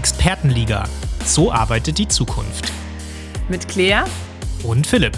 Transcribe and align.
Expertenliga. 0.00 0.88
So 1.26 1.52
arbeitet 1.52 1.98
die 1.98 2.08
Zukunft. 2.08 2.72
Mit 3.50 3.68
Claire 3.68 4.06
und 4.62 4.86
Philipp. 4.86 5.12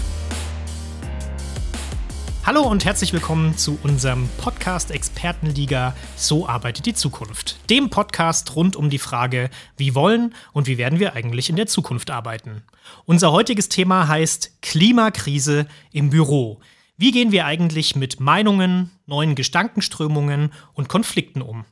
Hallo 2.44 2.62
und 2.62 2.84
herzlich 2.84 3.12
willkommen 3.12 3.56
zu 3.56 3.78
unserem 3.84 4.28
Podcast 4.38 4.90
Expertenliga 4.90 5.94
So 6.16 6.48
arbeitet 6.48 6.86
die 6.86 6.94
Zukunft. 6.94 7.60
Dem 7.70 7.90
Podcast 7.90 8.56
rund 8.56 8.74
um 8.74 8.90
die 8.90 8.98
Frage, 8.98 9.50
wie 9.76 9.94
wollen 9.94 10.34
und 10.52 10.66
wie 10.66 10.78
werden 10.78 10.98
wir 10.98 11.14
eigentlich 11.14 11.48
in 11.48 11.54
der 11.54 11.68
Zukunft 11.68 12.10
arbeiten. 12.10 12.64
Unser 13.04 13.30
heutiges 13.30 13.68
Thema 13.68 14.08
heißt 14.08 14.62
Klimakrise 14.62 15.68
im 15.92 16.10
Büro. 16.10 16.58
Wie 16.96 17.12
gehen 17.12 17.30
wir 17.30 17.46
eigentlich 17.46 17.94
mit 17.94 18.18
Meinungen, 18.18 18.90
neuen 19.06 19.36
Gedankenströmungen 19.36 20.52
und 20.74 20.88
Konflikten 20.88 21.40
um? 21.40 21.66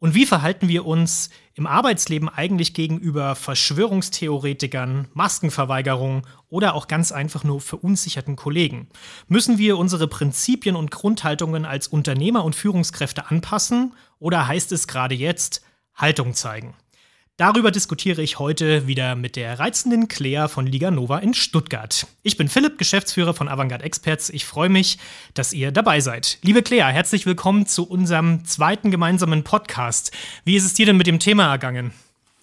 Und 0.00 0.14
wie 0.14 0.26
verhalten 0.26 0.68
wir 0.68 0.86
uns 0.86 1.28
im 1.54 1.66
Arbeitsleben 1.66 2.28
eigentlich 2.28 2.72
gegenüber 2.72 3.34
Verschwörungstheoretikern, 3.34 5.08
Maskenverweigerung 5.12 6.24
oder 6.48 6.74
auch 6.74 6.86
ganz 6.86 7.10
einfach 7.10 7.42
nur 7.42 7.60
verunsicherten 7.60 8.36
Kollegen? 8.36 8.88
Müssen 9.26 9.58
wir 9.58 9.76
unsere 9.76 10.06
Prinzipien 10.06 10.76
und 10.76 10.92
Grundhaltungen 10.92 11.64
als 11.64 11.88
Unternehmer 11.88 12.44
und 12.44 12.54
Führungskräfte 12.54 13.28
anpassen 13.28 13.94
oder 14.20 14.46
heißt 14.46 14.70
es 14.70 14.86
gerade 14.86 15.16
jetzt 15.16 15.62
Haltung 15.96 16.32
zeigen? 16.34 16.74
Darüber 17.38 17.70
diskutiere 17.70 18.20
ich 18.20 18.40
heute 18.40 18.88
wieder 18.88 19.14
mit 19.14 19.36
der 19.36 19.60
reizenden 19.60 20.08
Claire 20.08 20.48
von 20.48 20.66
Liga 20.66 20.90
Nova 20.90 21.18
in 21.18 21.34
Stuttgart. 21.34 22.08
Ich 22.24 22.36
bin 22.36 22.48
Philipp, 22.48 22.78
Geschäftsführer 22.78 23.32
von 23.32 23.48
Avantgarde 23.48 23.84
Experts. 23.84 24.28
Ich 24.28 24.44
freue 24.44 24.68
mich, 24.68 24.98
dass 25.34 25.52
ihr 25.52 25.70
dabei 25.70 26.00
seid. 26.00 26.38
Liebe 26.42 26.62
Claire, 26.62 26.88
herzlich 26.88 27.26
willkommen 27.26 27.64
zu 27.64 27.88
unserem 27.88 28.44
zweiten 28.44 28.90
gemeinsamen 28.90 29.44
Podcast. 29.44 30.10
Wie 30.44 30.56
ist 30.56 30.64
es 30.64 30.74
dir 30.74 30.86
denn 30.86 30.96
mit 30.96 31.06
dem 31.06 31.20
Thema 31.20 31.48
ergangen? 31.52 31.92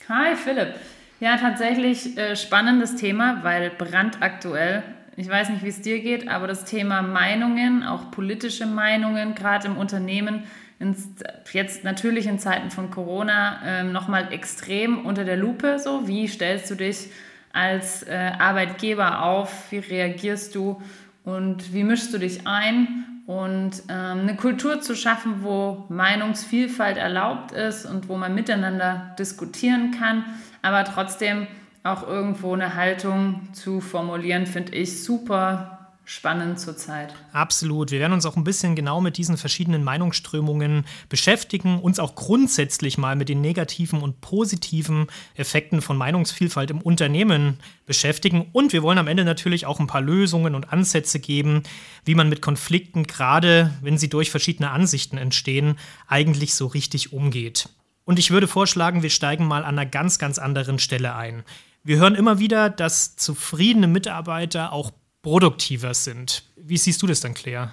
Hi 0.08 0.34
Philipp. 0.38 0.76
Ja, 1.20 1.36
tatsächlich 1.36 2.18
äh, 2.18 2.38
spannendes 2.38 2.96
Thema, 2.96 3.44
weil 3.44 3.72
brandaktuell. 3.72 4.82
Ich 5.18 5.28
weiß 5.28 5.50
nicht, 5.50 5.64
wie 5.66 5.70
es 5.70 5.82
dir 5.82 6.00
geht, 6.00 6.30
aber 6.30 6.48
das 6.48 6.64
Thema 6.64 7.02
Meinungen, 7.02 7.84
auch 7.84 8.12
politische 8.12 8.66
Meinungen, 8.66 9.36
gerade 9.36 9.68
im 9.68 9.76
Unternehmen, 9.76 10.44
jetzt 11.52 11.84
natürlich 11.84 12.28
in 12.28 12.40
Zeiten 12.40 12.70
von 12.70 12.92
Corona 12.92 13.62
ähm, 13.66 13.92
nochmal 13.92 14.32
extrem 14.34 15.06
unter 15.06 15.24
der 15.24 15.38
Lupe. 15.38 15.80
So, 15.80 16.08
wie 16.08 16.28
stellst 16.28 16.70
du 16.70 16.76
dich 16.76 17.10
als 17.54 18.04
äh, 18.04 18.32
Arbeitgeber 18.38 19.24
auf? 19.24 19.72
Wie 19.72 19.80
reagierst 19.80 20.56
du? 20.56 20.82
Und 21.24 21.74
wie 21.74 21.84
mischst 21.84 22.14
du 22.14 22.18
dich 22.18 22.46
ein? 22.46 23.22
Und 23.26 23.82
ähm, 23.90 24.20
eine 24.20 24.36
Kultur 24.36 24.82
zu 24.82 24.96
schaffen, 24.96 25.42
wo 25.42 25.86
Meinungsvielfalt 25.90 26.98
erlaubt 26.98 27.52
ist 27.54 27.86
und 27.86 28.08
wo 28.08 28.18
man 28.18 28.36
miteinander 28.36 29.16
diskutieren 29.18 29.92
kann, 29.92 30.26
aber 30.62 30.84
trotzdem 30.84 31.48
auch 31.84 32.08
irgendwo 32.08 32.54
eine 32.54 32.76
Haltung 32.76 33.48
zu 33.54 33.80
formulieren, 33.80 34.46
finde 34.46 34.76
ich 34.76 35.04
super 35.04 35.75
spannend 36.06 36.60
zurzeit. 36.60 37.14
Absolut. 37.34 37.92
Wir 37.92 38.00
werden 38.00 38.14
uns 38.14 38.26
auch 38.26 38.38
ein 38.38 38.44
bisschen 38.44 38.76
genau 38.76 39.02
mit 39.02 39.18
diesen 39.18 39.38
verschiedenen 39.38 39.84
Meinungsströmungen 39.84 40.86
beschäftigen, 41.10 41.80
uns 41.80 42.00
auch 42.00 42.16
grundsätzlich 42.16 42.98
mal 42.98 43.16
mit 43.16 43.28
den 43.28 43.42
negativen 43.42 44.02
und 44.02 44.22
positiven 44.22 45.08
Effekten 45.34 45.82
von 45.82 45.98
Meinungsvielfalt 45.98 46.70
im 46.70 46.80
Unternehmen 46.80 47.60
beschäftigen. 47.88 48.50
Und 48.54 48.72
wir 48.72 48.84
wollen 48.84 49.00
am 49.00 49.08
Ende 49.08 49.26
natürlich 49.26 49.66
auch 49.66 49.80
ein 49.80 49.88
paar 49.88 50.02
Lösungen 50.02 50.56
und 50.56 50.72
Ansätze 50.72 51.20
geben, 51.20 51.64
wie 52.06 52.16
man 52.16 52.30
mit 52.30 52.42
Konflikten, 52.42 53.08
gerade 53.08 53.74
wenn 53.82 53.98
sie 53.98 54.10
durch 54.10 54.32
verschiedene 54.32 54.70
Ansichten 54.70 55.18
entstehen, 55.18 55.78
eigentlich 56.08 56.54
so 56.54 56.68
richtig 56.68 57.14
umgeht. 57.14 57.70
Und 58.06 58.20
ich 58.20 58.30
würde 58.30 58.48
vorschlagen, 58.48 59.02
wir 59.02 59.10
steigen 59.10 59.48
mal 59.48 59.64
an 59.64 59.80
einer 59.80 59.88
ganz, 59.88 60.20
ganz 60.20 60.38
anderen 60.38 60.78
Stelle 60.78 61.16
ein. 61.16 61.44
Wir 61.84 61.98
hören 61.98 62.16
immer 62.16 62.40
wieder, 62.40 62.70
dass 62.70 63.16
zufriedene 63.16 63.88
Mitarbeiter 63.88 64.72
auch 64.72 64.92
produktiver 65.26 65.96
sind. 65.96 66.44
Wie 66.56 66.78
siehst 66.78 67.02
du 67.02 67.08
das 67.08 67.20
dann, 67.20 67.34
Claire? 67.34 67.72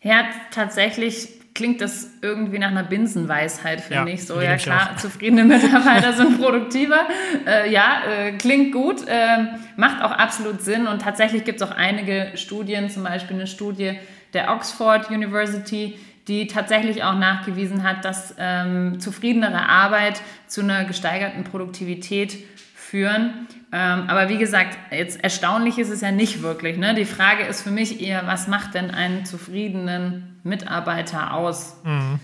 Ja, 0.00 0.24
tatsächlich 0.50 1.28
klingt 1.54 1.80
das 1.80 2.08
irgendwie 2.20 2.58
nach 2.58 2.72
einer 2.72 2.82
Binsenweisheit, 2.82 3.80
finde 3.80 4.10
ja, 4.10 4.14
ich. 4.16 4.26
So, 4.26 4.40
ja 4.40 4.56
klar, 4.56 4.96
zufriedene 4.96 5.44
Mitarbeiter 5.54 6.12
sind 6.14 6.40
produktiver. 6.40 7.06
Äh, 7.46 7.72
ja, 7.72 8.02
äh, 8.08 8.32
klingt 8.32 8.72
gut, 8.72 9.06
äh, 9.06 9.44
macht 9.76 10.02
auch 10.02 10.10
absolut 10.10 10.62
Sinn. 10.62 10.88
Und 10.88 11.02
tatsächlich 11.02 11.44
gibt 11.44 11.60
es 11.60 11.68
auch 11.68 11.76
einige 11.76 12.32
Studien, 12.34 12.90
zum 12.90 13.04
Beispiel 13.04 13.36
eine 13.36 13.46
Studie 13.46 14.00
der 14.32 14.50
Oxford 14.50 15.10
University, 15.10 15.96
die 16.26 16.48
tatsächlich 16.48 17.04
auch 17.04 17.14
nachgewiesen 17.14 17.84
hat, 17.84 18.04
dass 18.04 18.34
ähm, 18.36 18.98
zufriedenere 18.98 19.68
Arbeit 19.68 20.20
zu 20.48 20.62
einer 20.62 20.86
gesteigerten 20.86 21.44
Produktivität 21.44 22.36
führen. 22.74 23.46
Ähm, 23.74 24.04
aber 24.08 24.28
wie 24.28 24.36
gesagt, 24.36 24.76
jetzt 24.90 25.24
erstaunlich 25.24 25.78
ist 25.78 25.88
es 25.88 26.02
ja 26.02 26.12
nicht 26.12 26.42
wirklich. 26.42 26.76
Ne? 26.76 26.94
Die 26.94 27.06
Frage 27.06 27.44
ist 27.44 27.62
für 27.62 27.70
mich 27.70 28.02
eher, 28.02 28.26
was 28.26 28.46
macht 28.46 28.74
denn 28.74 28.90
einen 28.90 29.24
zufriedenen 29.24 30.40
Mitarbeiter 30.42 31.32
aus? 31.32 31.76
Mhm. 31.82 32.20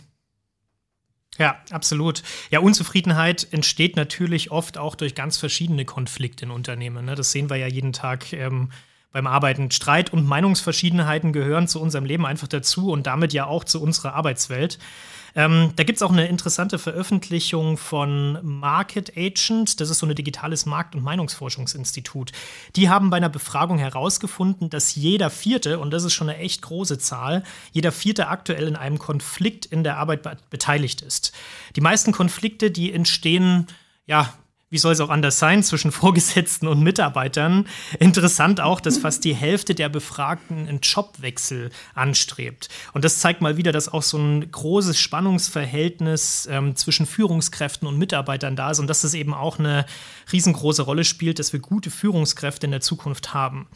Ja, 1.39 1.57
absolut. 1.71 2.23
Ja, 2.51 2.59
Unzufriedenheit 2.61 3.47
entsteht 3.53 3.97
natürlich 3.97 4.51
oft 4.51 4.77
auch 4.77 4.95
durch 4.95 5.15
ganz 5.15 5.39
verschiedene 5.39 5.85
Konflikte 5.85 6.45
in 6.45 6.51
Unternehmen. 6.51 7.07
Ne? 7.07 7.15
Das 7.15 7.33
sehen 7.33 7.49
wir 7.49 7.57
ja 7.57 7.69
jeden 7.69 7.93
Tag 7.93 8.33
ähm, 8.33 8.71
beim 9.13 9.27
Arbeiten. 9.27 9.71
Streit 9.71 10.13
und 10.13 10.27
Meinungsverschiedenheiten 10.27 11.33
gehören 11.33 11.67
zu 11.67 11.81
unserem 11.81 12.05
Leben 12.05 12.27
einfach 12.27 12.49
dazu 12.49 12.91
und 12.91 13.07
damit 13.07 13.33
ja 13.33 13.47
auch 13.47 13.65
zu 13.65 13.81
unserer 13.81 14.15
Arbeitswelt. 14.15 14.79
Ähm, 15.38 15.72
da 15.76 15.84
gibt 15.84 15.99
es 15.99 16.03
auch 16.03 16.10
eine 16.10 16.26
interessante 16.26 16.81
Veröffentlichung 16.81 17.76
von 17.76 18.41
Market 18.43 19.16
Agent. 19.16 19.81
Das 19.81 19.88
ist 19.88 20.00
so 20.00 20.06
ein 20.06 20.15
digitales 20.16 20.66
Markt- 20.66 20.97
und 20.97 21.04
Meinungsforschungsinstitut. 21.04 22.32
Die 22.75 22.88
haben 22.88 23.09
bei 23.09 23.19
einer 23.19 23.28
Befragung 23.28 23.78
herausgefunden, 23.78 24.69
dass 24.69 24.97
jeder 24.97 25.31
Vierte, 25.31 25.78
und 25.78 25.93
das 25.93 26.03
ist 26.03 26.15
schon 26.15 26.28
eine 26.28 26.38
echt 26.38 26.62
große 26.62 26.99
Zahl, 26.99 27.44
jeder 27.71 27.93
Vierte 27.93 28.26
aktuell 28.26 28.66
in 28.66 28.75
einem 28.75 28.99
Konflikt 28.99 29.65
in 29.65 29.84
der 29.84 29.99
Arbeit 29.99 30.25
be 30.25 30.37
beteiligt 30.50 31.03
ist. 31.03 31.32
Die 31.76 31.81
meisten 31.81 32.10
Konflikte, 32.10 32.72
die 32.72 32.93
entstehen, 32.93 33.69
ja, 34.06 34.34
wie 34.71 34.79
soll 34.79 34.93
es 34.93 35.01
auch 35.01 35.09
anders 35.09 35.39
sein, 35.39 35.62
zwischen 35.62 35.93
Vorgesetzten 35.99 36.69
und 36.69 36.83
Mitarbeitern. 36.83 37.67
Interessant 37.99 38.61
auch, 38.61 38.81
dass 38.81 38.99
fast 38.99 39.25
die 39.25 39.34
Hälfte 39.34 39.75
der 39.75 39.89
Befragten 39.89 40.69
einen 40.69 40.81
Jobwechsel 40.81 41.71
anstrebt. 41.95 42.69
Und 42.93 43.05
das 43.05 43.19
zeigt 43.19 43.41
mal 43.41 43.56
wieder, 43.56 43.73
dass 43.73 43.93
auch 43.93 44.03
so 44.03 44.19
ein 44.19 44.51
großes 44.51 44.99
Spannungsverhältnis 44.99 46.49
ähm, 46.51 46.77
zwischen 46.77 47.06
Führungskräften 47.06 47.89
und 47.89 47.99
Mitarbeitern 47.99 48.56
da 48.56 48.71
ist 48.71 48.79
und 48.79 48.89
dass 48.89 49.03
das 49.03 49.15
eben 49.15 49.34
auch 49.34 49.59
eine 49.59 49.87
riesengroße 50.33 50.83
Rolle 50.83 51.05
spielt, 51.05 51.39
dass 51.39 51.53
wir 51.53 51.61
gute 51.61 51.91
Führungskräfte 51.91 52.67
in 52.67 52.71
der 52.71 52.81
Zukunft 52.81 53.33
haben. 53.33 53.67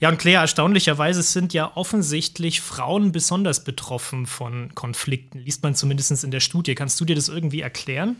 Ja, 0.00 0.10
und 0.10 0.18
Claire, 0.18 0.42
erstaunlicherweise 0.42 1.22
sind 1.22 1.54
ja 1.54 1.72
offensichtlich 1.74 2.60
Frauen 2.60 3.12
besonders 3.12 3.64
betroffen 3.64 4.26
von 4.26 4.74
Konflikten, 4.74 5.38
liest 5.38 5.62
man 5.62 5.74
zumindest 5.74 6.24
in 6.24 6.30
der 6.30 6.40
Studie. 6.40 6.74
Kannst 6.74 7.00
du 7.00 7.04
dir 7.04 7.16
das 7.16 7.28
irgendwie 7.28 7.60
erklären? 7.60 8.16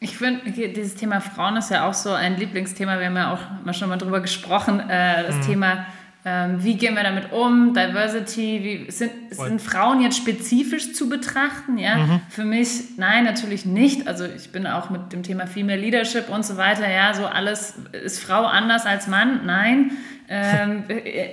Ich 0.00 0.16
finde, 0.16 0.50
dieses 0.50 0.94
Thema 0.94 1.20
Frauen 1.20 1.56
ist 1.56 1.70
ja 1.70 1.88
auch 1.88 1.94
so 1.94 2.12
ein 2.12 2.36
Lieblingsthema. 2.36 3.00
Wir 3.00 3.06
haben 3.06 3.16
ja 3.16 3.32
auch 3.32 3.64
mal 3.64 3.74
schon 3.74 3.88
mal 3.88 3.96
drüber 3.96 4.20
gesprochen. 4.20 4.78
Äh, 4.80 5.24
das 5.24 5.36
mhm. 5.36 5.42
Thema, 5.42 5.86
ähm, 6.24 6.62
wie 6.62 6.76
gehen 6.76 6.94
wir 6.94 7.02
damit 7.02 7.32
um? 7.32 7.74
Diversity, 7.74 8.86
wie, 8.86 8.90
sind, 8.90 9.10
sind 9.30 9.60
Frauen 9.60 10.00
jetzt 10.00 10.16
spezifisch 10.16 10.92
zu 10.92 11.08
betrachten? 11.08 11.78
Ja, 11.78 11.96
mhm. 11.96 12.20
für 12.28 12.44
mich, 12.44 12.96
nein, 12.96 13.24
natürlich 13.24 13.66
nicht. 13.66 14.06
Also 14.06 14.24
ich 14.24 14.52
bin 14.52 14.66
auch 14.66 14.90
mit 14.90 15.12
dem 15.12 15.24
Thema 15.24 15.46
Female 15.46 15.80
Leadership 15.80 16.28
und 16.28 16.44
so 16.44 16.56
weiter. 16.56 16.88
Ja, 16.88 17.14
so 17.14 17.26
alles 17.26 17.74
ist 17.92 18.22
Frau 18.22 18.44
anders 18.44 18.86
als 18.86 19.08
Mann? 19.08 19.46
Nein. 19.46 19.92
Ähm, 20.30 20.84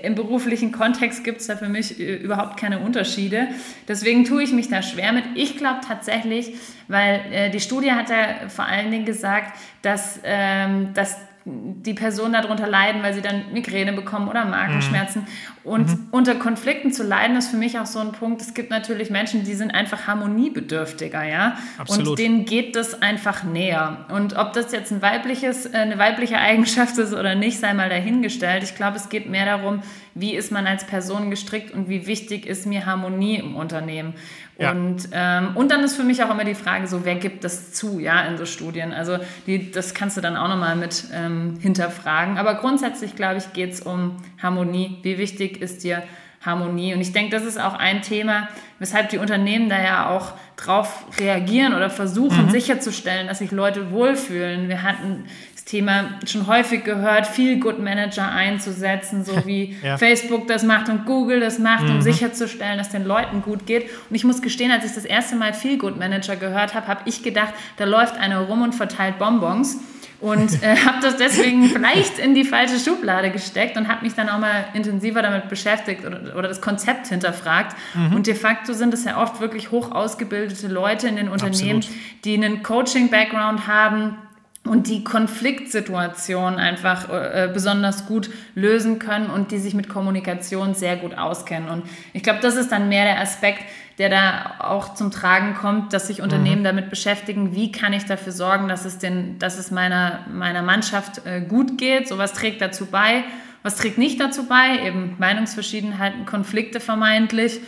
Im 0.03 0.16
beruflichen 0.16 0.72
Kontext 0.72 1.25
gibt 1.25 1.41
es 1.41 1.47
da 1.47 1.57
für 1.57 1.67
mich 1.67 2.00
äh, 2.00 2.16
überhaupt 2.16 2.57
keine 2.57 2.79
Unterschiede. 2.79 3.50
Deswegen 3.88 4.23
tue 4.23 4.44
ich 4.44 4.53
mich 4.53 4.69
da 4.69 4.81
schwer 4.81 5.11
mit. 5.11 5.25
Ich 5.35 5.57
glaube 5.57 5.81
tatsächlich, 5.85 6.53
weil 6.87 7.22
äh, 7.31 7.49
die 7.49 7.59
Studie 7.59 7.91
hat 7.91 8.09
ja 8.09 8.47
vor 8.47 8.66
allen 8.66 8.91
Dingen 8.91 9.05
gesagt, 9.05 9.58
dass, 9.81 10.22
ähm, 10.23 10.93
dass 10.93 11.17
die 11.47 11.94
Personen 11.94 12.34
darunter 12.34 12.68
leiden, 12.68 13.03
weil 13.03 13.14
sie 13.14 13.22
dann 13.22 13.53
Migräne 13.53 13.94
bekommen 13.94 14.28
oder 14.28 14.46
Magenschmerzen. 14.46 15.22
Mhm. 15.22 15.70
Und 15.70 15.88
mhm. 15.88 16.08
unter 16.09 16.36
Konflikten 16.36 16.92
zu 16.92 17.03
leiden, 17.03 17.38
ist 17.38 17.50
für 17.50 17.58
mich 17.58 17.78
auch 17.78 17.86
so 17.86 18.00
ein 18.00 18.14
Punkt. 18.14 18.42
Es 18.42 18.56
gibt 18.56 18.72
natürlich 18.72 19.12
Menschen, 19.12 19.44
die 19.44 19.53
sind 19.53 19.70
einfach 19.70 20.08
harmoniebedürftiger, 20.08 21.24
ja. 21.24 21.58
Absolut. 21.78 22.09
Und 22.09 22.20
denen 22.20 22.46
geht 22.46 22.76
das 22.76 23.00
einfach 23.00 23.44
näher. 23.44 24.06
Und 24.09 24.36
ob 24.36 24.53
das 24.53 24.72
jetzt 24.72 24.92
ein 24.92 25.03
weibliches, 25.03 25.68
äh, 25.68 25.78
eine 25.78 26.00
weibliche 26.00 26.40
Eigenschaft 26.40 26.97
ist 26.97 27.14
oder 27.14 27.36
nicht, 27.36 27.59
sei 27.59 27.76
mal 27.76 27.90
dahingestellt. 27.90 28.64
Ich 28.64 28.74
glaube, 28.74 28.97
es 28.97 29.09
geht 29.09 29.30
mehr 29.30 29.46
darum, 29.46 29.82
wie 30.16 30.34
ist 30.34 30.52
man 30.52 30.66
als 30.66 30.85
Person 30.85 31.29
gestrickt 31.29 31.72
und 31.72 31.90
wie 31.90 32.08
wichtig 32.08 32.46
ist 32.46 32.66
mir 32.66 32.85
Harmonie 32.85 33.35
im 33.35 33.56
Unternehmen. 33.56 34.14
Ja. 34.58 34.72
Und, 34.72 35.09
ähm, 35.12 35.50
und 35.56 35.70
dann 35.70 35.84
ist 35.84 35.97
für 35.97 36.06
mich 36.06 36.23
auch 36.23 36.32
immer 36.32 36.46
die 36.46 36.56
Frage, 36.56 36.88
so 36.88 37.03
wer 37.03 37.16
gibt 37.16 37.44
das 37.44 37.73
zu, 37.73 38.00
ja, 38.00 38.22
in 38.22 38.38
so 38.38 38.46
Studien. 38.46 38.94
Also 38.94 39.17
die, 39.46 39.72
das 39.72 39.94
kannst 39.94 40.16
du 40.16 40.22
dann 40.22 40.38
auch 40.38 40.47
nochmal 40.47 40.78
mit 40.78 41.03
ähm, 41.14 41.59
hinterfragen. 41.59 42.38
Aber 42.38 42.56
grundsätzlich, 42.56 43.17
glaube 43.17 43.38
ich, 43.38 43.52
geht 43.52 43.73
es 43.73 43.82
um 43.82 44.16
Harmonie. 44.41 45.00
Wie 45.03 45.17
wichtig 45.17 45.62
ist 45.62 45.84
dir 45.84 46.02
Harmonie. 46.46 46.94
Und 46.94 47.02
ich 47.02 47.11
denke, 47.11 47.32
das 47.32 47.44
ist 47.44 47.59
auch 47.59 47.73
ein 47.73 48.02
Thema, 48.02 48.47
weshalb 48.79 49.09
die 49.09 49.18
Unternehmen 49.18 49.68
da 49.68 49.82
ja 49.82 50.09
auch 50.09 50.34
drauf 50.56 51.06
reagieren 51.20 51.73
oder 51.73 51.90
versuchen 51.90 52.46
mhm. 52.46 52.52
sicherzustellen, 52.52 53.28
dass 53.28 53.40
sich 53.40 53.52
Leute 53.52 53.91
wohlfühlen. 53.91 54.70
Wir 54.70 54.84
hatten 54.84 55.26
Thema 55.66 56.20
schon 56.28 56.46
häufig 56.46 56.84
gehört, 56.84 57.26
viel 57.26 57.59
Good 57.59 57.79
Manager 57.79 58.32
einzusetzen, 58.32 59.26
so 59.26 59.47
wie 59.47 59.76
ja. 59.84 59.97
Facebook 59.97 60.47
das 60.47 60.64
macht 60.64 60.90
und 60.90 61.06
Google 61.06 61.40
das 61.40 61.58
macht, 61.58 61.90
um 61.90 61.97
mhm. 61.97 62.02
sicherzustellen, 62.02 62.78
dass 62.78 62.90
den 62.90 63.03
Leuten 63.03 63.41
gut 63.41 63.66
geht. 63.66 63.90
Und 64.09 64.16
ich 64.16 64.23
muss 64.23 64.44
gestehen, 64.44 64.72
als 64.72 64.85
ich 64.85 64.94
das 64.94 65.06
erste 65.06 65.35
Mal 65.35 65.53
viel 65.53 65.79
Good 65.79 65.97
Manager 65.97 66.35
gehört 66.35 66.76
habe, 66.76 66.88
habe 66.88 67.02
ich 67.06 67.23
gedacht, 67.23 67.53
da 67.78 67.85
läuft 67.85 68.16
einer 68.17 68.41
rum 68.41 68.62
und 68.62 68.76
verteilt 68.76 69.17
Bonbons 69.17 69.79
und 70.22 70.64
äh, 70.64 70.76
habe 70.85 70.97
das 71.02 71.17
deswegen 71.17 71.66
vielleicht 71.66 72.20
in 72.20 72.35
die 72.35 72.44
falsche 72.44 72.79
Schublade 72.79 73.32
gesteckt 73.32 73.76
und 73.76 73.88
habe 73.88 74.03
mich 74.03 74.14
dann 74.14 74.29
auch 74.29 74.40
mal 74.40 74.66
intensiver 74.76 75.23
damit 75.23 75.50
beschäftigt 75.50 76.06
oder, 76.06 76.35
oder 76.38 76.47
das 76.47 76.61
Konzept 76.61 77.08
hinterfragt. 77.08 77.76
Mhm. 77.96 78.16
Und 78.16 78.28
de 78.28 78.35
facto 78.35 78.73
sind 78.73 78.94
es 78.94 79.03
ja 79.03 79.22
oft 79.22 79.41
wirklich 79.41 79.72
hoch 79.72 79.91
ausgebildete 79.91 80.68
Leute 80.68 81.08
in 81.08 81.16
den 81.16 81.29
Unternehmen, 81.29 81.79
Absolut. 81.79 82.00
die 82.23 82.35
einen 82.35 82.64
Coaching-Background 82.64 83.68
haben, 83.68 84.18
und 84.66 84.88
die 84.88 85.03
Konfliktsituation 85.03 86.56
einfach 86.56 87.09
äh, 87.09 87.50
besonders 87.53 88.08
gut 88.08 88.29
lösen 88.56 89.00
können 89.00 89.29
und 89.29 89.52
die 89.52 89.59
sich 89.59 89.76
mit 89.76 89.88
Kommunikation 89.88 90.73
sehr 90.73 90.97
gut 90.97 91.17
auskennen. 91.17 91.70
Und 91.70 91.84
ich 92.14 92.23
glaube, 92.23 92.40
das 92.41 92.56
ist 92.56 92.72
dann 92.72 92.90
mehr 92.90 93.06
der 93.06 93.22
Aspekt, 93.22 93.64
der 94.00 94.09
da 94.09 94.56
auch 94.59 94.96
zum 94.96 95.12
Tragen 95.12 95.53
kommt, 95.53 95.94
dass 95.94 96.08
sich 96.08 96.22
Unternehmen 96.22 96.62
mhm. 96.62 96.66
damit 96.66 96.90
beschäftigen, 96.90 97.56
wie 97.56 97.72
kann 97.72 97.94
ich 97.94 98.06
dafür 98.06 98.34
sorgen, 98.34 98.67
dass 98.67 98.85
es, 98.85 98.97
den, 98.97 99.40
dass 99.40 99.58
es 99.58 99.72
meiner, 99.72 100.26
meiner 100.34 100.64
Mannschaft 100.64 101.26
äh, 101.26 101.41
gut 101.41 101.78
geht. 101.78 102.08
So 102.08 102.18
was 102.18 102.34
trägt 102.34 102.59
dazu 102.59 102.88
bei, 102.88 103.23
was 103.64 103.76
trägt 103.76 103.97
nicht 103.97 104.20
dazu 104.20 104.47
bei, 104.47 104.85
eben 104.85 105.16
Meinungsverschiedenheiten, 105.20 106.26
Konflikte 106.26 106.79
vermeintlich 106.79 107.61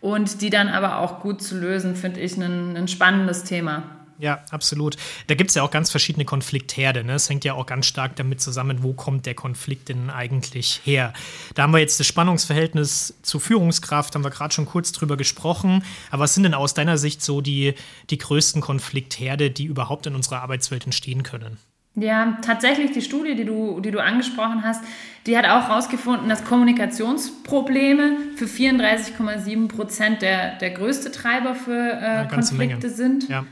und 0.00 0.42
die 0.42 0.50
dann 0.50 0.68
aber 0.68 0.98
auch 0.98 1.20
gut 1.20 1.42
zu 1.42 1.58
lösen, 1.58 1.96
finde 1.96 2.20
ich 2.20 2.36
ein, 2.36 2.76
ein 2.76 2.88
spannendes 2.88 3.44
Thema. 3.44 3.82
Ja, 4.22 4.44
absolut. 4.52 4.96
Da 5.26 5.34
gibt 5.34 5.50
es 5.50 5.56
ja 5.56 5.64
auch 5.64 5.72
ganz 5.72 5.90
verschiedene 5.90 6.24
Konfliktherde. 6.24 7.02
Ne? 7.02 7.14
Es 7.14 7.28
hängt 7.28 7.44
ja 7.44 7.54
auch 7.54 7.66
ganz 7.66 7.86
stark 7.86 8.14
damit 8.14 8.40
zusammen, 8.40 8.84
wo 8.84 8.92
kommt 8.92 9.26
der 9.26 9.34
Konflikt 9.34 9.88
denn 9.88 10.10
eigentlich 10.10 10.80
her. 10.84 11.12
Da 11.56 11.64
haben 11.64 11.72
wir 11.72 11.80
jetzt 11.80 11.98
das 11.98 12.06
Spannungsverhältnis 12.06 13.18
zur 13.22 13.40
Führungskraft, 13.40 14.14
haben 14.14 14.22
wir 14.22 14.30
gerade 14.30 14.54
schon 14.54 14.66
kurz 14.66 14.92
drüber 14.92 15.16
gesprochen. 15.16 15.82
Aber 16.12 16.22
was 16.22 16.34
sind 16.34 16.44
denn 16.44 16.54
aus 16.54 16.72
deiner 16.72 16.98
Sicht 16.98 17.20
so 17.20 17.40
die, 17.40 17.74
die 18.10 18.18
größten 18.18 18.62
Konfliktherde, 18.62 19.50
die 19.50 19.64
überhaupt 19.64 20.06
in 20.06 20.14
unserer 20.14 20.40
Arbeitswelt 20.42 20.84
entstehen 20.84 21.24
können? 21.24 21.56
Ja, 21.96 22.38
tatsächlich 22.42 22.92
die 22.92 23.02
Studie, 23.02 23.34
die 23.34 23.44
du, 23.44 23.80
die 23.80 23.90
du 23.90 24.00
angesprochen 24.00 24.62
hast, 24.62 24.84
die 25.26 25.36
hat 25.36 25.46
auch 25.46 25.68
herausgefunden, 25.68 26.28
dass 26.28 26.44
Kommunikationsprobleme 26.44 28.18
für 28.36 28.44
34,7 28.44 29.66
Prozent 29.66 30.22
der, 30.22 30.58
der 30.58 30.70
größte 30.70 31.10
Treiber 31.10 31.56
für 31.56 32.00
äh, 32.00 32.28
Konflikte 32.32 32.88
sind. 32.88 33.28
Ja. 33.28 33.44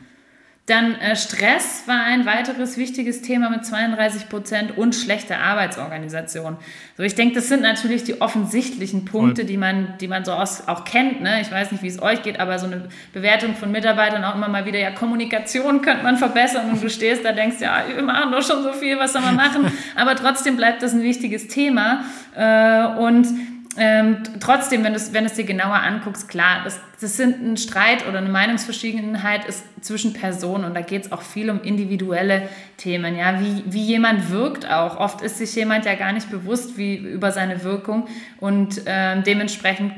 Dann 0.70 0.94
äh, 1.00 1.16
Stress 1.16 1.82
war 1.86 2.04
ein 2.04 2.26
weiteres 2.26 2.76
wichtiges 2.76 3.22
Thema 3.22 3.50
mit 3.50 3.66
32 3.66 4.28
Prozent 4.28 4.78
und 4.78 4.94
schlechte 4.94 5.36
Arbeitsorganisation. 5.36 6.58
So, 6.96 7.02
ich 7.02 7.16
denke, 7.16 7.34
das 7.34 7.48
sind 7.48 7.62
natürlich 7.62 8.04
die 8.04 8.20
offensichtlichen 8.20 9.04
Punkte, 9.04 9.44
die 9.44 9.56
man, 9.56 9.94
die 10.00 10.06
man 10.06 10.24
so 10.24 10.30
aus, 10.30 10.68
auch 10.68 10.84
kennt. 10.84 11.22
Ne? 11.22 11.40
Ich 11.40 11.50
weiß 11.50 11.72
nicht, 11.72 11.82
wie 11.82 11.88
es 11.88 12.00
euch 12.00 12.22
geht, 12.22 12.38
aber 12.38 12.60
so 12.60 12.66
eine 12.66 12.88
Bewertung 13.12 13.56
von 13.56 13.72
Mitarbeitern 13.72 14.22
auch 14.22 14.36
immer 14.36 14.48
mal 14.48 14.64
wieder, 14.64 14.78
ja, 14.78 14.92
Kommunikation 14.92 15.82
könnte 15.82 16.04
man 16.04 16.16
verbessern 16.18 16.70
und 16.70 16.80
du 16.80 16.88
stehst 16.88 17.24
da, 17.24 17.32
denkst, 17.32 17.56
ja, 17.58 17.82
wir 17.92 18.04
machen 18.04 18.30
doch 18.30 18.46
schon 18.46 18.62
so 18.62 18.72
viel, 18.72 18.96
was 18.96 19.12
soll 19.12 19.22
man 19.22 19.34
machen? 19.34 19.72
aber 19.96 20.14
trotzdem 20.14 20.56
bleibt 20.56 20.84
das 20.84 20.92
ein 20.92 21.02
wichtiges 21.02 21.48
Thema. 21.48 22.04
Äh, 22.36 22.86
und 22.96 23.26
ähm, 23.76 24.18
trotzdem, 24.38 24.84
wenn, 24.84 24.94
wenn 24.94 25.24
du 25.24 25.30
es 25.30 25.34
dir 25.34 25.44
genauer 25.44 25.80
anguckst, 25.80 26.28
klar, 26.28 26.60
das, 26.62 26.78
das 27.00 27.16
sind 27.16 27.42
ein 27.42 27.56
Streit 27.56 28.06
oder 28.06 28.18
eine 28.18 28.28
Meinungsverschiedenheit 28.28 29.46
ist 29.46 29.64
zwischen 29.80 30.12
Personen 30.12 30.64
und 30.64 30.74
da 30.74 30.82
geht 30.82 31.06
es 31.06 31.12
auch 31.12 31.22
viel 31.22 31.48
um 31.48 31.62
individuelle 31.62 32.48
Themen, 32.76 33.16
ja, 33.16 33.40
wie, 33.40 33.62
wie 33.66 33.82
jemand 33.82 34.30
wirkt 34.30 34.70
auch. 34.70 34.98
Oft 34.98 35.22
ist 35.22 35.38
sich 35.38 35.54
jemand 35.54 35.86
ja 35.86 35.94
gar 35.94 36.12
nicht 36.12 36.30
bewusst 36.30 36.76
wie, 36.76 36.96
über 36.96 37.32
seine 37.32 37.64
Wirkung 37.64 38.06
und 38.38 38.82
ähm, 38.84 39.22
dementsprechend 39.24 39.94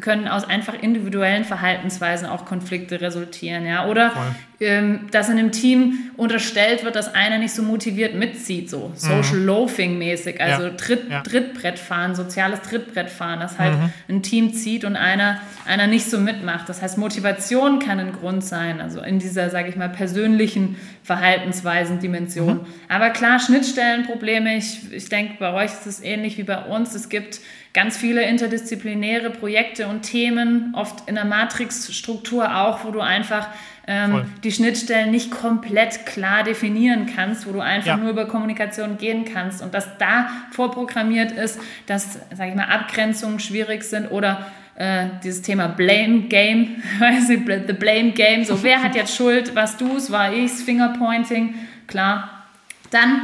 können 0.00 0.28
aus 0.28 0.44
einfach 0.44 0.74
individuellen 0.74 1.44
Verhaltensweisen 1.44 2.26
auch 2.26 2.46
Konflikte 2.46 3.00
resultieren, 3.00 3.66
ja, 3.66 3.86
oder 3.86 4.12
ähm, 4.58 5.08
dass 5.10 5.28
in 5.28 5.38
einem 5.38 5.52
Team 5.52 6.10
unterstellt 6.16 6.82
wird, 6.82 6.96
dass 6.96 7.14
einer 7.14 7.36
nicht 7.36 7.54
so 7.54 7.62
motiviert 7.62 8.14
mitzieht, 8.14 8.70
so 8.70 8.92
Social 8.94 9.36
mhm. 9.36 9.46
Loafing 9.46 9.98
mäßig, 9.98 10.40
also 10.40 10.64
ja. 10.64 10.70
Tritt, 10.70 11.10
ja. 11.10 11.20
Trittbrettfahren, 11.20 12.14
soziales 12.14 12.62
Trittbrettfahren, 12.62 13.40
dass 13.40 13.58
halt 13.58 13.74
mhm. 13.74 13.92
ein 14.08 14.22
Team 14.22 14.54
zieht 14.54 14.86
und 14.86 14.96
einer, 14.96 15.40
einer 15.66 15.86
nicht 15.86 16.08
so 16.08 16.18
mitmacht. 16.18 16.45
Das 16.66 16.82
heißt, 16.82 16.98
Motivation 16.98 17.78
kann 17.78 17.98
ein 17.98 18.12
Grund 18.12 18.44
sein, 18.44 18.80
also 18.80 19.00
in 19.00 19.18
dieser, 19.18 19.50
sage 19.50 19.68
ich 19.68 19.76
mal, 19.76 19.88
persönlichen 19.88 20.76
Verhaltensweisen-Dimension. 21.02 22.58
Mhm. 22.58 22.66
Aber 22.88 23.10
klar, 23.10 23.38
Schnittstellenprobleme, 23.38 24.56
ich, 24.56 24.92
ich 24.92 25.08
denke, 25.08 25.34
bei 25.38 25.52
euch 25.52 25.72
ist 25.72 25.86
es 25.86 26.02
ähnlich 26.02 26.38
wie 26.38 26.44
bei 26.44 26.58
uns. 26.64 26.94
Es 26.94 27.08
gibt 27.08 27.40
ganz 27.72 27.98
viele 27.98 28.22
interdisziplinäre 28.22 29.30
Projekte 29.30 29.86
und 29.86 30.02
Themen, 30.02 30.74
oft 30.74 31.08
in 31.08 31.14
der 31.14 31.26
Matrixstruktur 31.26 32.56
auch, 32.56 32.84
wo 32.84 32.90
du 32.90 33.00
einfach 33.00 33.48
ähm, 33.86 34.24
die 34.42 34.50
Schnittstellen 34.50 35.10
nicht 35.10 35.30
komplett 35.30 36.06
klar 36.06 36.42
definieren 36.42 37.06
kannst, 37.14 37.46
wo 37.46 37.52
du 37.52 37.60
einfach 37.60 37.86
ja. 37.86 37.96
nur 37.96 38.10
über 38.10 38.26
Kommunikation 38.26 38.98
gehen 38.98 39.24
kannst 39.24 39.62
und 39.62 39.74
dass 39.74 39.96
da 39.98 40.28
vorprogrammiert 40.50 41.32
ist, 41.32 41.60
dass, 41.86 42.18
sage 42.34 42.50
ich 42.50 42.56
mal, 42.56 42.64
Abgrenzungen 42.64 43.38
schwierig 43.38 43.84
sind 43.84 44.10
oder 44.10 44.46
äh, 44.76 45.06
dieses 45.22 45.42
Thema 45.42 45.68
Blame 45.68 46.22
Game, 46.28 46.82
the 47.28 47.72
Blame 47.72 48.12
Game, 48.12 48.44
so 48.44 48.62
wer 48.62 48.82
hat 48.82 48.94
jetzt 48.94 49.16
Schuld, 49.16 49.54
was 49.54 49.76
du 49.76 49.96
es, 49.96 50.10
war 50.10 50.32
ich's, 50.32 50.62
Fingerpointing, 50.62 51.54
klar. 51.86 52.44
Dann 52.90 53.22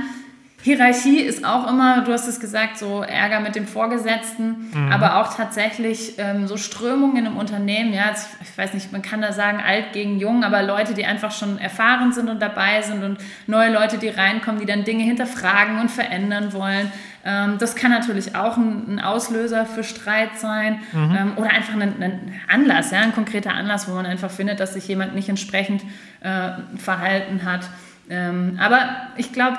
Hierarchie 0.62 1.20
ist 1.20 1.44
auch 1.44 1.68
immer, 1.68 2.02
du 2.02 2.12
hast 2.12 2.28
es 2.28 2.38
gesagt, 2.38 2.78
so 2.78 3.02
Ärger 3.02 3.40
mit 3.40 3.56
dem 3.56 3.66
Vorgesetzten, 3.66 4.70
mhm. 4.72 4.92
aber 4.92 5.20
auch 5.20 5.34
tatsächlich 5.34 6.14
ähm, 6.18 6.46
so 6.46 6.56
Strömungen 6.56 7.26
im 7.26 7.36
Unternehmen. 7.36 7.92
Ja, 7.92 8.12
ich, 8.12 8.48
ich, 8.48 8.56
weiß 8.56 8.72
nicht, 8.74 8.92
man 8.92 9.02
kann 9.02 9.20
da 9.20 9.32
sagen 9.32 9.60
alt 9.60 9.92
gegen 9.92 10.20
jung, 10.20 10.44
aber 10.44 10.62
Leute, 10.62 10.94
die 10.94 11.04
einfach 11.04 11.32
schon 11.32 11.58
erfahren 11.58 12.12
sind 12.12 12.30
und 12.30 12.40
dabei 12.40 12.80
sind 12.82 13.02
und 13.02 13.18
neue 13.48 13.72
Leute, 13.72 13.98
die 13.98 14.08
reinkommen, 14.08 14.60
die 14.60 14.66
dann 14.66 14.84
Dinge 14.84 15.02
hinterfragen 15.02 15.80
und 15.80 15.90
verändern 15.90 16.52
wollen. 16.52 16.92
Ähm, 17.24 17.56
das 17.58 17.74
kann 17.74 17.90
natürlich 17.90 18.36
auch 18.36 18.56
ein, 18.56 18.94
ein 18.94 19.00
Auslöser 19.00 19.66
für 19.66 19.82
Streit 19.82 20.38
sein 20.38 20.80
mhm. 20.92 21.16
ähm, 21.16 21.32
oder 21.36 21.50
einfach 21.50 21.74
ein, 21.74 22.00
ein, 22.00 22.34
Anlass, 22.48 22.92
ja, 22.92 23.00
ein 23.00 23.12
konkreter 23.12 23.52
Anlass, 23.52 23.88
wo 23.88 23.94
man 23.94 24.06
einfach 24.06 24.30
findet, 24.30 24.60
dass 24.60 24.74
sich 24.74 24.86
jemand 24.86 25.16
nicht 25.16 25.28
entsprechend 25.28 25.82
äh, 26.20 26.50
verhalten 26.76 27.44
hat. 27.44 27.68
Ähm, 28.08 28.58
aber 28.60 28.88
ich 29.16 29.32
glaube, 29.32 29.58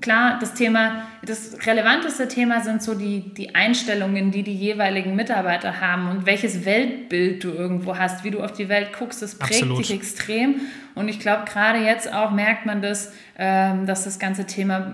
klar, 0.00 0.38
das 0.40 0.54
Thema, 0.54 1.04
das 1.22 1.66
relevanteste 1.66 2.28
Thema 2.28 2.60
sind 2.60 2.82
so 2.82 2.94
die, 2.94 3.32
die 3.34 3.54
Einstellungen, 3.54 4.30
die 4.30 4.42
die 4.42 4.54
jeweiligen 4.54 5.16
Mitarbeiter 5.16 5.80
haben 5.80 6.08
und 6.08 6.26
welches 6.26 6.64
Weltbild 6.64 7.42
du 7.44 7.50
irgendwo 7.50 7.96
hast, 7.96 8.24
wie 8.24 8.30
du 8.30 8.42
auf 8.42 8.52
die 8.52 8.68
Welt 8.68 8.92
guckst, 8.98 9.22
das 9.22 9.36
prägt 9.36 9.62
Absolut. 9.62 9.78
dich 9.78 9.92
extrem. 9.92 10.60
Und 10.94 11.08
ich 11.08 11.20
glaube, 11.20 11.44
gerade 11.44 11.78
jetzt 11.78 12.12
auch 12.12 12.30
merkt 12.30 12.66
man 12.66 12.82
das, 12.82 13.12
ähm, 13.38 13.86
dass 13.86 14.04
das 14.04 14.18
ganze 14.18 14.46
Thema 14.46 14.92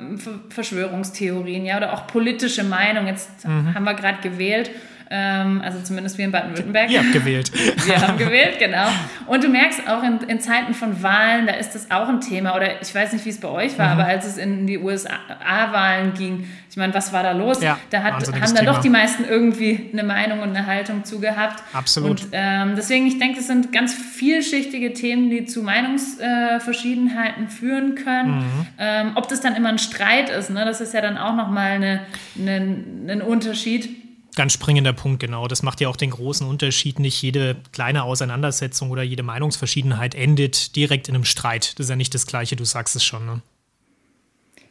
Verschwörungstheorien, 0.50 1.64
ja, 1.64 1.76
oder 1.76 1.92
auch 1.92 2.06
politische 2.06 2.62
Meinung, 2.62 3.06
jetzt 3.06 3.46
mhm. 3.46 3.74
haben 3.74 3.84
wir 3.84 3.94
gerade 3.94 4.20
gewählt, 4.20 4.70
ähm, 4.70 4.74
also 5.16 5.80
zumindest 5.82 6.18
wir 6.18 6.24
in 6.24 6.32
Baden-Württemberg. 6.32 6.90
Ihr 6.90 7.00
habt 7.00 7.12
gewählt. 7.12 7.50
Wir 7.86 8.00
haben 8.00 8.16
gewählt, 8.16 8.58
genau. 8.58 8.86
Und 9.26 9.44
du 9.44 9.48
merkst 9.48 9.88
auch 9.88 10.02
in, 10.02 10.20
in, 10.28 10.40
Zeiten 10.40 10.74
von 10.74 11.02
Wahlen, 11.02 11.46
da 11.46 11.52
ist 11.52 11.74
das 11.74 11.90
auch 11.90 12.08
ein 12.08 12.20
Thema. 12.20 12.56
Oder 12.56 12.80
ich 12.80 12.94
weiß 12.94 13.12
nicht, 13.12 13.24
wie 13.24 13.30
es 13.30 13.40
bei 13.40 13.48
euch 13.48 13.78
war, 13.78 13.94
mhm. 13.94 14.00
aber 14.00 14.08
als 14.08 14.26
es 14.26 14.38
in 14.38 14.66
die 14.66 14.78
USA-Wahlen 14.78 16.14
ging, 16.14 16.48
ich 16.74 16.76
meine, 16.76 16.92
was 16.92 17.12
war 17.12 17.22
da 17.22 17.30
los? 17.30 17.62
Ja, 17.62 17.78
da 17.90 18.02
hat, 18.02 18.14
haben 18.14 18.54
dann 18.54 18.66
doch 18.66 18.80
die 18.80 18.88
meisten 18.88 19.24
irgendwie 19.24 19.90
eine 19.92 20.02
Meinung 20.02 20.40
und 20.40 20.48
eine 20.48 20.66
Haltung 20.66 21.04
zugehabt. 21.04 21.62
Absolut. 21.72 22.22
Und 22.22 22.28
ähm, 22.32 22.72
deswegen, 22.76 23.06
ich 23.06 23.18
denke, 23.20 23.36
das 23.36 23.46
sind 23.46 23.72
ganz 23.72 23.94
vielschichtige 23.94 24.92
Themen, 24.92 25.30
die 25.30 25.44
zu 25.44 25.62
Meinungsverschiedenheiten 25.62 27.44
äh, 27.46 27.48
führen 27.48 27.94
können. 27.94 28.38
Mhm. 28.38 28.66
Ähm, 28.78 29.12
ob 29.14 29.28
das 29.28 29.40
dann 29.40 29.54
immer 29.54 29.68
ein 29.68 29.78
Streit 29.78 30.30
ist, 30.30 30.50
ne? 30.50 30.64
das 30.64 30.80
ist 30.80 30.94
ja 30.94 31.00
dann 31.00 31.16
auch 31.16 31.36
nochmal 31.36 31.72
eine, 31.72 32.00
eine, 32.36 32.76
ein 33.08 33.22
Unterschied. 33.22 34.03
Ganz 34.36 34.52
springender 34.52 34.92
Punkt, 34.92 35.20
genau. 35.20 35.46
Das 35.46 35.62
macht 35.62 35.80
ja 35.80 35.88
auch 35.88 35.96
den 35.96 36.10
großen 36.10 36.46
Unterschied. 36.46 36.98
Nicht 36.98 37.22
jede 37.22 37.56
kleine 37.72 38.02
Auseinandersetzung 38.02 38.90
oder 38.90 39.02
jede 39.02 39.22
Meinungsverschiedenheit 39.22 40.14
endet 40.14 40.74
direkt 40.76 41.08
in 41.08 41.14
einem 41.14 41.24
Streit. 41.24 41.78
Das 41.78 41.86
ist 41.86 41.90
ja 41.90 41.96
nicht 41.96 42.14
das 42.14 42.26
Gleiche, 42.26 42.56
du 42.56 42.64
sagst 42.64 42.96
es 42.96 43.04
schon. 43.04 43.26
Ne? 43.26 43.42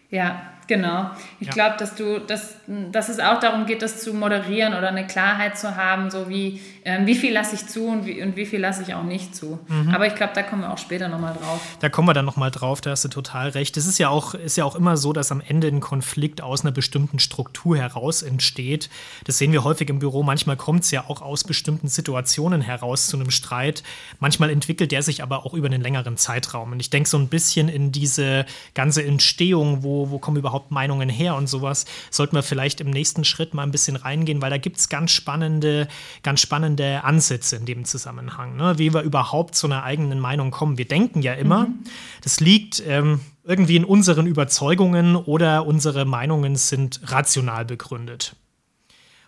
Ja, 0.10 0.54
Genau. 0.68 1.12
Ich 1.40 1.48
ja. 1.48 1.54
glaube, 1.54 1.76
dass 1.78 1.96
du, 1.96 2.20
dass, 2.20 2.56
dass 2.68 3.10
es 3.10 3.20
auch 3.20 3.40
darum 3.40 3.66
geht, 3.66 3.82
das 3.82 4.04
zu 4.04 4.14
moderieren 4.14 4.74
oder 4.74 4.90
eine 4.90 5.08
Klarheit 5.08 5.58
zu 5.58 5.76
haben, 5.76 6.10
so 6.10 6.30
wie, 6.30 6.62
ähm, 6.86 7.06
wie 7.06 7.16
viel 7.16 7.32
lasse 7.32 7.56
ich 7.56 7.68
zu 7.68 7.88
und 7.88 8.06
wie, 8.06 8.22
und 8.22 8.36
wie 8.36 8.46
viel 8.46 8.60
lasse 8.60 8.82
ich 8.82 8.94
auch 8.94 9.04
nicht 9.04 9.36
zu. 9.36 9.60
Mhm. 9.68 9.90
Aber 9.94 10.06
ich 10.06 10.16
glaube, 10.16 10.34
da 10.36 10.44
kommen 10.44 10.64
wir 10.64 10.72
auch 10.72 10.78
später 10.78 11.08
nochmal 11.08 11.34
drauf. 11.34 11.62
Da 11.80 11.88
kommen 11.88 12.08
wir 12.10 12.14
dann 12.14 12.26
nochmal 12.26 12.52
drauf, 12.52 12.82
da 12.82 12.92
hast 12.92 13.06
du 13.06 13.10
total 13.10 13.50
recht. 13.50 13.78
Es 13.78 13.86
ist 13.86 14.00
ja 14.00 14.10
auch, 14.10 14.34
ist 14.34 14.58
ja 14.58 14.66
auch 14.66 14.76
immer 14.76 14.98
so, 14.98 15.14
dass 15.14 15.32
am 15.32 15.42
Ende 15.42 15.68
ein 15.68 15.80
Konflikt 15.80 16.42
aus 16.42 16.62
einer 16.62 16.72
bestimmten 16.72 17.20
Struktur 17.20 17.78
heraus 17.78 18.22
entsteht. 18.22 18.90
Das 19.24 19.38
sehen 19.38 19.54
wir 19.54 19.64
häufig 19.64 19.90
im 19.90 20.00
Büro. 20.00 20.24
Manchmal 20.24 20.58
kommt 20.58 20.84
es 20.84 20.92
ja 20.92 21.06
auch 21.08 21.22
aus 21.22 21.46
bestimmten 21.46 21.88
Situationen 21.88 22.62
heraus 22.62 23.08
zu 23.08 23.18
einem 23.18 23.32
Streit. 23.32 23.84
Manchmal 24.20 24.50
entwickelt 24.50 24.92
der 24.92 25.04
sich 25.04 25.24
aber 25.24 25.46
auch 25.46 25.54
über 25.54 25.68
einen 25.68 25.82
längeren 25.82 26.18
Zeitraum. 26.18 26.74
Und 26.74 26.82
ich 26.82 26.90
denke 26.90 27.08
so 27.08 27.18
ein 27.18 27.30
bisschen 27.30 27.70
in 27.70 27.94
diese 27.94 28.46
ganze 28.74 29.06
Entstehung, 29.06 29.84
wo, 29.84 30.10
wo 30.10 30.20
kommen 30.20 30.38
überhaupt 30.38 30.72
Meinungen 30.72 31.08
her 31.08 31.36
und 31.36 31.48
sowas, 31.48 31.86
sollten 32.12 32.36
wir 32.36 32.44
vielleicht 32.44 32.82
im 32.82 32.90
nächsten 32.90 33.24
Schritt 33.24 33.54
mal 33.54 33.64
ein 33.64 33.72
bisschen 33.72 33.96
reingehen, 33.96 34.42
weil 34.42 34.50
da 34.50 34.58
gibt 34.58 34.78
es 34.78 34.90
ganz 34.90 35.12
spannende, 35.12 35.88
ganz 36.24 36.42
spannende 36.42 36.73
Ansätze 37.04 37.56
in 37.56 37.66
dem 37.66 37.86
Zusammenhang, 37.86 38.56
ne? 38.56 38.78
wie 38.78 38.94
wir 38.94 39.02
überhaupt 39.02 39.56
zu 39.56 39.68
einer 39.68 39.84
eigenen 39.84 40.20
Meinung 40.20 40.52
kommen. 40.52 40.78
Wir 40.78 40.88
denken 40.88 41.22
ja 41.22 41.34
immer, 41.34 41.68
mhm. 41.68 41.84
das 42.22 42.40
liegt 42.40 42.84
ähm, 42.86 43.20
irgendwie 43.44 43.76
in 43.76 43.86
unseren 43.86 44.28
Überzeugungen 44.28 45.16
oder 45.16 45.66
unsere 45.66 46.06
Meinungen 46.06 46.56
sind 46.56 47.02
rational 47.04 47.66
begründet. 47.66 48.36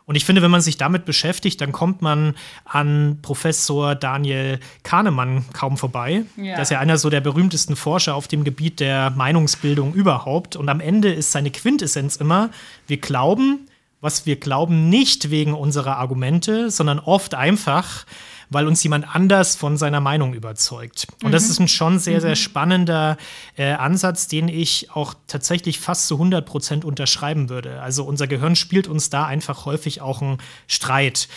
Und 0.06 0.16
ich 0.16 0.24
finde, 0.24 0.44
wenn 0.44 0.52
man 0.52 0.62
sich 0.62 0.78
damit 0.78 1.06
beschäftigt, 1.06 1.60
dann 1.62 1.72
kommt 1.72 2.02
man 2.04 2.36
an 2.64 3.20
Professor 3.24 3.96
Daniel 3.96 4.60
Kahnemann 4.84 5.46
kaum 5.54 5.78
vorbei. 5.78 6.26
Ja. 6.38 6.58
Das 6.58 6.68
ist 6.68 6.72
ja 6.72 6.80
einer 6.80 7.00
so 7.00 7.10
der 7.10 7.22
berühmtesten 7.22 7.76
Forscher 7.76 8.14
auf 8.14 8.28
dem 8.28 8.44
Gebiet 8.44 8.80
der 8.80 9.10
Meinungsbildung 9.12 9.94
überhaupt. 9.94 10.56
Und 10.56 10.70
am 10.70 10.80
Ende 10.80 11.12
ist 11.12 11.32
seine 11.32 11.50
Quintessenz 11.50 12.18
immer, 12.18 12.52
wir 12.86 12.98
glauben, 12.98 13.68
was 14.06 14.28
wir 14.28 14.36
glauben, 14.36 14.88
nicht 14.88 15.32
wegen 15.32 15.56
unserer 15.56 15.98
Argumente, 15.98 16.70
sondern 16.70 17.00
oft 17.00 17.34
einfach, 17.34 18.06
weil 18.52 18.68
uns 18.68 18.84
jemand 18.84 19.16
anders 19.16 19.56
von 19.56 19.78
seiner 19.78 20.00
Meinung 20.00 20.36
überzeugt. 20.36 21.08
Und 21.24 21.30
mhm. 21.30 21.32
das 21.32 21.50
ist 21.50 21.60
ein 21.60 21.68
schon 21.68 21.98
sehr, 21.98 22.22
sehr 22.22 22.32
mhm. 22.32 22.36
spannender 22.36 23.18
äh, 23.58 23.72
Ansatz, 23.72 24.28
den 24.28 24.48
ich 24.48 24.92
auch 24.92 25.16
tatsächlich 25.26 25.80
fast 25.80 26.08
zu 26.08 26.16
100 26.16 26.46
Prozent 26.46 26.86
unterschreiben 26.86 27.50
würde. 27.50 27.82
Also 27.82 28.04
unser 28.04 28.28
Gehirn 28.28 28.56
spielt 28.56 28.88
uns 28.88 29.10
da 29.10 29.26
einfach 29.26 29.66
häufig 29.66 30.02
auch 30.02 30.22
einen 30.22 30.38
Streit. 30.68 31.28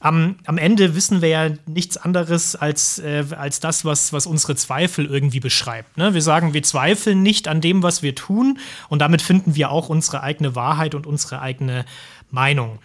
Am, 0.00 0.36
am, 0.44 0.58
Ende 0.58 0.94
wissen 0.94 1.22
wir 1.22 1.28
ja 1.28 1.50
nichts 1.66 1.96
anderes 1.96 2.54
als, 2.54 3.00
äh, 3.00 3.24
als 3.36 3.58
das, 3.58 3.84
was, 3.84 4.12
was 4.12 4.26
unsere 4.26 4.54
Zweifel 4.54 5.06
irgendwie 5.06 5.40
beschreibt. 5.40 5.96
Ne? 5.96 6.14
Wir 6.14 6.22
sagen, 6.22 6.54
wir 6.54 6.62
zweifeln 6.62 7.24
nicht 7.24 7.48
an 7.48 7.60
dem, 7.60 7.82
was 7.82 8.00
wir 8.00 8.14
tun 8.14 8.60
und 8.88 9.00
damit 9.00 9.22
finden 9.22 9.56
wir 9.56 9.72
auch 9.72 9.88
unsere 9.88 10.22
eigene 10.22 10.54
Wahrheit 10.54 10.94
und 10.94 11.08
unsere 11.08 11.40
eigene 11.40 11.84
Meinung. 12.30 12.78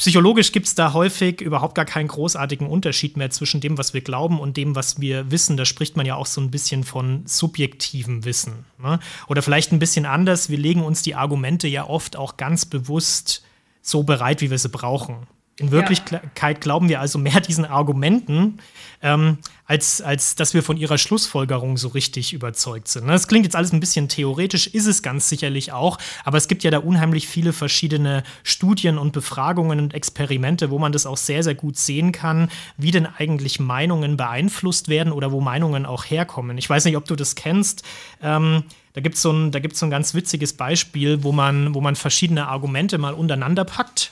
Psychologisch 0.00 0.52
gibt 0.52 0.66
es 0.66 0.74
da 0.74 0.94
häufig 0.94 1.42
überhaupt 1.42 1.74
gar 1.74 1.84
keinen 1.84 2.08
großartigen 2.08 2.66
Unterschied 2.66 3.18
mehr 3.18 3.28
zwischen 3.28 3.60
dem, 3.60 3.76
was 3.76 3.92
wir 3.92 4.00
glauben 4.00 4.40
und 4.40 4.56
dem, 4.56 4.74
was 4.74 4.98
wir 4.98 5.30
wissen. 5.30 5.58
Da 5.58 5.66
spricht 5.66 5.94
man 5.94 6.06
ja 6.06 6.14
auch 6.14 6.24
so 6.24 6.40
ein 6.40 6.50
bisschen 6.50 6.84
von 6.84 7.26
subjektivem 7.26 8.24
Wissen. 8.24 8.64
Ne? 8.78 8.98
Oder 9.28 9.42
vielleicht 9.42 9.72
ein 9.72 9.78
bisschen 9.78 10.06
anders. 10.06 10.48
Wir 10.48 10.56
legen 10.56 10.82
uns 10.82 11.02
die 11.02 11.14
Argumente 11.14 11.68
ja 11.68 11.86
oft 11.86 12.16
auch 12.16 12.38
ganz 12.38 12.64
bewusst 12.64 13.44
so 13.82 14.02
bereit, 14.02 14.40
wie 14.40 14.50
wir 14.50 14.58
sie 14.58 14.70
brauchen. 14.70 15.26
In 15.60 15.70
Wirklichkeit 15.70 16.56
ja. 16.56 16.60
glauben 16.60 16.88
wir 16.88 17.00
also 17.00 17.18
mehr 17.18 17.40
diesen 17.46 17.64
Argumenten, 17.64 18.58
ähm, 19.02 19.38
als, 19.66 20.00
als 20.02 20.34
dass 20.34 20.54
wir 20.54 20.62
von 20.62 20.76
ihrer 20.76 20.98
Schlussfolgerung 20.98 21.76
so 21.76 21.88
richtig 21.88 22.32
überzeugt 22.32 22.88
sind. 22.88 23.06
Das 23.06 23.28
klingt 23.28 23.44
jetzt 23.44 23.56
alles 23.56 23.72
ein 23.72 23.80
bisschen 23.80 24.08
theoretisch, 24.08 24.66
ist 24.66 24.86
es 24.86 25.02
ganz 25.02 25.28
sicherlich 25.28 25.72
auch, 25.72 25.98
aber 26.24 26.38
es 26.38 26.48
gibt 26.48 26.64
ja 26.64 26.70
da 26.70 26.78
unheimlich 26.78 27.28
viele 27.28 27.52
verschiedene 27.52 28.22
Studien 28.42 28.98
und 28.98 29.12
Befragungen 29.12 29.78
und 29.78 29.94
Experimente, 29.94 30.70
wo 30.70 30.78
man 30.78 30.92
das 30.92 31.06
auch 31.06 31.16
sehr, 31.16 31.42
sehr 31.42 31.54
gut 31.54 31.76
sehen 31.76 32.10
kann, 32.12 32.50
wie 32.76 32.90
denn 32.90 33.06
eigentlich 33.06 33.60
Meinungen 33.60 34.16
beeinflusst 34.16 34.88
werden 34.88 35.12
oder 35.12 35.30
wo 35.30 35.40
Meinungen 35.40 35.86
auch 35.86 36.04
herkommen. 36.04 36.58
Ich 36.58 36.68
weiß 36.68 36.84
nicht, 36.86 36.96
ob 36.96 37.04
du 37.04 37.16
das 37.16 37.34
kennst. 37.34 37.84
Ähm, 38.22 38.64
da 38.94 39.00
gibt 39.00 39.16
es 39.16 39.22
so, 39.22 39.30
ein, 39.30 39.52
so 39.72 39.86
ein 39.86 39.90
ganz 39.90 40.14
witziges 40.14 40.54
Beispiel, 40.54 41.22
wo 41.22 41.32
man, 41.32 41.74
wo 41.74 41.80
man 41.80 41.96
verschiedene 41.96 42.48
Argumente 42.48 42.98
mal 42.98 43.14
untereinander 43.14 43.64
packt 43.64 44.10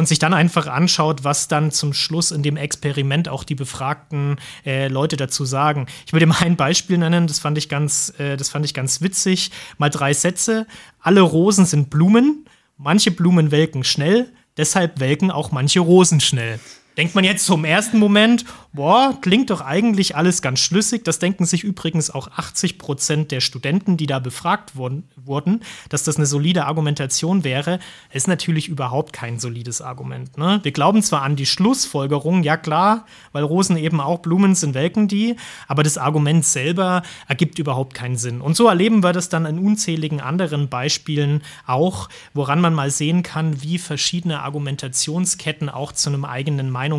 und 0.00 0.06
sich 0.06 0.18
dann 0.18 0.32
einfach 0.32 0.66
anschaut, 0.66 1.24
was 1.24 1.46
dann 1.46 1.70
zum 1.70 1.92
Schluss 1.92 2.30
in 2.30 2.42
dem 2.42 2.56
Experiment 2.56 3.28
auch 3.28 3.44
die 3.44 3.54
befragten 3.54 4.38
äh, 4.64 4.88
Leute 4.88 5.18
dazu 5.18 5.44
sagen. 5.44 5.86
Ich 6.06 6.14
würde 6.14 6.24
mal 6.24 6.40
ein 6.40 6.56
Beispiel 6.56 6.96
nennen, 6.96 7.26
das 7.26 7.38
fand 7.38 7.58
ich 7.58 7.68
ganz, 7.68 8.14
äh, 8.18 8.38
das 8.38 8.48
fand 8.48 8.64
ich 8.64 8.72
ganz 8.72 9.02
witzig. 9.02 9.50
Mal 9.76 9.90
drei 9.90 10.14
Sätze. 10.14 10.66
Alle 11.00 11.20
Rosen 11.20 11.66
sind 11.66 11.90
Blumen, 11.90 12.46
manche 12.78 13.10
Blumen 13.10 13.50
welken 13.50 13.84
schnell, 13.84 14.32
deshalb 14.56 15.00
welken 15.00 15.30
auch 15.30 15.52
manche 15.52 15.80
Rosen 15.80 16.20
schnell. 16.20 16.58
Denkt 17.00 17.14
man 17.14 17.24
jetzt 17.24 17.46
zum 17.46 17.64
ersten 17.64 17.98
Moment, 17.98 18.44
boah, 18.74 19.16
klingt 19.22 19.48
doch 19.48 19.62
eigentlich 19.62 20.16
alles 20.16 20.42
ganz 20.42 20.60
schlüssig. 20.60 21.02
Das 21.02 21.18
denken 21.18 21.46
sich 21.46 21.64
übrigens 21.64 22.10
auch 22.10 22.30
80 22.30 22.76
Prozent 22.76 23.30
der 23.32 23.40
Studenten, 23.40 23.96
die 23.96 24.06
da 24.06 24.18
befragt 24.18 24.74
wurden, 24.76 25.60
dass 25.88 26.04
das 26.04 26.16
eine 26.16 26.26
solide 26.26 26.66
Argumentation 26.66 27.42
wäre. 27.42 27.78
Ist 28.12 28.28
natürlich 28.28 28.68
überhaupt 28.68 29.14
kein 29.14 29.38
solides 29.38 29.80
Argument. 29.80 30.36
Ne? 30.36 30.60
Wir 30.62 30.72
glauben 30.72 31.02
zwar 31.02 31.22
an 31.22 31.36
die 31.36 31.46
Schlussfolgerung, 31.46 32.42
ja 32.42 32.58
klar, 32.58 33.06
weil 33.32 33.44
Rosen 33.44 33.78
eben 33.78 33.98
auch 34.00 34.18
Blumen 34.18 34.54
sind, 34.54 34.74
welken 34.74 35.08
die, 35.08 35.36
aber 35.68 35.82
das 35.82 35.96
Argument 35.96 36.44
selber 36.44 37.02
ergibt 37.28 37.58
überhaupt 37.58 37.94
keinen 37.94 38.18
Sinn. 38.18 38.42
Und 38.42 38.56
so 38.56 38.68
erleben 38.68 39.02
wir 39.02 39.14
das 39.14 39.30
dann 39.30 39.46
in 39.46 39.58
unzähligen 39.58 40.20
anderen 40.20 40.68
Beispielen 40.68 41.42
auch, 41.66 42.10
woran 42.34 42.60
man 42.60 42.74
mal 42.74 42.90
sehen 42.90 43.22
kann, 43.22 43.62
wie 43.62 43.78
verschiedene 43.78 44.42
Argumentationsketten 44.42 45.70
auch 45.70 45.92
zu 45.92 46.10
einem 46.10 46.26
eigenen 46.26 46.68
Meinungsbild 46.68 46.89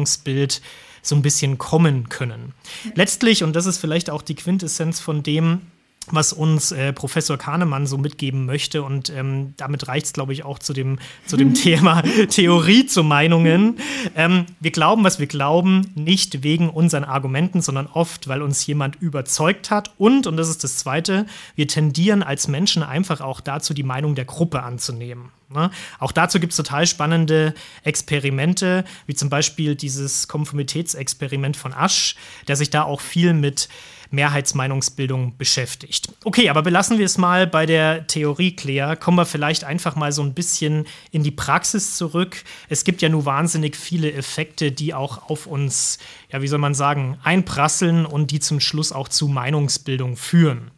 so 1.02 1.16
ein 1.16 1.22
bisschen 1.22 1.58
kommen 1.58 2.10
können. 2.10 2.54
Letztlich, 2.96 3.44
und 3.44 3.56
das 3.56 3.66
ist 3.66 3.78
vielleicht 3.78 4.10
auch 4.10 4.22
die 4.22 4.36
Quintessenz 4.36 5.00
von 5.00 5.24
dem, 5.24 5.62
was 6.08 6.34
uns 6.34 6.72
äh, 6.72 6.94
Professor 6.94 7.38
Kahnemann 7.38 7.86
so 7.86 7.98
mitgeben 7.98 8.46
möchte. 8.46 8.84
Und 8.84 9.10
ähm, 9.10 9.54
damit 9.58 9.88
reicht 9.88 10.08
es, 10.08 10.14
glaube 10.14 10.34
ich, 10.34 10.44
auch 10.44 10.60
zu 10.60 10.74
dem, 10.74 11.00
zu 11.26 11.38
dem 11.38 11.54
Thema 11.56 12.02
Theorie 12.30 12.86
zu 12.86 13.04
Meinungen. 13.04 13.78
Ähm, 14.16 14.46
wir 14.60 14.72
glauben, 14.72 15.04
was 15.04 15.20
wir 15.20 15.28
glauben, 15.28 15.92
nicht 15.96 16.44
wegen 16.44 16.70
unseren 16.70 17.04
Argumenten, 17.04 17.62
sondern 17.62 17.88
oft, 17.88 18.28
weil 18.28 18.42
uns 18.42 18.66
jemand 18.66 18.96
überzeugt 18.96 19.70
hat. 19.70 19.92
Und, 19.98 20.28
und 20.28 20.38
das 20.38 20.50
ist 20.50 20.64
das 20.64 20.78
Zweite, 20.78 21.26
wir 21.56 21.68
tendieren 21.68 22.24
als 22.24 22.48
Menschen 22.48 22.84
einfach 22.84 23.22
auch 23.22 23.40
dazu, 23.40 23.74
die 23.74 23.84
Meinung 23.84 24.16
der 24.16 24.26
Gruppe 24.26 24.64
anzunehmen. 24.64 25.30
Ne? 25.54 25.70
Auch 26.00 26.12
dazu 26.12 26.40
gibt 26.40 26.54
es 26.54 26.58
total 26.58 26.88
spannende 26.88 27.54
Experimente, 27.84 28.86
wie 29.06 29.16
zum 29.16 29.30
Beispiel 29.30 29.76
dieses 29.76 30.28
Konformitätsexperiment 30.28 31.58
von 31.58 31.74
Asch, 31.74 32.16
der 32.48 32.56
sich 32.56 32.70
da 32.70 32.84
auch 32.84 33.02
viel 33.02 33.34
mit 33.34 33.68
Mehrheitsmeinungsbildung 34.12 35.38
beschäftigt. 35.38 36.14
Okay, 36.24 36.50
aber 36.50 36.62
belassen 36.62 37.00
wir 37.00 37.06
es 37.06 37.18
mal 37.18 37.48
bei 37.48 37.66
der 37.66 38.08
Theorie, 38.08 38.56
Claire. 38.56 38.96
Kommen 38.96 39.18
wir 39.18 39.26
vielleicht 39.26 39.64
einfach 39.64 39.96
mal 39.96 40.12
so 40.12 40.22
ein 40.22 40.34
bisschen 40.34 40.86
in 41.12 41.24
die 41.24 41.32
Praxis 41.32 41.96
zurück. 41.96 42.44
Es 42.70 42.84
gibt 42.84 43.02
ja 43.02 43.10
nur 43.10 43.26
wahnsinnig 43.26 43.76
viele 43.76 44.12
Effekte, 44.12 44.72
die 44.72 44.94
auch 44.94 45.30
auf 45.30 45.48
uns, 45.48 45.98
ja, 46.32 46.42
wie 46.42 46.48
soll 46.48 46.60
man 46.60 46.74
sagen, 46.74 47.18
einprasseln 47.24 48.06
und 48.06 48.32
die 48.32 48.40
zum 48.40 48.60
Schluss 48.60 48.92
auch 48.92 49.08
zu 49.08 49.28
Meinungsbildung 49.28 50.18
führen. 50.18 50.72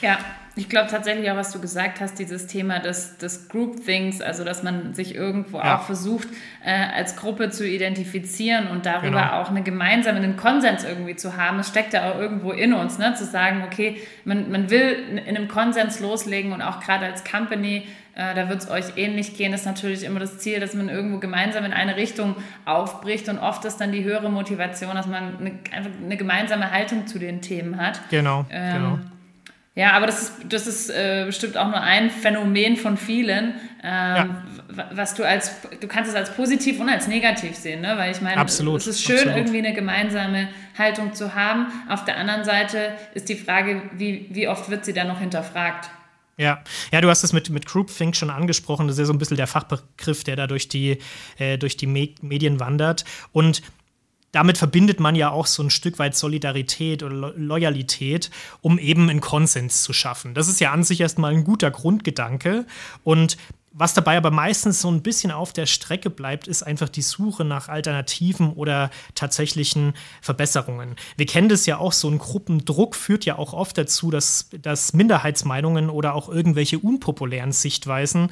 Ja, 0.00 0.18
ich 0.58 0.68
glaube 0.68 0.88
tatsächlich 0.90 1.30
auch, 1.30 1.36
was 1.36 1.52
du 1.52 1.60
gesagt 1.60 2.00
hast, 2.00 2.18
dieses 2.18 2.48
Thema 2.48 2.80
des, 2.80 3.16
des 3.18 3.48
Groupthings, 3.48 4.20
also 4.20 4.44
dass 4.44 4.64
man 4.64 4.92
sich 4.92 5.14
irgendwo 5.14 5.58
ja. 5.58 5.76
auch 5.76 5.82
versucht, 5.82 6.26
äh, 6.64 6.72
als 6.72 7.14
Gruppe 7.14 7.50
zu 7.50 7.66
identifizieren 7.66 8.66
und 8.66 8.84
darüber 8.84 9.22
genau. 9.22 9.40
auch 9.40 9.50
eine 9.50 9.62
gemeinsame, 9.62 10.18
einen 10.18 10.36
Konsens 10.36 10.82
irgendwie 10.82 11.14
zu 11.14 11.36
haben. 11.36 11.60
Es 11.60 11.68
steckt 11.68 11.92
ja 11.92 12.10
auch 12.10 12.18
irgendwo 12.18 12.50
in 12.50 12.72
uns, 12.72 12.98
ne? 12.98 13.14
zu 13.14 13.24
sagen, 13.24 13.62
okay, 13.64 13.98
man, 14.24 14.50
man 14.50 14.68
will 14.68 14.96
in 15.26 15.36
einem 15.36 15.46
Konsens 15.46 16.00
loslegen 16.00 16.52
und 16.52 16.60
auch 16.60 16.80
gerade 16.80 17.06
als 17.06 17.22
Company, 17.22 17.86
äh, 18.16 18.34
da 18.34 18.48
wird 18.48 18.60
es 18.60 18.68
euch 18.68 18.96
ähnlich 18.96 19.36
gehen, 19.36 19.52
ist 19.52 19.64
natürlich 19.64 20.02
immer 20.02 20.18
das 20.18 20.38
Ziel, 20.38 20.58
dass 20.58 20.74
man 20.74 20.88
irgendwo 20.88 21.18
gemeinsam 21.18 21.64
in 21.64 21.72
eine 21.72 21.96
Richtung 21.96 22.34
aufbricht 22.64 23.28
und 23.28 23.38
oft 23.38 23.64
ist 23.64 23.76
dann 23.76 23.92
die 23.92 24.02
höhere 24.02 24.28
Motivation, 24.28 24.96
dass 24.96 25.06
man 25.06 25.38
eine, 25.38 25.52
einfach 25.70 25.92
eine 26.04 26.16
gemeinsame 26.16 26.72
Haltung 26.72 27.06
zu 27.06 27.20
den 27.20 27.42
Themen 27.42 27.80
hat. 27.80 28.00
Genau, 28.10 28.44
ähm, 28.50 28.74
genau. 28.74 28.98
Ja, 29.78 29.92
aber 29.92 30.06
das 30.06 30.22
ist, 30.22 30.32
das 30.48 30.66
ist 30.66 30.90
äh, 30.90 31.22
bestimmt 31.24 31.56
auch 31.56 31.68
nur 31.68 31.80
ein 31.80 32.10
Phänomen 32.10 32.76
von 32.76 32.96
vielen, 32.96 33.54
ähm, 33.84 34.36
ja. 34.74 34.90
was 34.90 35.14
du 35.14 35.22
als, 35.22 35.52
du 35.80 35.86
kannst 35.86 36.10
es 36.10 36.16
als 36.16 36.34
positiv 36.34 36.80
und 36.80 36.88
als 36.88 37.06
negativ 37.06 37.54
sehen, 37.54 37.82
ne? 37.82 37.96
weil 37.96 38.10
ich 38.10 38.20
meine, 38.20 38.38
absolut, 38.38 38.80
es 38.80 38.88
ist 38.88 39.04
schön, 39.04 39.18
absolut. 39.18 39.36
irgendwie 39.36 39.58
eine 39.58 39.74
gemeinsame 39.74 40.48
Haltung 40.76 41.14
zu 41.14 41.36
haben. 41.36 41.68
Auf 41.88 42.04
der 42.04 42.16
anderen 42.16 42.42
Seite 42.42 42.92
ist 43.14 43.28
die 43.28 43.36
Frage, 43.36 43.82
wie, 43.92 44.26
wie 44.30 44.48
oft 44.48 44.68
wird 44.68 44.84
sie 44.84 44.92
dann 44.92 45.06
noch 45.06 45.20
hinterfragt? 45.20 45.90
Ja, 46.38 46.64
ja, 46.90 47.00
du 47.00 47.08
hast 47.08 47.22
es 47.22 47.32
mit, 47.32 47.48
mit 47.48 47.64
Groupthink 47.66 48.16
schon 48.16 48.30
angesprochen. 48.30 48.88
Das 48.88 48.96
ist 48.96 49.00
ja 49.00 49.04
so 49.04 49.12
ein 49.12 49.18
bisschen 49.18 49.36
der 49.36 49.46
Fachbegriff, 49.46 50.24
der 50.24 50.34
da 50.34 50.48
durch 50.48 50.66
die, 50.68 50.98
äh, 51.38 51.56
durch 51.56 51.76
die 51.76 51.86
Me 51.86 52.08
Medien 52.20 52.58
wandert. 52.58 53.04
Und 53.30 53.62
damit 54.32 54.58
verbindet 54.58 55.00
man 55.00 55.14
ja 55.14 55.30
auch 55.30 55.46
so 55.46 55.62
ein 55.62 55.70
Stück 55.70 55.98
weit 55.98 56.16
Solidarität 56.16 57.02
oder 57.02 57.32
Loyalität, 57.34 58.30
um 58.60 58.78
eben 58.78 59.08
einen 59.08 59.20
Konsens 59.20 59.82
zu 59.82 59.92
schaffen. 59.92 60.34
Das 60.34 60.48
ist 60.48 60.60
ja 60.60 60.72
an 60.72 60.84
sich 60.84 61.00
erstmal 61.00 61.32
ein 61.32 61.44
guter 61.44 61.70
Grundgedanke. 61.70 62.66
Und 63.04 63.38
was 63.72 63.94
dabei 63.94 64.16
aber 64.16 64.30
meistens 64.30 64.80
so 64.80 64.90
ein 64.90 65.02
bisschen 65.02 65.30
auf 65.30 65.52
der 65.52 65.66
Strecke 65.66 66.10
bleibt, 66.10 66.48
ist 66.48 66.62
einfach 66.62 66.88
die 66.88 67.02
Suche 67.02 67.44
nach 67.44 67.68
Alternativen 67.68 68.52
oder 68.52 68.90
tatsächlichen 69.14 69.94
Verbesserungen. 70.20 70.96
Wir 71.16 71.26
kennen 71.26 71.48
das 71.48 71.64
ja 71.64 71.78
auch, 71.78 71.92
so 71.92 72.08
ein 72.08 72.18
Gruppendruck 72.18 72.96
führt 72.96 73.24
ja 73.24 73.38
auch 73.38 73.52
oft 73.52 73.78
dazu, 73.78 74.10
dass, 74.10 74.50
dass 74.62 74.94
Minderheitsmeinungen 74.94 75.90
oder 75.90 76.14
auch 76.14 76.28
irgendwelche 76.28 76.78
unpopulären 76.78 77.52
Sichtweisen 77.52 78.30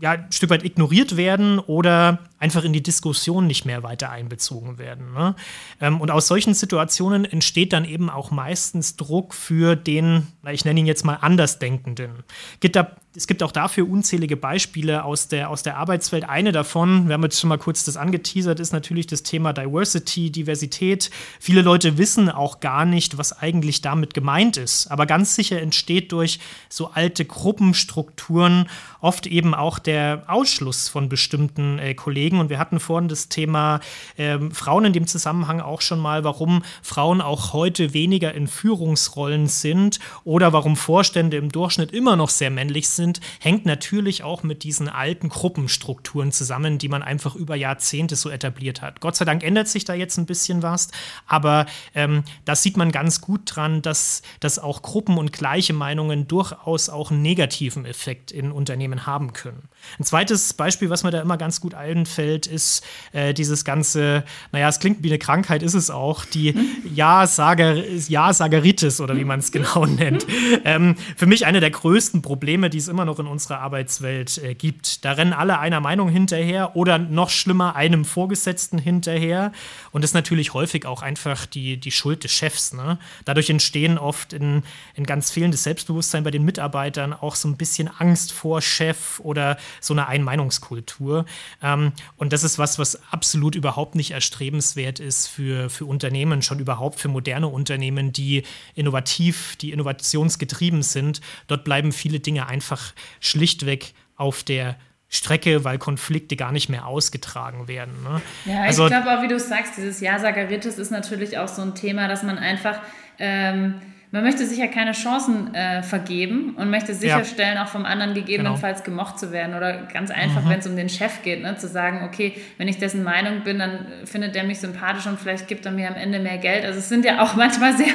ja, 0.00 0.12
ein 0.12 0.32
Stück 0.32 0.50
weit 0.50 0.64
ignoriert 0.64 1.16
werden 1.16 1.58
oder 1.58 2.18
einfach 2.44 2.64
in 2.64 2.74
die 2.74 2.82
Diskussion 2.82 3.46
nicht 3.46 3.64
mehr 3.64 3.82
weiter 3.82 4.10
einbezogen 4.10 4.76
werden. 4.76 5.14
Ne? 5.14 5.34
Ähm, 5.80 6.02
und 6.02 6.10
aus 6.10 6.28
solchen 6.28 6.52
Situationen 6.52 7.24
entsteht 7.24 7.72
dann 7.72 7.86
eben 7.86 8.10
auch 8.10 8.30
meistens 8.30 8.96
Druck 8.96 9.32
für 9.32 9.76
den, 9.76 10.26
ich 10.50 10.66
nenne 10.66 10.80
ihn 10.80 10.86
jetzt 10.86 11.06
mal 11.06 11.14
Andersdenkenden. 11.14 12.22
Da 12.60 12.90
es 13.16 13.26
gibt 13.28 13.42
auch 13.42 13.52
dafür 13.52 13.88
unzählige 13.88 14.36
Beispiele 14.36 15.04
aus 15.04 15.28
der, 15.28 15.48
aus 15.48 15.62
der 15.62 15.76
Arbeitswelt. 15.76 16.28
Eine 16.28 16.50
davon, 16.50 17.06
wir 17.06 17.14
haben 17.14 17.22
jetzt 17.22 17.38
schon 17.38 17.48
mal 17.48 17.58
kurz 17.58 17.84
das 17.84 17.96
angeteasert, 17.96 18.58
ist 18.58 18.72
natürlich 18.72 19.06
das 19.06 19.22
Thema 19.22 19.52
Diversity, 19.52 20.30
Diversität. 20.32 21.10
Viele 21.38 21.62
Leute 21.62 21.96
wissen 21.96 22.28
auch 22.28 22.58
gar 22.58 22.84
nicht, 22.84 23.16
was 23.16 23.38
eigentlich 23.38 23.82
damit 23.82 24.14
gemeint 24.14 24.56
ist. 24.56 24.88
Aber 24.88 25.06
ganz 25.06 25.36
sicher 25.36 25.60
entsteht 25.62 26.10
durch 26.10 26.40
so 26.68 26.88
alte 26.88 27.24
Gruppenstrukturen 27.24 28.68
oft 29.00 29.26
eben 29.28 29.54
auch 29.54 29.78
der 29.78 30.24
Ausschluss 30.26 30.88
von 30.88 31.08
bestimmten 31.08 31.78
äh, 31.78 31.94
Kollegen. 31.94 32.33
Und 32.40 32.50
wir 32.50 32.58
hatten 32.58 32.80
vorhin 32.80 33.08
das 33.08 33.28
Thema 33.28 33.80
äh, 34.16 34.38
Frauen 34.52 34.86
in 34.86 34.92
dem 34.92 35.06
Zusammenhang 35.06 35.60
auch 35.60 35.80
schon 35.80 36.00
mal, 36.00 36.24
warum 36.24 36.62
Frauen 36.82 37.20
auch 37.20 37.52
heute 37.52 37.94
weniger 37.94 38.34
in 38.34 38.48
Führungsrollen 38.48 39.46
sind 39.46 39.98
oder 40.24 40.52
warum 40.52 40.76
Vorstände 40.76 41.36
im 41.36 41.50
Durchschnitt 41.50 41.92
immer 41.92 42.16
noch 42.16 42.28
sehr 42.28 42.50
männlich 42.50 42.88
sind 42.88 43.04
sind, 43.04 43.20
hängt 43.40 43.66
natürlich 43.66 44.22
auch 44.22 44.42
mit 44.42 44.62
diesen 44.62 44.88
alten 44.88 45.28
Gruppenstrukturen 45.28 46.32
zusammen, 46.32 46.78
die 46.78 46.88
man 46.88 47.02
einfach 47.02 47.34
über 47.34 47.54
Jahrzehnte 47.54 48.16
so 48.16 48.30
etabliert 48.30 48.82
hat. 48.82 49.00
Gott 49.00 49.16
sei 49.16 49.24
Dank 49.24 49.42
ändert 49.42 49.68
sich 49.68 49.84
da 49.84 49.94
jetzt 49.94 50.16
ein 50.16 50.26
bisschen 50.26 50.62
was, 50.62 50.88
aber 51.26 51.66
ähm, 51.94 52.24
das 52.44 52.62
sieht 52.62 52.76
man 52.76 52.92
ganz 52.92 53.20
gut 53.20 53.42
dran, 53.44 53.82
dass, 53.82 54.22
dass 54.40 54.58
auch 54.58 54.82
Gruppen 54.82 55.18
und 55.18 55.32
gleiche 55.32 55.72
Meinungen 55.72 56.26
durchaus 56.26 56.88
auch 56.88 57.10
einen 57.10 57.22
negativen 57.22 57.84
Effekt 57.84 58.32
in 58.32 58.50
Unternehmen 58.50 59.06
haben 59.06 59.32
können. 59.32 59.68
Ein 59.98 60.04
zweites 60.04 60.54
Beispiel, 60.54 60.90
was 60.90 61.04
mir 61.04 61.10
da 61.10 61.20
immer 61.20 61.36
ganz 61.36 61.60
gut 61.60 61.74
einfällt, 61.74 62.23
ist 62.24 62.84
äh, 63.12 63.34
dieses 63.34 63.64
ganze, 63.64 64.24
naja, 64.52 64.68
es 64.68 64.80
klingt 64.80 65.02
wie 65.02 65.08
eine 65.08 65.18
Krankheit, 65.18 65.62
ist 65.62 65.74
es 65.74 65.90
auch, 65.90 66.24
die 66.24 66.54
Ja-Sager, 66.94 67.74
Ja-Sageritis 68.08 69.00
oder 69.00 69.16
wie 69.16 69.24
man 69.24 69.40
es 69.40 69.52
genau 69.52 69.86
nennt. 69.86 70.26
Ähm, 70.64 70.96
für 71.16 71.26
mich 71.26 71.46
eine 71.46 71.60
der 71.60 71.70
größten 71.70 72.22
Probleme, 72.22 72.70
die 72.70 72.78
es 72.78 72.88
immer 72.88 73.04
noch 73.04 73.18
in 73.18 73.26
unserer 73.26 73.60
Arbeitswelt 73.60 74.38
äh, 74.38 74.54
gibt. 74.54 75.04
Da 75.04 75.12
rennen 75.12 75.32
alle 75.32 75.58
einer 75.58 75.80
Meinung 75.80 76.08
hinterher 76.08 76.76
oder 76.76 76.98
noch 76.98 77.30
schlimmer 77.30 77.76
einem 77.76 78.04
Vorgesetzten 78.04 78.78
hinterher. 78.78 79.52
Und 79.92 80.02
das 80.02 80.10
ist 80.10 80.14
natürlich 80.14 80.54
häufig 80.54 80.86
auch 80.86 81.02
einfach 81.02 81.46
die, 81.46 81.78
die 81.78 81.90
Schuld 81.90 82.24
des 82.24 82.32
Chefs. 82.32 82.72
Ne? 82.72 82.98
Dadurch 83.24 83.50
entstehen 83.50 83.98
oft 83.98 84.32
in, 84.32 84.62
in 84.94 85.04
ganz 85.04 85.30
fehlendes 85.30 85.62
Selbstbewusstsein 85.62 86.24
bei 86.24 86.30
den 86.30 86.44
Mitarbeitern 86.44 87.12
auch 87.12 87.34
so 87.34 87.48
ein 87.48 87.56
bisschen 87.56 87.88
Angst 87.98 88.32
vor 88.32 88.60
Chef 88.62 89.20
oder 89.20 89.56
so 89.80 89.94
eine 89.94 90.06
Einmeinungskultur. 90.08 91.24
Ähm, 91.62 91.92
und 92.16 92.32
das 92.32 92.44
ist 92.44 92.58
was, 92.58 92.78
was 92.78 93.00
absolut 93.12 93.54
überhaupt 93.54 93.94
nicht 93.94 94.12
erstrebenswert 94.12 95.00
ist 95.00 95.28
für, 95.28 95.70
für 95.70 95.86
Unternehmen, 95.86 96.42
schon 96.42 96.58
überhaupt 96.58 97.00
für 97.00 97.08
moderne 97.08 97.48
Unternehmen, 97.48 98.12
die 98.12 98.42
innovativ, 98.74 99.56
die 99.56 99.72
innovationsgetrieben 99.72 100.82
sind. 100.82 101.20
Dort 101.46 101.64
bleiben 101.64 101.92
viele 101.92 102.20
Dinge 102.20 102.46
einfach 102.46 102.92
schlichtweg 103.20 103.94
auf 104.16 104.42
der 104.42 104.76
Strecke, 105.08 105.64
weil 105.64 105.78
Konflikte 105.78 106.34
gar 106.34 106.50
nicht 106.50 106.68
mehr 106.68 106.86
ausgetragen 106.86 107.68
werden. 107.68 107.94
Ne? 108.02 108.20
Ja, 108.46 108.62
also, 108.62 108.84
ich 108.86 108.90
glaube 108.90 109.16
auch, 109.16 109.22
wie 109.22 109.28
du 109.28 109.38
sagst, 109.38 109.76
dieses 109.76 110.00
Ja-Sageritis 110.00 110.78
ist 110.78 110.90
natürlich 110.90 111.38
auch 111.38 111.48
so 111.48 111.62
ein 111.62 111.74
Thema, 111.74 112.08
dass 112.08 112.22
man 112.22 112.36
einfach 112.36 112.80
ähm, 113.18 113.80
man 114.14 114.22
möchte 114.22 114.46
sicher 114.46 114.68
keine 114.68 114.92
Chancen 114.92 115.52
äh, 115.56 115.82
vergeben 115.82 116.54
und 116.56 116.70
möchte 116.70 116.94
sicherstellen, 116.94 117.56
ja. 117.56 117.64
auch 117.64 117.68
vom 117.68 117.84
anderen 117.84 118.14
gegebenenfalls 118.14 118.84
genau. 118.84 118.98
gemocht 118.98 119.18
zu 119.18 119.32
werden. 119.32 119.56
Oder 119.56 119.88
ganz 119.92 120.12
einfach, 120.12 120.44
mhm. 120.44 120.50
wenn 120.50 120.58
es 120.60 120.66
um 120.68 120.76
den 120.76 120.88
Chef 120.88 121.22
geht, 121.22 121.42
ne, 121.42 121.56
zu 121.56 121.66
sagen, 121.66 122.04
okay, 122.04 122.32
wenn 122.56 122.68
ich 122.68 122.78
dessen 122.78 123.02
Meinung 123.02 123.42
bin, 123.42 123.58
dann 123.58 123.86
findet 124.04 124.36
der 124.36 124.44
mich 124.44 124.60
sympathisch 124.60 125.08
und 125.08 125.18
vielleicht 125.18 125.48
gibt 125.48 125.66
er 125.66 125.72
mir 125.72 125.88
am 125.88 125.96
Ende 125.96 126.20
mehr 126.20 126.38
Geld. 126.38 126.64
Also 126.64 126.78
es 126.78 126.88
sind 126.88 127.04
ja 127.04 127.24
auch 127.24 127.34
manchmal 127.36 127.76
sehr, 127.76 127.88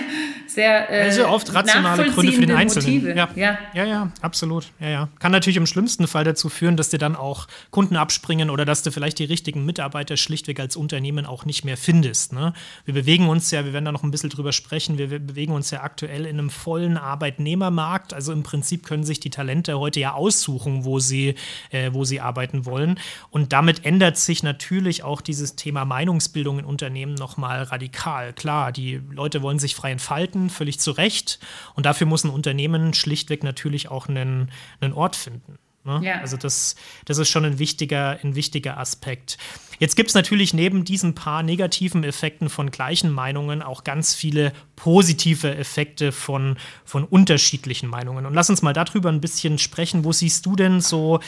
sehr 0.46 0.92
äh, 0.92 1.04
also 1.04 1.26
oft 1.26 1.54
rationale 1.54 2.12
Gründe 2.12 2.34
für 2.34 2.42
den 2.42 2.52
Einzelnen. 2.52 3.16
Ja. 3.16 3.30
ja. 3.36 3.58
Ja. 3.74 3.86
ja, 3.86 4.12
absolut. 4.22 4.74
Ja, 4.82 4.90
ja. 4.90 5.10
Kann 5.20 5.32
natürlich 5.32 5.56
im 5.56 5.68
schlimmsten 5.68 6.06
Fall 6.06 6.26
dazu 6.26 6.50
führen, 6.50 6.76
dass 6.76 6.90
dir 6.90 6.98
dann 6.98 7.16
auch 7.16 7.48
Kunden 7.72 7.96
abspringen 7.96 8.50
oder 8.50 8.66
dass 8.66 8.84
du 8.84 8.92
vielleicht 8.92 9.20
die 9.20 9.26
richtigen 9.26 9.64
Mitarbeiter 9.64 10.18
schlichtweg 10.18 10.60
als 10.60 10.76
Unternehmen 10.76 11.26
auch 11.26 11.46
nicht 11.46 11.64
mehr 11.64 11.78
findest. 11.78 12.34
Ne? 12.34 12.52
Wir 12.84 12.94
bewegen 12.94 13.30
uns 13.30 13.52
ja, 13.52 13.64
wir 13.64 13.72
werden 13.72 13.86
da 13.86 13.94
noch 13.94 14.04
ein 14.04 14.12
bisschen 14.12 14.30
drüber 14.30 14.52
sprechen, 14.52 14.98
wir, 14.98 15.12
wir 15.12 15.20
bewegen 15.20 15.54
uns 15.54 15.72
ja 15.72 15.82
aktuell 15.82 16.09
aktuell 16.10 16.26
in 16.26 16.40
einem 16.40 16.50
vollen 16.50 16.98
Arbeitnehmermarkt. 16.98 18.14
Also 18.16 18.34
im 18.34 18.42
Prinzip 18.42 18.84
können 18.84 19.04
sich 19.04 19.20
die 19.20 19.30
Talente 19.30 19.78
heute 19.78 20.00
ja 20.00 20.14
aussuchen, 20.14 20.84
wo 20.84 20.98
sie, 21.00 21.36
äh, 21.70 21.92
wo 21.94 22.04
sie 22.04 22.20
arbeiten 22.20 22.66
wollen. 22.66 23.00
Und 23.30 23.54
damit 23.54 23.86
ändert 23.86 24.18
sich 24.18 24.42
natürlich 24.42 25.04
auch 25.04 25.22
dieses 25.22 25.56
Thema 25.56 25.86
Meinungsbildung 25.86 26.60
in 26.60 26.66
Unternehmen 26.66 27.14
nochmal 27.14 27.62
radikal. 27.62 28.34
Klar, 28.34 28.72
die 28.72 29.00
Leute 29.12 29.44
wollen 29.44 29.60
sich 29.60 29.76
frei 29.76 29.92
entfalten, 29.92 30.50
völlig 30.50 30.80
zu 30.80 30.92
Recht. 30.92 31.40
Und 31.76 31.86
dafür 31.86 32.08
muss 32.08 32.24
ein 32.24 32.32
Unternehmen 32.32 32.96
schlichtweg 32.96 33.44
natürlich 33.44 33.90
auch 33.90 34.08
einen, 34.08 34.50
einen 34.82 34.94
Ort 34.94 35.16
finden. 35.16 35.60
Ne? 35.84 36.02
Ja. 36.04 36.20
Also 36.20 36.38
das, 36.38 36.76
das 37.06 37.18
ist 37.18 37.30
schon 37.30 37.46
ein 37.46 37.60
wichtiger, 37.60 38.20
ein 38.24 38.36
wichtiger 38.36 38.78
Aspekt. 38.78 39.38
Jetzt 39.80 39.96
gibt 39.96 40.10
es 40.10 40.16
natürlich 40.16 40.54
neben 40.54 40.84
diesen 40.84 41.16
paar 41.16 41.42
negativen 41.42 42.04
Effekten 42.04 42.50
von 42.50 42.70
gleichen 42.70 43.12
Meinungen 43.12 43.62
auch 43.62 43.86
ganz 43.86 44.14
viele 44.14 44.52
positive 44.76 45.56
Effekte 45.56 46.12
von, 46.12 46.58
von 46.84 47.06
unterschiedlichen 47.06 47.88
Meinungen. 47.88 48.26
Und 48.26 48.34
lass 48.34 48.50
uns 48.50 48.62
mal 48.62 48.74
darüber 48.74 49.10
ein 49.10 49.22
bisschen 49.22 49.58
sprechen. 49.58 50.04
Wo 50.04 50.12
siehst 50.12 50.46
du 50.46 50.58
denn 50.58 50.82
so 50.82 51.22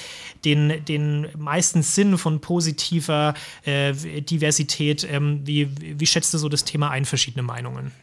den, 0.43 0.83
den 0.83 1.29
meisten 1.37 1.81
Sinn 1.81 2.17
von 2.17 2.41
positiver 2.41 3.35
äh, 3.63 3.93
Diversität? 3.93 5.07
Ähm, 5.09 5.41
wie, 5.45 5.69
wie 5.99 6.05
schätzt 6.05 6.33
du 6.33 6.37
so 6.37 6.49
das 6.49 6.65
Thema 6.65 6.89
ein, 6.89 7.05
verschiedene 7.05 7.43
Meinungen? 7.43 7.93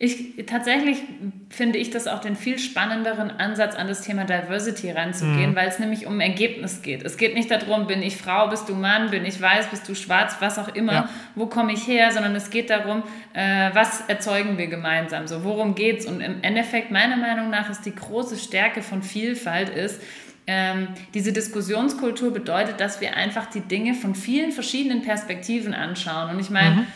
Ich, 0.00 0.46
tatsächlich 0.46 0.98
finde 1.50 1.78
ich 1.78 1.90
das 1.90 2.06
auch 2.06 2.20
den 2.20 2.36
viel 2.36 2.60
spannenderen 2.60 3.32
Ansatz 3.32 3.74
an 3.74 3.88
das 3.88 4.02
Thema 4.02 4.24
Diversity 4.24 4.92
ranzugehen, 4.92 5.50
mhm. 5.50 5.56
weil 5.56 5.66
es 5.66 5.80
nämlich 5.80 6.06
um 6.06 6.20
Ergebnis 6.20 6.82
geht. 6.82 7.02
Es 7.02 7.16
geht 7.16 7.34
nicht 7.34 7.50
darum, 7.50 7.88
bin 7.88 8.00
ich 8.00 8.16
Frau, 8.16 8.46
bist 8.46 8.68
du 8.68 8.76
Mann, 8.76 9.10
bin 9.10 9.24
ich 9.24 9.40
weiß, 9.40 9.66
bist 9.66 9.88
du 9.88 9.96
schwarz, 9.96 10.36
was 10.38 10.56
auch 10.56 10.68
immer, 10.68 10.92
ja. 10.92 11.08
wo 11.34 11.46
komme 11.46 11.72
ich 11.72 11.84
her, 11.88 12.12
sondern 12.12 12.36
es 12.36 12.50
geht 12.50 12.70
darum, 12.70 13.02
äh, 13.32 13.70
was 13.72 14.02
erzeugen 14.02 14.56
wir 14.56 14.68
gemeinsam, 14.68 15.26
so 15.26 15.42
worum 15.42 15.74
geht 15.74 15.98
es. 15.98 16.06
Und 16.06 16.20
im 16.20 16.42
Endeffekt, 16.42 16.92
meiner 16.92 17.16
Meinung 17.16 17.50
nach, 17.50 17.68
ist 17.68 17.84
die 17.84 17.94
große 17.94 18.36
Stärke 18.36 18.82
von 18.82 19.02
Vielfalt 19.02 19.68
ist, 19.68 20.00
ähm, 20.46 20.88
diese 21.12 21.32
Diskussionskultur 21.32 22.32
bedeutet, 22.32 22.78
dass 22.78 23.00
wir 23.00 23.16
einfach 23.16 23.46
die 23.46 23.62
Dinge 23.62 23.94
von 23.94 24.14
vielen 24.14 24.52
verschiedenen 24.52 25.02
Perspektiven 25.02 25.74
anschauen. 25.74 26.30
Und 26.30 26.38
ich 26.40 26.50
meine, 26.50 26.76
mhm 26.76 26.86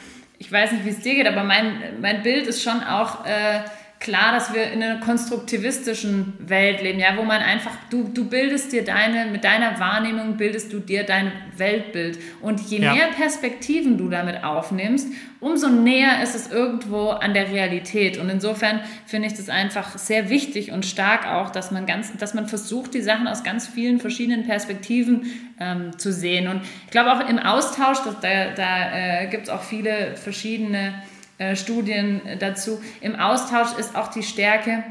ich 0.42 0.50
weiß 0.50 0.72
nicht, 0.72 0.84
wie 0.84 0.88
es 0.88 0.98
dir 0.98 1.14
geht, 1.14 1.28
aber 1.28 1.44
mein, 1.44 2.00
mein 2.00 2.24
Bild 2.24 2.48
ist 2.48 2.64
schon 2.64 2.82
auch 2.82 3.24
äh, 3.24 3.60
klar, 4.02 4.32
dass 4.32 4.52
wir 4.52 4.70
in 4.72 4.82
einer 4.82 5.00
konstruktivistischen 5.00 6.34
Welt 6.40 6.82
leben, 6.82 6.98
ja, 6.98 7.16
wo 7.16 7.22
man 7.22 7.40
einfach, 7.40 7.70
du, 7.88 8.08
du 8.08 8.28
bildest 8.28 8.72
dir 8.72 8.84
deine, 8.84 9.30
mit 9.30 9.44
deiner 9.44 9.78
Wahrnehmung 9.78 10.36
bildest 10.36 10.72
du 10.72 10.80
dir 10.80 11.04
dein 11.04 11.30
Weltbild. 11.56 12.18
Und 12.40 12.60
je 12.60 12.80
ja. 12.80 12.94
mehr 12.94 13.06
Perspektiven 13.16 13.96
du 13.96 14.08
damit 14.08 14.42
aufnimmst, 14.42 15.08
umso 15.38 15.68
näher 15.68 16.22
ist 16.22 16.34
es 16.34 16.50
irgendwo 16.50 17.10
an 17.10 17.32
der 17.32 17.50
Realität. 17.50 18.18
Und 18.18 18.28
insofern 18.28 18.80
finde 19.06 19.28
ich 19.28 19.34
das 19.34 19.48
einfach 19.48 19.96
sehr 19.96 20.28
wichtig 20.30 20.72
und 20.72 20.84
stark 20.84 21.26
auch, 21.26 21.50
dass 21.50 21.70
man 21.70 21.86
ganz, 21.86 22.16
dass 22.18 22.34
man 22.34 22.48
versucht, 22.48 22.94
die 22.94 23.02
Sachen 23.02 23.28
aus 23.28 23.44
ganz 23.44 23.68
vielen 23.68 24.00
verschiedenen 24.00 24.44
Perspektiven 24.44 25.26
ähm, 25.60 25.96
zu 25.96 26.12
sehen. 26.12 26.48
Und 26.48 26.62
ich 26.86 26.90
glaube 26.90 27.12
auch 27.12 27.28
im 27.28 27.38
Austausch, 27.38 27.98
das, 28.04 28.20
da, 28.20 28.50
da 28.56 29.22
äh, 29.22 29.26
gibt 29.28 29.44
es 29.44 29.48
auch 29.48 29.62
viele 29.62 30.16
verschiedene 30.16 30.92
äh, 31.38 31.56
Studien 31.56 32.20
dazu. 32.38 32.80
Im 33.00 33.16
Austausch 33.16 33.76
ist 33.78 33.96
auch 33.96 34.08
die 34.08 34.22
Stärke, 34.22 34.84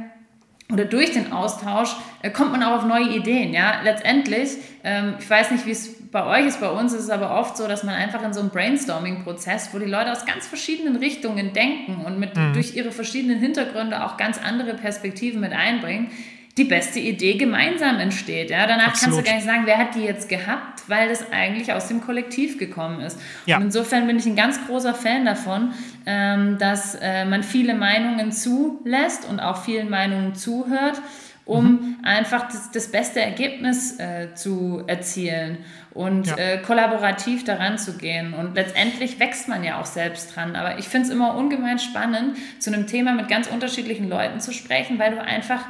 oder 0.71 0.85
durch 0.85 1.11
den 1.11 1.31
Austausch 1.31 1.95
äh, 2.21 2.29
kommt 2.29 2.51
man 2.51 2.63
auch 2.63 2.77
auf 2.77 2.85
neue 2.85 3.09
Ideen. 3.15 3.53
Ja? 3.53 3.81
Letztendlich, 3.83 4.51
ähm, 4.83 5.15
ich 5.19 5.29
weiß 5.29 5.51
nicht, 5.51 5.65
wie 5.65 5.71
es 5.71 6.09
bei 6.11 6.25
euch 6.25 6.47
ist, 6.47 6.59
bei 6.59 6.69
uns 6.69 6.93
ist 6.93 7.03
es 7.03 7.09
aber 7.09 7.37
oft 7.37 7.57
so, 7.57 7.67
dass 7.67 7.83
man 7.83 7.95
einfach 7.95 8.23
in 8.23 8.33
so 8.33 8.39
einem 8.39 8.49
Brainstorming-Prozess, 8.49 9.69
wo 9.73 9.79
die 9.79 9.85
Leute 9.85 10.11
aus 10.11 10.25
ganz 10.25 10.47
verschiedenen 10.47 10.97
Richtungen 10.97 11.53
denken 11.53 12.03
und 12.05 12.19
mit, 12.19 12.35
mhm. 12.35 12.53
durch 12.53 12.75
ihre 12.75 12.91
verschiedenen 12.91 13.39
Hintergründe 13.39 14.03
auch 14.05 14.17
ganz 14.17 14.37
andere 14.37 14.73
Perspektiven 14.73 15.41
mit 15.41 15.51
einbringen, 15.51 16.11
die 16.57 16.65
beste 16.65 16.99
Idee 16.99 17.35
gemeinsam 17.35 17.99
entsteht. 17.99 18.49
Ja? 18.49 18.67
Danach 18.67 18.89
Absolut. 18.89 19.15
kannst 19.15 19.19
du 19.19 19.31
gar 19.31 19.35
nicht 19.35 19.45
sagen, 19.45 19.61
wer 19.65 19.77
hat 19.77 19.95
die 19.95 20.01
jetzt 20.01 20.27
gehabt, 20.27 20.83
weil 20.87 21.09
das 21.09 21.31
eigentlich 21.31 21.71
aus 21.71 21.87
dem 21.87 22.01
Kollektiv 22.01 22.57
gekommen 22.57 22.99
ist. 23.01 23.19
Ja. 23.45 23.57
Und 23.57 23.63
insofern 23.63 24.07
bin 24.07 24.17
ich 24.17 24.25
ein 24.25 24.35
ganz 24.35 24.59
großer 24.65 24.93
Fan 24.93 25.25
davon, 25.25 25.73
ähm, 26.05 26.57
dass 26.57 26.95
äh, 26.95 27.25
man 27.25 27.43
viele 27.43 27.73
Meinungen 27.73 28.31
zulässt 28.31 29.27
und 29.29 29.39
auch 29.39 29.63
vielen 29.63 29.89
Meinungen 29.89 30.35
zuhört 30.35 31.01
um 31.43 31.65
mhm. 31.65 31.97
einfach 32.03 32.47
das, 32.47 32.71
das, 32.71 32.91
beste 32.91 33.19
Ergebnis 33.19 33.99
äh, 33.99 34.33
zu 34.35 34.83
erzielen 34.85 35.57
und 35.93 36.27
ja. 36.27 36.37
äh, 36.37 36.57
kollaborativ 36.59 37.43
daran 37.43 37.77
zu 37.77 37.97
gehen. 37.97 38.33
Und 38.33 38.55
letztendlich 38.55 39.19
wächst 39.19 39.47
man 39.47 39.63
ja 39.63 39.79
auch 39.79 39.85
selbst 39.85 40.35
dran. 40.35 40.55
Aber 40.55 40.79
ich 40.79 40.87
finde 40.87 41.07
es 41.07 41.13
immer 41.13 41.35
ungemein 41.35 41.79
spannend, 41.79 42.37
zu 42.59 42.71
einem 42.71 42.87
Thema 42.87 43.13
mit 43.13 43.27
ganz 43.27 43.47
unterschiedlichen 43.47 44.09
Leuten 44.09 44.39
zu 44.39 44.53
sprechen, 44.53 44.99
weil 44.99 45.11
du 45.11 45.21
einfach, 45.21 45.65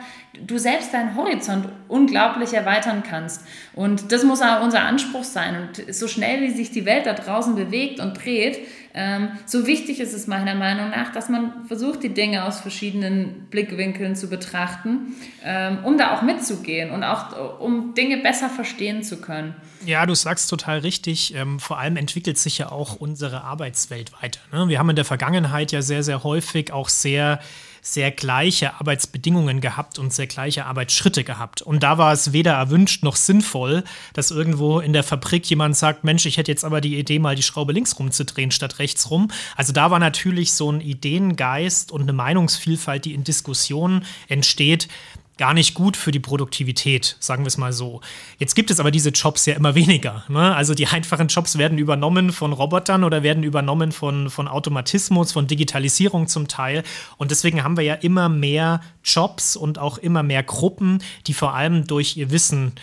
du 0.45 0.57
selbst 0.59 0.93
deinen 0.93 1.15
Horizont 1.15 1.67
unglaublich 1.87 2.53
erweitern 2.53 3.01
kannst. 3.07 3.45
Und 3.73 4.11
das 4.11 4.23
muss 4.23 4.41
auch 4.41 4.61
unser 4.63 4.83
Anspruch 4.83 5.23
sein. 5.23 5.55
Und 5.55 5.93
so 5.93 6.07
schnell, 6.07 6.41
wie 6.41 6.51
sich 6.51 6.71
die 6.71 6.85
Welt 6.85 7.07
da 7.07 7.13
draußen 7.13 7.55
bewegt 7.55 7.99
und 7.99 8.23
dreht, 8.23 8.59
ähm, 8.93 9.29
so 9.45 9.67
wichtig 9.67 9.99
ist 10.01 10.13
es 10.13 10.27
meiner 10.27 10.55
Meinung 10.55 10.89
nach, 10.89 11.11
dass 11.11 11.29
man 11.29 11.65
versucht, 11.65 12.03
die 12.03 12.13
Dinge 12.13 12.43
aus 12.43 12.59
verschiedenen 12.59 13.47
Blickwinkeln 13.49 14.15
zu 14.15 14.29
betrachten, 14.29 15.15
ähm, 15.45 15.79
um 15.83 15.97
da 15.97 16.13
auch 16.13 16.21
mitzugehen 16.21 16.91
und 16.91 17.03
auch 17.03 17.59
um 17.59 17.93
Dinge 17.93 18.17
besser 18.17 18.49
verstehen 18.49 19.01
zu 19.03 19.21
können. 19.21 19.55
Ja, 19.85 20.05
du 20.11 20.15
sagst 20.15 20.49
total 20.49 20.79
richtig. 20.79 21.33
Ähm, 21.33 21.59
vor 21.59 21.79
allem 21.79 21.97
entwickelt 21.97 22.37
sich 22.37 22.57
ja 22.57 22.71
auch 22.71 22.95
unsere 22.95 23.43
Arbeitswelt 23.43 24.11
weiter. 24.21 24.39
Ne? 24.51 24.67
Wir 24.67 24.79
haben 24.79 24.89
in 24.89 24.95
der 24.95 25.05
Vergangenheit 25.05 25.71
ja 25.71 25.81
sehr, 25.81 26.03
sehr 26.03 26.23
häufig 26.23 26.71
auch 26.71 26.89
sehr 26.89 27.39
sehr 27.81 28.11
gleiche 28.11 28.75
Arbeitsbedingungen 28.75 29.59
gehabt 29.59 29.97
und 29.97 30.13
sehr 30.13 30.27
gleiche 30.27 30.65
Arbeitsschritte 30.65 31.23
gehabt. 31.23 31.63
Und 31.63 31.81
da 31.81 31.97
war 31.97 32.13
es 32.13 32.31
weder 32.31 32.53
erwünscht 32.53 33.03
noch 33.03 33.15
sinnvoll, 33.15 33.83
dass 34.13 34.29
irgendwo 34.29 34.79
in 34.79 34.93
der 34.93 35.03
Fabrik 35.03 35.49
jemand 35.49 35.75
sagt, 35.75 36.03
Mensch, 36.03 36.27
ich 36.27 36.37
hätte 36.37 36.51
jetzt 36.51 36.63
aber 36.63 36.79
die 36.79 36.99
Idee, 36.99 37.17
mal 37.17 37.35
die 37.35 37.41
Schraube 37.41 37.73
links 37.73 37.97
rumzudrehen 37.97 38.51
statt 38.51 38.77
rechts 38.77 39.09
rum. 39.09 39.29
Also 39.55 39.73
da 39.73 39.89
war 39.89 39.97
natürlich 39.97 40.53
so 40.53 40.71
ein 40.71 40.79
Ideengeist 40.79 41.91
und 41.91 42.03
eine 42.03 42.13
Meinungsvielfalt, 42.13 43.05
die 43.05 43.15
in 43.15 43.23
Diskussionen 43.23 44.05
entsteht, 44.27 44.87
gar 45.37 45.53
nicht 45.53 45.73
gut 45.73 45.97
für 45.97 46.11
die 46.11 46.19
Produktivität, 46.19 47.15
sagen 47.19 47.43
wir 47.43 47.47
es 47.47 47.57
mal 47.57 47.73
so. 47.73 48.01
Jetzt 48.37 48.55
gibt 48.55 48.69
es 48.69 48.79
aber 48.79 48.91
diese 48.91 49.09
Jobs 49.09 49.45
ja 49.45 49.55
immer 49.55 49.75
weniger. 49.75 50.23
Ne? 50.27 50.55
Also 50.55 50.73
die 50.73 50.87
einfachen 50.87 51.27
Jobs 51.27 51.57
werden 51.57 51.77
übernommen 51.77 52.31
von 52.31 52.53
Robotern 52.53 53.03
oder 53.03 53.23
werden 53.23 53.43
übernommen 53.43 53.91
von, 53.91 54.29
von 54.29 54.47
Automatismus, 54.47 55.31
von 55.31 55.47
Digitalisierung 55.47 56.27
zum 56.27 56.47
Teil. 56.47 56.83
Und 57.17 57.31
deswegen 57.31 57.63
haben 57.63 57.77
wir 57.77 57.83
ja 57.83 57.95
immer 57.95 58.29
mehr 58.29 58.81
Jobs 59.03 59.55
und 59.55 59.79
auch 59.79 59.97
immer 59.97 60.23
mehr 60.23 60.43
Gruppen, 60.43 61.03
die 61.27 61.33
vor 61.33 61.53
allem 61.53 61.87
durch 61.87 62.17
ihr 62.17 62.31
Wissen 62.31 62.73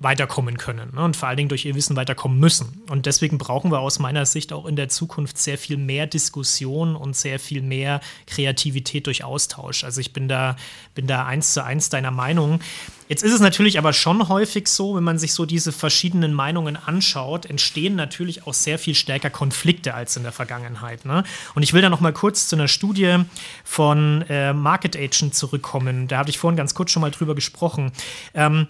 weiterkommen 0.00 0.58
können 0.58 0.94
ne? 0.94 1.02
und 1.02 1.16
vor 1.16 1.28
allen 1.28 1.36
Dingen 1.36 1.48
durch 1.48 1.64
ihr 1.64 1.74
Wissen 1.74 1.96
weiterkommen 1.96 2.38
müssen. 2.38 2.82
Und 2.88 3.06
deswegen 3.06 3.36
brauchen 3.36 3.72
wir 3.72 3.80
aus 3.80 3.98
meiner 3.98 4.26
Sicht 4.26 4.52
auch 4.52 4.64
in 4.66 4.76
der 4.76 4.88
Zukunft 4.88 5.38
sehr 5.38 5.58
viel 5.58 5.76
mehr 5.76 6.06
Diskussion 6.06 6.94
und 6.94 7.16
sehr 7.16 7.40
viel 7.40 7.62
mehr 7.62 8.00
Kreativität 8.26 9.06
durch 9.08 9.24
Austausch. 9.24 9.82
Also 9.82 10.00
ich 10.00 10.12
bin 10.12 10.28
da, 10.28 10.56
bin 10.94 11.08
da 11.08 11.26
eins 11.26 11.52
zu 11.52 11.64
eins 11.64 11.88
deiner 11.88 12.12
Meinung. 12.12 12.60
Jetzt 13.08 13.24
ist 13.24 13.32
es 13.32 13.40
natürlich 13.40 13.78
aber 13.78 13.92
schon 13.92 14.28
häufig 14.28 14.68
so, 14.68 14.94
wenn 14.94 15.02
man 15.02 15.18
sich 15.18 15.32
so 15.32 15.46
diese 15.46 15.72
verschiedenen 15.72 16.32
Meinungen 16.32 16.76
anschaut, 16.76 17.46
entstehen 17.46 17.96
natürlich 17.96 18.46
auch 18.46 18.54
sehr 18.54 18.78
viel 18.78 18.94
stärker 18.94 19.30
Konflikte 19.30 19.94
als 19.94 20.16
in 20.16 20.22
der 20.22 20.32
Vergangenheit. 20.32 21.06
Ne? 21.06 21.24
Und 21.56 21.62
ich 21.64 21.72
will 21.72 21.82
da 21.82 21.88
noch 21.88 22.00
mal 22.00 22.12
kurz 22.12 22.46
zu 22.46 22.54
einer 22.54 22.68
Studie 22.68 23.16
von 23.64 24.24
äh, 24.28 24.52
Market 24.52 24.94
Agent 24.94 25.34
zurückkommen. 25.34 26.06
Da 26.06 26.18
habe 26.18 26.30
ich 26.30 26.38
vorhin 26.38 26.56
ganz 26.56 26.74
kurz 26.74 26.92
schon 26.92 27.00
mal 27.00 27.10
drüber 27.10 27.34
gesprochen. 27.34 27.90
Ähm, 28.34 28.68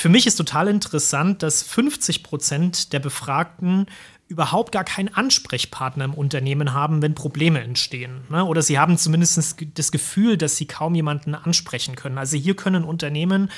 für 0.00 0.08
mich 0.08 0.26
ist 0.26 0.36
total 0.36 0.68
interessant, 0.68 1.42
dass 1.42 1.62
50 1.62 2.22
Prozent 2.22 2.94
der 2.94 3.00
Befragten 3.00 3.84
überhaupt 4.28 4.72
gar 4.72 4.82
keinen 4.82 5.12
Ansprechpartner 5.12 6.04
im 6.04 6.14
Unternehmen 6.14 6.72
haben, 6.72 7.02
wenn 7.02 7.14
Probleme 7.14 7.60
entstehen. 7.60 8.22
Ne? 8.30 8.42
Oder 8.46 8.62
sie 8.62 8.78
haben 8.78 8.96
zumindest 8.96 9.56
das 9.74 9.92
Gefühl, 9.92 10.38
dass 10.38 10.56
sie 10.56 10.64
kaum 10.64 10.94
jemanden 10.94 11.34
ansprechen 11.34 11.96
können. 11.96 12.16
Also 12.16 12.38
hier 12.38 12.56
können 12.56 12.84
Unternehmen 12.84 13.50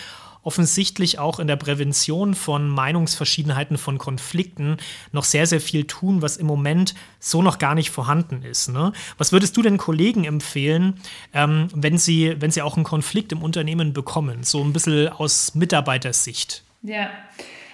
offensichtlich 0.42 1.18
auch 1.18 1.38
in 1.38 1.46
der 1.46 1.57
Prävention 1.57 2.35
von 2.35 2.68
Meinungsverschiedenheiten, 2.68 3.78
von 3.78 3.98
Konflikten 3.98 4.76
noch 5.12 5.24
sehr, 5.24 5.46
sehr 5.46 5.61
viel 5.61 5.85
tun, 5.85 6.22
was 6.22 6.37
im 6.37 6.46
Moment 6.46 6.94
so 7.20 7.42
noch 7.42 7.59
gar 7.59 7.74
nicht 7.74 7.90
vorhanden 7.90 8.42
ist. 8.42 8.68
Ne? 8.68 8.92
Was 9.18 9.33
würdest 9.33 9.57
du 9.57 9.62
denn 9.62 9.78
Kollegen 9.78 10.24
empfehlen, 10.24 10.94
ähm, 11.33 11.68
wenn, 11.74 11.98
sie, 11.98 12.37
wenn 12.40 12.50
sie 12.50 12.62
auch 12.62 12.76
einen 12.76 12.85
Konflikt 12.85 13.33
im 13.33 13.42
Unternehmen 13.42 13.92
bekommen, 13.92 14.42
so 14.42 14.62
ein 14.62 14.72
bisschen 14.72 15.09
aus 15.09 15.55
Mitarbeitersicht? 15.55 16.64
Ja, 16.83 17.11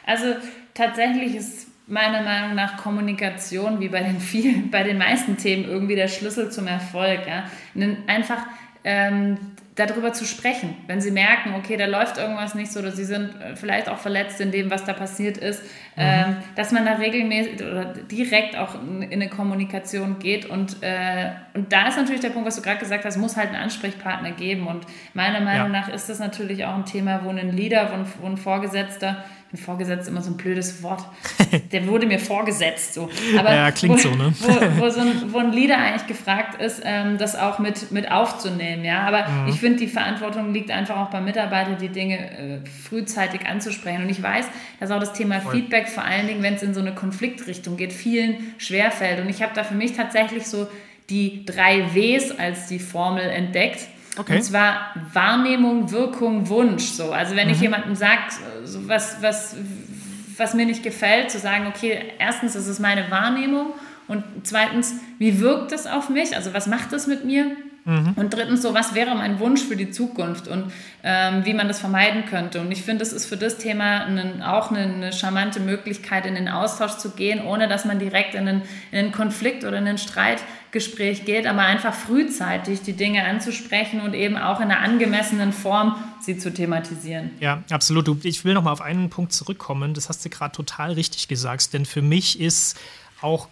also 0.04 0.34
tatsächlich 0.74 1.34
ist 1.34 1.68
meiner 1.86 2.22
Meinung 2.22 2.54
nach 2.54 2.76
Kommunikation 2.76 3.80
wie 3.80 3.88
bei 3.88 4.02
den 4.02 4.20
vielen, 4.20 4.70
bei 4.70 4.82
den 4.82 4.98
meisten 4.98 5.38
Themen 5.38 5.64
irgendwie 5.64 5.96
der 5.96 6.08
Schlüssel 6.08 6.50
zum 6.50 6.66
Erfolg. 6.66 7.20
Ja? 7.26 7.44
Einfach 8.06 8.42
ähm, 8.84 9.38
darüber 9.78 10.12
zu 10.12 10.24
sprechen. 10.24 10.76
Wenn 10.86 11.00
sie 11.00 11.10
merken, 11.10 11.54
okay, 11.54 11.76
da 11.76 11.86
läuft 11.86 12.18
irgendwas 12.18 12.54
nicht 12.54 12.72
so 12.72 12.80
oder 12.80 12.90
sie 12.90 13.04
sind 13.04 13.40
äh, 13.40 13.54
vielleicht 13.54 13.88
auch 13.88 13.98
verletzt 13.98 14.40
in 14.40 14.50
dem, 14.50 14.70
was 14.70 14.84
da 14.84 14.92
passiert 14.92 15.38
ist, 15.38 15.62
mhm. 15.62 15.68
ähm, 15.96 16.36
dass 16.56 16.72
man 16.72 16.84
da 16.84 16.94
regelmäßig 16.94 17.62
oder 17.62 17.84
direkt 17.84 18.56
auch 18.56 18.74
in, 18.74 19.02
in 19.02 19.22
eine 19.22 19.30
Kommunikation 19.30 20.18
geht. 20.18 20.46
Und, 20.46 20.82
äh, 20.82 21.30
und 21.54 21.72
da 21.72 21.88
ist 21.88 21.96
natürlich 21.96 22.20
der 22.20 22.30
Punkt, 22.30 22.48
was 22.48 22.56
du 22.56 22.62
gerade 22.62 22.80
gesagt 22.80 23.04
hast, 23.04 23.16
muss 23.16 23.36
halt 23.36 23.48
einen 23.48 23.62
Ansprechpartner 23.62 24.32
geben. 24.32 24.66
Und 24.66 24.84
meiner 25.14 25.40
Meinung 25.40 25.72
ja. 25.72 25.80
nach 25.80 25.88
ist 25.88 26.08
das 26.08 26.18
natürlich 26.18 26.64
auch 26.64 26.74
ein 26.74 26.84
Thema, 26.84 27.20
wo 27.24 27.30
ein 27.30 27.56
Leader, 27.56 27.90
wo 27.90 27.94
ein, 27.94 28.06
wo 28.20 28.26
ein 28.26 28.36
Vorgesetzter 28.36 29.24
ein 29.50 29.56
Vorgesetzt 29.56 30.08
immer 30.08 30.20
so 30.20 30.30
ein 30.30 30.36
blödes 30.36 30.82
Wort. 30.82 31.02
Der 31.72 31.86
wurde 31.86 32.06
mir 32.06 32.18
vorgesetzt. 32.18 32.92
So. 32.94 33.08
Aber 33.38 33.54
ja, 33.54 33.70
klingt 33.70 33.94
wo, 33.94 34.08
so, 34.08 34.14
ne? 34.14 34.32
wo, 34.40 34.82
wo, 34.82 34.90
so 34.90 35.00
ein, 35.00 35.32
wo 35.32 35.38
ein 35.38 35.52
Leader 35.52 35.78
eigentlich 35.78 36.06
gefragt 36.06 36.60
ist, 36.60 36.82
ähm, 36.84 37.16
das 37.16 37.34
auch 37.34 37.58
mit, 37.58 37.90
mit 37.90 38.10
aufzunehmen. 38.10 38.84
Ja? 38.84 39.06
Aber 39.06 39.26
mhm. 39.26 39.48
ich 39.48 39.58
finde, 39.58 39.78
die 39.78 39.86
Verantwortung 39.86 40.52
liegt 40.52 40.70
einfach 40.70 40.98
auch 40.98 41.10
beim 41.10 41.24
Mitarbeiter, 41.24 41.76
die 41.76 41.88
Dinge 41.88 42.18
äh, 42.18 42.58
frühzeitig 42.66 43.46
anzusprechen. 43.46 44.02
Und 44.02 44.10
ich 44.10 44.22
weiß, 44.22 44.44
dass 44.80 44.90
auch 44.90 45.00
das 45.00 45.14
Thema 45.14 45.40
Voll. 45.40 45.54
Feedback, 45.54 45.88
vor 45.88 46.04
allen 46.04 46.26
Dingen, 46.26 46.42
wenn 46.42 46.54
es 46.54 46.62
in 46.62 46.74
so 46.74 46.80
eine 46.80 46.94
Konfliktrichtung 46.94 47.78
geht, 47.78 47.94
vielen 47.94 48.54
schwerfällt. 48.58 49.18
Und 49.20 49.30
ich 49.30 49.42
habe 49.42 49.52
da 49.54 49.64
für 49.64 49.74
mich 49.74 49.94
tatsächlich 49.94 50.46
so 50.46 50.66
die 51.08 51.46
drei 51.46 51.94
Ws 51.94 52.38
als 52.38 52.66
die 52.66 52.78
Formel 52.78 53.24
entdeckt. 53.24 53.88
Okay. 54.18 54.36
Und 54.36 54.42
zwar 54.42 54.94
Wahrnehmung, 55.12 55.90
Wirkung, 55.90 56.48
Wunsch. 56.48 56.84
So. 56.84 57.12
Also 57.12 57.36
wenn 57.36 57.48
mhm. 57.48 57.54
ich 57.54 57.60
jemandem 57.60 57.94
sage, 57.94 58.22
so 58.64 58.88
was, 58.88 59.22
was, 59.22 59.56
was 60.36 60.54
mir 60.54 60.66
nicht 60.66 60.82
gefällt, 60.82 61.30
zu 61.30 61.38
sagen, 61.38 61.66
okay, 61.68 62.12
erstens 62.18 62.56
ist 62.56 62.66
es 62.66 62.78
meine 62.78 63.10
Wahrnehmung 63.10 63.72
und 64.08 64.24
zweitens, 64.42 64.94
wie 65.18 65.40
wirkt 65.40 65.72
es 65.72 65.86
auf 65.86 66.08
mich? 66.08 66.34
Also 66.34 66.52
was 66.52 66.66
macht 66.66 66.92
es 66.92 67.06
mit 67.06 67.24
mir? 67.24 67.56
Mhm. 67.84 68.12
Und 68.16 68.34
drittens, 68.34 68.60
so 68.60 68.74
was 68.74 68.94
wäre 68.94 69.14
mein 69.14 69.38
Wunsch 69.40 69.62
für 69.62 69.76
die 69.76 69.90
Zukunft 69.90 70.46
und 70.46 70.72
ähm, 71.02 71.44
wie 71.46 71.54
man 71.54 71.68
das 71.68 71.80
vermeiden 71.80 72.26
könnte. 72.26 72.60
Und 72.60 72.70
ich 72.70 72.82
finde, 72.82 73.02
es 73.02 73.12
ist 73.14 73.24
für 73.24 73.38
das 73.38 73.56
Thema 73.56 74.04
einen, 74.04 74.42
auch 74.42 74.70
eine, 74.70 74.80
eine, 74.80 75.12
charmante 75.12 75.58
Möglichkeit, 75.58 76.26
in 76.26 76.34
den 76.34 76.48
Austausch 76.48 76.98
zu 76.98 77.10
gehen, 77.10 77.40
ohne 77.42 77.66
dass 77.66 77.86
man 77.86 77.98
direkt 77.98 78.34
in 78.34 78.46
einen, 78.46 78.62
in 78.92 78.98
einen 78.98 79.12
Konflikt 79.12 79.64
oder 79.64 79.78
in 79.78 79.88
ein 79.88 79.96
Streitgespräch 79.96 81.24
geht, 81.24 81.46
aber 81.46 81.62
einfach 81.62 81.94
frühzeitig 81.94 82.82
die 82.82 82.92
Dinge 82.92 83.24
anzusprechen 83.24 84.02
und 84.02 84.12
eben 84.12 84.36
auch 84.36 84.60
in 84.60 84.70
einer 84.70 84.80
angemessenen 84.80 85.54
Form 85.54 85.96
sie 86.20 86.36
zu 86.36 86.52
thematisieren. 86.52 87.30
Ja, 87.40 87.62
absolut. 87.70 88.24
Ich 88.24 88.44
will 88.44 88.52
noch 88.52 88.62
mal 88.62 88.72
auf 88.72 88.82
einen 88.82 89.08
Punkt 89.08 89.32
zurückkommen. 89.32 89.94
Das 89.94 90.10
hast 90.10 90.24
du 90.24 90.28
gerade 90.28 90.52
total 90.52 90.92
richtig 90.92 91.26
gesagt, 91.28 91.72
denn 91.72 91.86
für 91.86 92.02
mich 92.02 92.38
ist 92.38 92.78
auch 93.22 93.48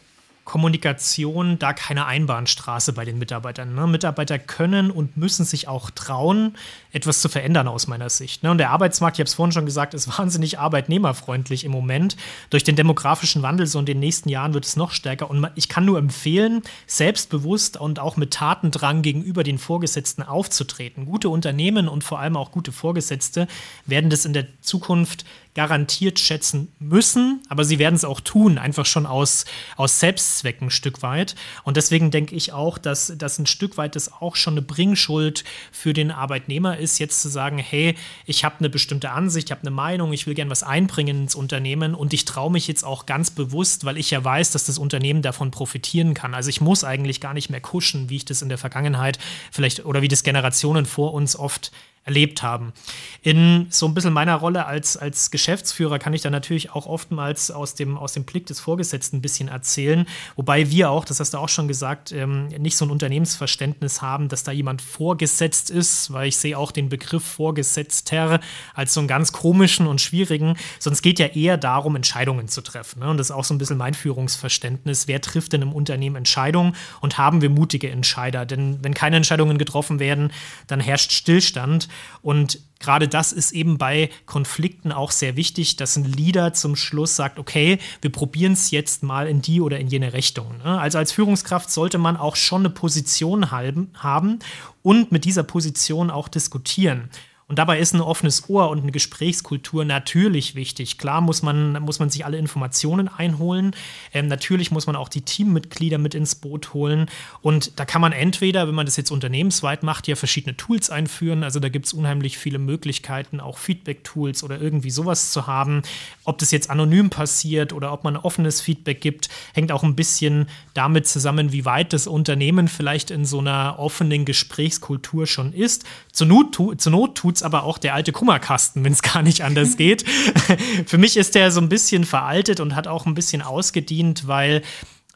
Kommunikation 0.47 1.59
da 1.59 1.73
keine 1.73 2.07
Einbahnstraße 2.07 2.93
bei 2.93 3.05
den 3.05 3.19
Mitarbeitern. 3.19 3.75
Ne? 3.75 3.89
Mitarbeiter 3.89 4.39
können 4.39 4.93
und 4.93 5.17
müssen 5.17 5.45
sich 5.45 5.67
auch 5.67 5.91
trauen, 5.91 6.57
etwas 6.93 7.21
zu 7.21 7.29
verändern 7.29 7.67
aus 7.67 7.89
meiner 7.89 8.09
Sicht. 8.09 8.45
Ne? 8.45 8.53
Und 8.53 8.59
der 8.59 8.71
Arbeitsmarkt, 8.71 9.17
ich 9.17 9.21
habe 9.21 9.27
es 9.27 9.35
vorhin 9.35 9.51
schon 9.51 9.67
gesagt, 9.67 9.93
ist 9.93 10.07
wahnsinnig 10.19 10.61
arbeitnehmerfreundlich 10.61 11.65
im 11.65 11.73
Moment. 11.73 12.17
Durch 12.51 12.63
den 12.63 12.77
demografischen 12.77 13.43
Wandel 13.43 13.67
so 13.67 13.81
in 13.81 13.87
den 13.87 13.99
nächsten 13.99 14.29
Jahren 14.29 14.55
wird 14.55 14.65
es 14.65 14.77
noch 14.77 14.93
stärker. 14.93 15.29
Und 15.29 15.51
ich 15.57 15.69
kann 15.69 15.85
nur 15.85 15.99
empfehlen, 15.99 16.63
selbstbewusst 16.87 17.77
und 17.77 17.99
auch 17.99 18.17
mit 18.17 18.33
Tatendrang 18.33 19.03
gegenüber 19.03 19.43
den 19.43 19.59
Vorgesetzten 19.59 20.23
aufzutreten. 20.23 21.07
Gute 21.07 21.29
Unternehmen 21.29 21.89
und 21.89 22.05
vor 22.05 22.21
allem 22.21 22.37
auch 22.37 22.53
gute 22.53 22.71
Vorgesetzte 22.71 23.49
werden 23.85 24.11
das 24.11 24.25
in 24.25 24.33
der 24.33 24.47
Zukunft 24.61 25.25
garantiert 25.57 26.21
schätzen 26.21 26.71
müssen, 26.79 27.43
aber 27.49 27.65
sie 27.65 27.79
werden 27.79 27.95
es 27.95 28.05
auch 28.05 28.21
tun, 28.21 28.59
einfach 28.59 28.85
schon 28.85 29.07
aus, 29.07 29.47
aus 29.77 29.99
Selbstzwecken 30.01 30.69
ein 30.69 30.71
Stück 30.71 31.01
weit. 31.01 31.35
Und 31.65 31.79
deswegen 31.79 32.11
denke 32.11 32.35
ich 32.35 32.53
auch, 32.53 32.77
dass 32.77 33.15
das 33.17 33.39
ein 33.39 33.47
Stück 33.47 33.79
weit 33.79 33.97
das 33.97 34.13
auch 34.13 34.37
schon 34.37 34.53
eine 34.53 34.63
Bringschuld 34.63 35.45
für 35.73 35.95
den 35.95 36.11
Arbeitnehmer 36.11 36.77
ist, 36.77 36.99
jetzt 36.99 37.23
zu 37.23 37.31
sagen, 37.31 37.57
hey, 37.57 37.95
ich 38.27 38.45
habe 38.45 38.57
eine 38.59 38.69
bestimmte 38.69 39.11
Ansicht, 39.13 39.49
ich 39.49 39.51
habe 39.51 39.63
eine 39.63 39.71
Meinung, 39.71 40.13
ich 40.13 40.27
will 40.27 40.35
gern 40.35 40.51
was 40.51 40.63
einbringen 40.63 41.23
ins 41.23 41.35
Unternehmen 41.35 41.95
und 41.95 42.13
ich 42.13 42.27
traue 42.27 42.53
mich 42.53 42.69
jetzt 42.69 42.85
auch 42.85 43.07
ganz 43.07 43.31
bewusst, 43.31 43.87
weil 43.87 43.97
ich 43.97 44.11
ja 44.11 44.23
weiß, 44.23 44.51
dass 44.51 44.67
das 44.67 44.77
Unternehmen 44.77 45.23
davon 45.23 45.51
profitieren 45.51 46.13
kann. 46.13 46.35
Also 46.35 46.51
ich 46.51 46.61
muss 46.61 46.85
eigentlich 46.85 47.23
gar 47.23 47.33
nicht 47.33 47.49
mehr 47.49 47.63
kuschen, 47.63 48.11
wie 48.11 48.17
ich 48.17 48.27
das 48.27 48.43
in 48.43 48.51
der 48.51 48.59
Vergangenheit 48.59 49.19
vielleicht 49.51 49.87
oder 49.87 50.03
wie 50.03 50.09
das 50.09 50.23
Generationen 50.23 50.85
vor 50.85 51.15
uns 51.15 51.35
oft 51.35 51.73
erlebt 52.07 52.43
haben. 52.43 52.73
In 53.21 53.67
so 53.71 53.87
ein 53.87 53.95
bisschen 53.95 54.13
meiner 54.13 54.37
Rolle 54.37 54.67
als, 54.67 54.97
als 54.97 55.31
Geschäftsführer 55.31 55.99
kann 55.99 56.15
ich 56.15 56.23
da 56.23 56.31
natürlich 56.31 56.71
auch 56.71 56.87
oftmals 56.87 57.51
aus 57.51 57.75
dem, 57.75 57.99
aus 57.99 58.13
dem 58.13 58.25
Blick 58.25 58.47
des 58.47 58.61
Vorgesetzten 58.61 59.17
ein 59.19 59.23
bisschen 59.23 59.49
erzählen, 59.49 60.07
wobei 60.37 60.71
wir 60.71 60.91
auch, 60.91 61.05
das 61.05 61.19
hast 61.19 61.35
du 61.35 61.39
auch 61.39 61.49
schon 61.49 61.67
gesagt, 61.67 62.13
ähm, 62.13 62.47
nicht 62.47 62.77
so 62.77 62.85
ein 62.85 62.91
Unternehmensverständnis 62.91 64.03
haben, 64.03 64.29
dass 64.29 64.45
da 64.45 64.53
jemand 64.53 64.83
vorgesetzt 64.83 65.71
ist, 65.71 66.13
weil 66.13 66.29
ich 66.29 66.37
sehe 66.37 66.57
auch 66.57 66.71
den 66.71 66.89
Begriff 66.89 67.25
Vorgesetzter 67.25 68.41
als 68.75 68.95
so 68.95 69.01
einen 69.01 69.09
ganz 69.09 69.33
komischen 69.33 69.89
und 69.89 70.01
schwierigen, 70.01 70.57
sonst 70.79 71.03
geht 71.03 71.19
ja 71.19 71.27
eher 71.27 71.57
darum, 71.57 71.97
Entscheidungen 71.97 72.47
zu 72.47 72.63
treffen. 72.63 73.01
Ne? 73.01 73.11
Und 73.11 73.19
das 73.19 73.31
ist 73.31 73.37
auch 73.37 73.45
so 73.45 73.53
ein 73.53 73.59
bisschen 73.59 73.79
mein 73.79 73.95
Führungsverständnis. 73.95 75.09
Wer 75.09 75.21
trifft 75.21 75.53
denn 75.53 75.63
im 75.63 75.73
Unternehmen 75.73 76.15
Entscheidungen 76.15 76.77
und 77.01 77.19
haben 77.19 77.43
wir 77.43 77.51
mutige 77.51 77.91
Entscheider? 77.91 78.47
Denn 78.47 78.79
wenn 78.83 78.95
keine 78.95 79.17
Entscheidungen 79.17 79.59
getroffen 79.59 79.99
werden, 79.99 80.33
dann 80.69 80.79
herrscht 80.79 81.11
Stillstand. 81.11 81.89
Und 82.23 82.61
gerade 82.79 83.09
das 83.09 83.33
ist 83.33 83.53
eben 83.53 83.79
bei 83.79 84.11
Konflikten 84.27 84.93
auch 84.93 85.11
sehr 85.11 85.37
wichtig, 85.37 85.77
dass 85.77 85.97
ein 85.97 86.05
Leader 86.05 86.53
zum 86.53 86.77
Schluss 86.77 87.17
sagt, 87.17 87.39
okay, 87.39 87.79
wir 88.01 88.11
probieren 88.11 88.53
es 88.53 88.71
jetzt 88.71 89.03
mal 89.03 89.29
in 89.29 89.43
die 89.43 89.61
oder 89.61 89.79
in 89.79 89.89
jene 89.89 90.13
Richtung. 90.13 90.59
Ne? 90.59 90.79
Also 90.79 90.99
als 90.99 91.13
Führungskraft 91.13 91.71
sollte 91.71 91.99
man 91.99 92.17
auch 92.17 92.37
schon 92.37 92.63
eine 92.63 92.71
Position 92.71 93.51
haben 93.51 94.39
und 94.83 95.13
mit 95.13 95.25
dieser 95.25 95.43
Position 95.43 96.11
auch 96.11 96.29
diskutieren. 96.29 97.11
Und 97.49 97.61
dabei 97.61 97.79
ist 97.79 97.95
ein 97.95 98.01
offenes 98.01 98.49
Ohr 98.49 98.71
und 98.71 98.83
eine 98.83 98.91
Gesprächskultur 98.91 99.85
natürlich 99.85 100.57
wichtig. 100.57 100.99
Klar 100.99 101.21
muss 101.21 101.43
man, 101.43 101.81
muss 101.81 102.01
man 102.01 102.11
sich 102.11 102.25
alle 102.25 102.39
Informationen 102.39 103.07
einholen. 103.07 103.71
Ähm, 104.13 104.27
natürlich 104.27 104.73
muss 104.73 104.89
man 104.89 104.97
auch 104.97 105.09
die 105.09 105.21
Teammitglieder 105.21 105.99
mit 105.99 106.17
ins 106.17 106.35
Boot 106.35 106.75
holen. 106.75 107.07
Und 107.43 107.79
da 107.79 107.85
kann 107.85 108.01
man 108.01 108.11
entweder, 108.11 108.67
wenn 108.67 108.75
man 108.75 108.87
das 108.87 108.97
jetzt 108.97 109.13
unternehmensweit 109.13 109.85
macht, 109.85 110.09
ja 110.09 110.17
verschiedene 110.17 110.57
Tools 110.57 110.91
einführen. 110.91 111.45
Also 111.45 111.61
da 111.61 111.69
gibt 111.69 111.87
es 111.87 111.93
unheimlich 111.93 112.37
viele 112.37 112.59
Möglichkeiten, 112.59 113.39
auch 113.39 113.59
Feedback-Tools 113.59 114.43
oder 114.43 114.61
irgendwie 114.61 114.91
sowas 114.91 115.31
zu 115.31 115.47
haben. 115.47 115.83
Ob 116.25 116.39
das 116.39 116.51
jetzt 116.51 116.69
anonym 116.69 117.11
passiert 117.11 117.73
oder 117.73 117.93
ob 117.93 118.03
man 118.03 118.17
offenes 118.17 118.61
Feedback 118.61 119.01
gibt, 119.01 119.29
hängt 119.55 119.71
auch 119.71 119.85
ein 119.85 119.95
bisschen 119.95 120.49
damit 120.75 121.07
zusammen, 121.07 121.53
wie 121.53 121.65
weit 121.65 121.93
das 121.93 122.09
Unternehmen 122.09 122.67
vielleicht 122.67 123.13
in 123.13 123.25
so 123.25 123.39
einer 123.39 123.79
offenen 123.79 124.25
Gesprächskultur 124.25 125.29
schon 125.29 125.53
ist. 125.53 125.85
Zur 126.11 126.27
Not, 126.27 126.57
zur 126.57 126.91
Not 126.91 127.15
tut 127.15 127.36
tut's 127.37 127.43
aber 127.43 127.65
auch 127.65 127.79
der 127.79 127.95
alte 127.95 128.13
Kummerkasten, 128.13 128.85
wenn 128.85 128.93
es 128.93 129.03
gar 129.15 129.23
nicht 129.23 129.43
anders 129.43 129.77
geht. 129.77 130.05
Für 130.87 130.99
mich 130.99 131.17
ist 131.17 131.35
der 131.35 131.51
so 131.51 131.61
ein 131.61 131.69
bisschen 131.69 132.05
veraltet 132.05 132.61
und 132.61 132.75
hat 132.75 132.87
auch 132.87 133.07
ein 133.07 133.15
bisschen 133.15 133.43
ausgedient, 133.43 134.27
weil 134.27 134.63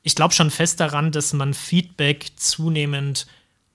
ich 0.02 0.14
glaube 0.14 0.34
schon 0.34 0.50
fest 0.50 0.80
daran, 0.80 1.12
dass 1.12 1.32
man 1.32 1.54
Feedback 1.54 2.26
zunehmend 2.36 3.26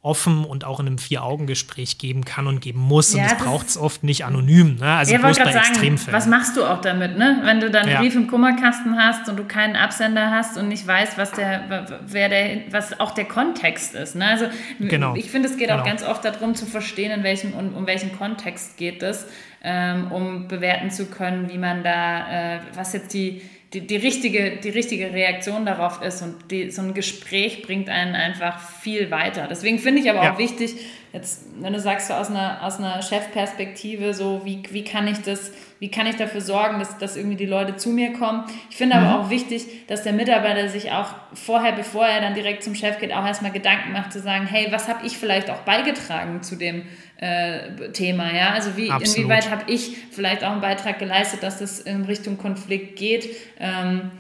offen 0.06 0.46
und 0.46 0.66
auch 0.66 0.80
in 0.80 0.86
einem 0.86 0.98
Vier-Augen-Gespräch 1.00 1.98
geben 1.98 2.24
kann 2.24 2.46
und 2.46 2.62
geben 2.62 2.80
muss. 2.80 3.14
Ja, 3.14 3.24
und 3.24 3.32
das 3.32 3.38
braucht 3.40 3.68
es 3.68 3.78
oft 3.78 4.04
nicht 4.04 4.24
anonym. 4.24 4.76
Ne? 4.76 4.86
Also 4.86 5.14
ja, 5.14 5.18
bloß 5.18 5.40
bei 5.40 5.52
sagen, 5.52 5.58
Extremfällen. 5.58 6.16
Was 6.16 6.28
machst 6.28 6.56
du 6.56 6.64
auch 6.64 6.80
damit, 6.80 7.18
ne? 7.18 7.42
Wenn 7.44 7.60
du 7.60 7.72
dann 7.72 7.84
einen 7.84 7.92
ja. 7.92 8.00
Brief 8.02 8.16
im 8.16 8.28
Kummerkasten 8.28 8.98
hast 8.98 9.28
und 9.28 9.38
du 9.38 9.46
keinen 9.46 9.76
Absender 9.76 10.30
hast 10.30 10.58
und 10.58 10.68
nicht 10.68 10.86
weißt, 10.86 11.18
was 11.18 11.32
der, 11.32 11.88
wer 12.06 12.30
der, 12.30 12.62
was 12.70 13.00
auch 13.00 13.12
der 13.12 13.26
Kontext 13.26 13.96
ist. 13.96 14.16
Ne? 14.16 14.28
Also 14.28 14.46
genau. 14.80 15.16
ich 15.16 15.32
finde, 15.32 15.50
es 15.50 15.58
geht 15.58 15.70
genau. 15.70 15.82
auch 15.82 15.86
ganz 15.86 16.04
oft 16.04 16.24
darum 16.24 16.54
zu 16.54 16.68
verstehen, 16.68 17.12
in 17.12 17.24
welchem, 17.24 17.54
um, 17.54 17.74
um 17.74 17.88
welchen 17.88 18.16
Kontext 18.16 18.78
geht 18.78 19.02
es, 19.02 19.26
ähm, 19.64 20.12
um 20.12 20.48
bewerten 20.48 20.92
zu 20.92 21.08
können, 21.08 21.50
wie 21.50 21.58
man 21.58 21.84
da, 21.84 22.58
äh, 22.58 22.60
was 22.76 22.94
jetzt 22.94 23.12
die 23.16 23.42
die, 23.76 23.82
die, 23.82 23.98
richtige, 23.98 24.58
die 24.58 24.70
richtige 24.70 25.12
Reaktion 25.12 25.66
darauf 25.66 26.02
ist. 26.02 26.22
Und 26.22 26.50
die, 26.50 26.72
so 26.72 26.82
ein 26.82 26.94
Gespräch 26.94 27.62
bringt 27.62 27.90
einen 27.90 28.16
einfach 28.16 28.60
viel 28.80 29.12
weiter. 29.12 29.48
Deswegen 29.50 29.80
finde 29.80 30.02
ich 30.02 30.10
aber 30.10 30.24
ja. 30.24 30.34
auch 30.34 30.38
wichtig, 30.38 30.76
jetzt, 31.16 31.46
wenn 31.62 31.72
du 31.72 31.80
sagst, 31.80 32.10
so 32.10 32.14
aus 32.14 32.30
einer, 32.30 32.62
aus 32.62 32.78
einer 32.78 33.02
Chefperspektive, 33.02 34.14
so 34.14 34.42
wie, 34.44 34.62
wie 34.72 34.84
kann 34.84 35.08
ich 35.08 35.20
das, 35.20 35.52
wie 35.80 35.90
kann 35.90 36.08
ich 36.08 36.18
dafür 36.18 36.42
sorgen, 36.42 36.78
dass, 36.78 36.98
dass 36.98 37.16
irgendwie 37.16 37.38
die 37.38 37.46
Leute 37.46 37.78
zu 37.78 37.90
mir 37.90 38.12
kommen. 38.14 38.44
Ich 38.70 38.76
finde 38.76 38.98
mhm. 38.98 39.04
aber 39.04 39.20
auch 39.22 39.30
wichtig, 39.30 39.88
dass 39.88 40.04
der 40.04 40.12
Mitarbeiter 40.12 40.68
sich 40.68 40.92
auch 40.92 41.08
vorher, 41.34 41.72
bevor 41.72 42.06
er 42.06 42.20
dann 42.20 42.34
direkt 42.34 42.64
zum 42.64 42.76
Chef 42.76 43.00
geht, 43.00 43.14
auch 43.14 43.26
erstmal 43.26 43.52
Gedanken 43.52 43.94
macht, 43.94 44.12
zu 44.12 44.20
sagen, 44.20 44.46
hey, 44.46 44.68
was 44.72 44.90
habe 44.90 45.06
ich 45.06 45.18
vielleicht 45.18 45.50
auch 45.50 45.62
beigetragen 45.62 46.44
zu 46.44 46.58
dem 46.58 46.84
äh, 47.18 47.92
Thema, 47.94 48.34
ja? 48.36 48.50
Also 48.50 48.76
wie, 48.76 48.88
inwieweit 48.88 49.50
habe 49.50 49.72
ich 49.72 49.96
vielleicht 50.12 50.44
auch 50.44 50.52
einen 50.52 50.62
Beitrag 50.62 51.00
geleistet, 51.00 51.44
dass 51.44 51.60
das 51.60 51.80
in 51.80 52.04
Richtung 52.04 52.38
Konflikt 52.38 52.98
geht? 52.98 53.30
Ähm, 53.58 54.12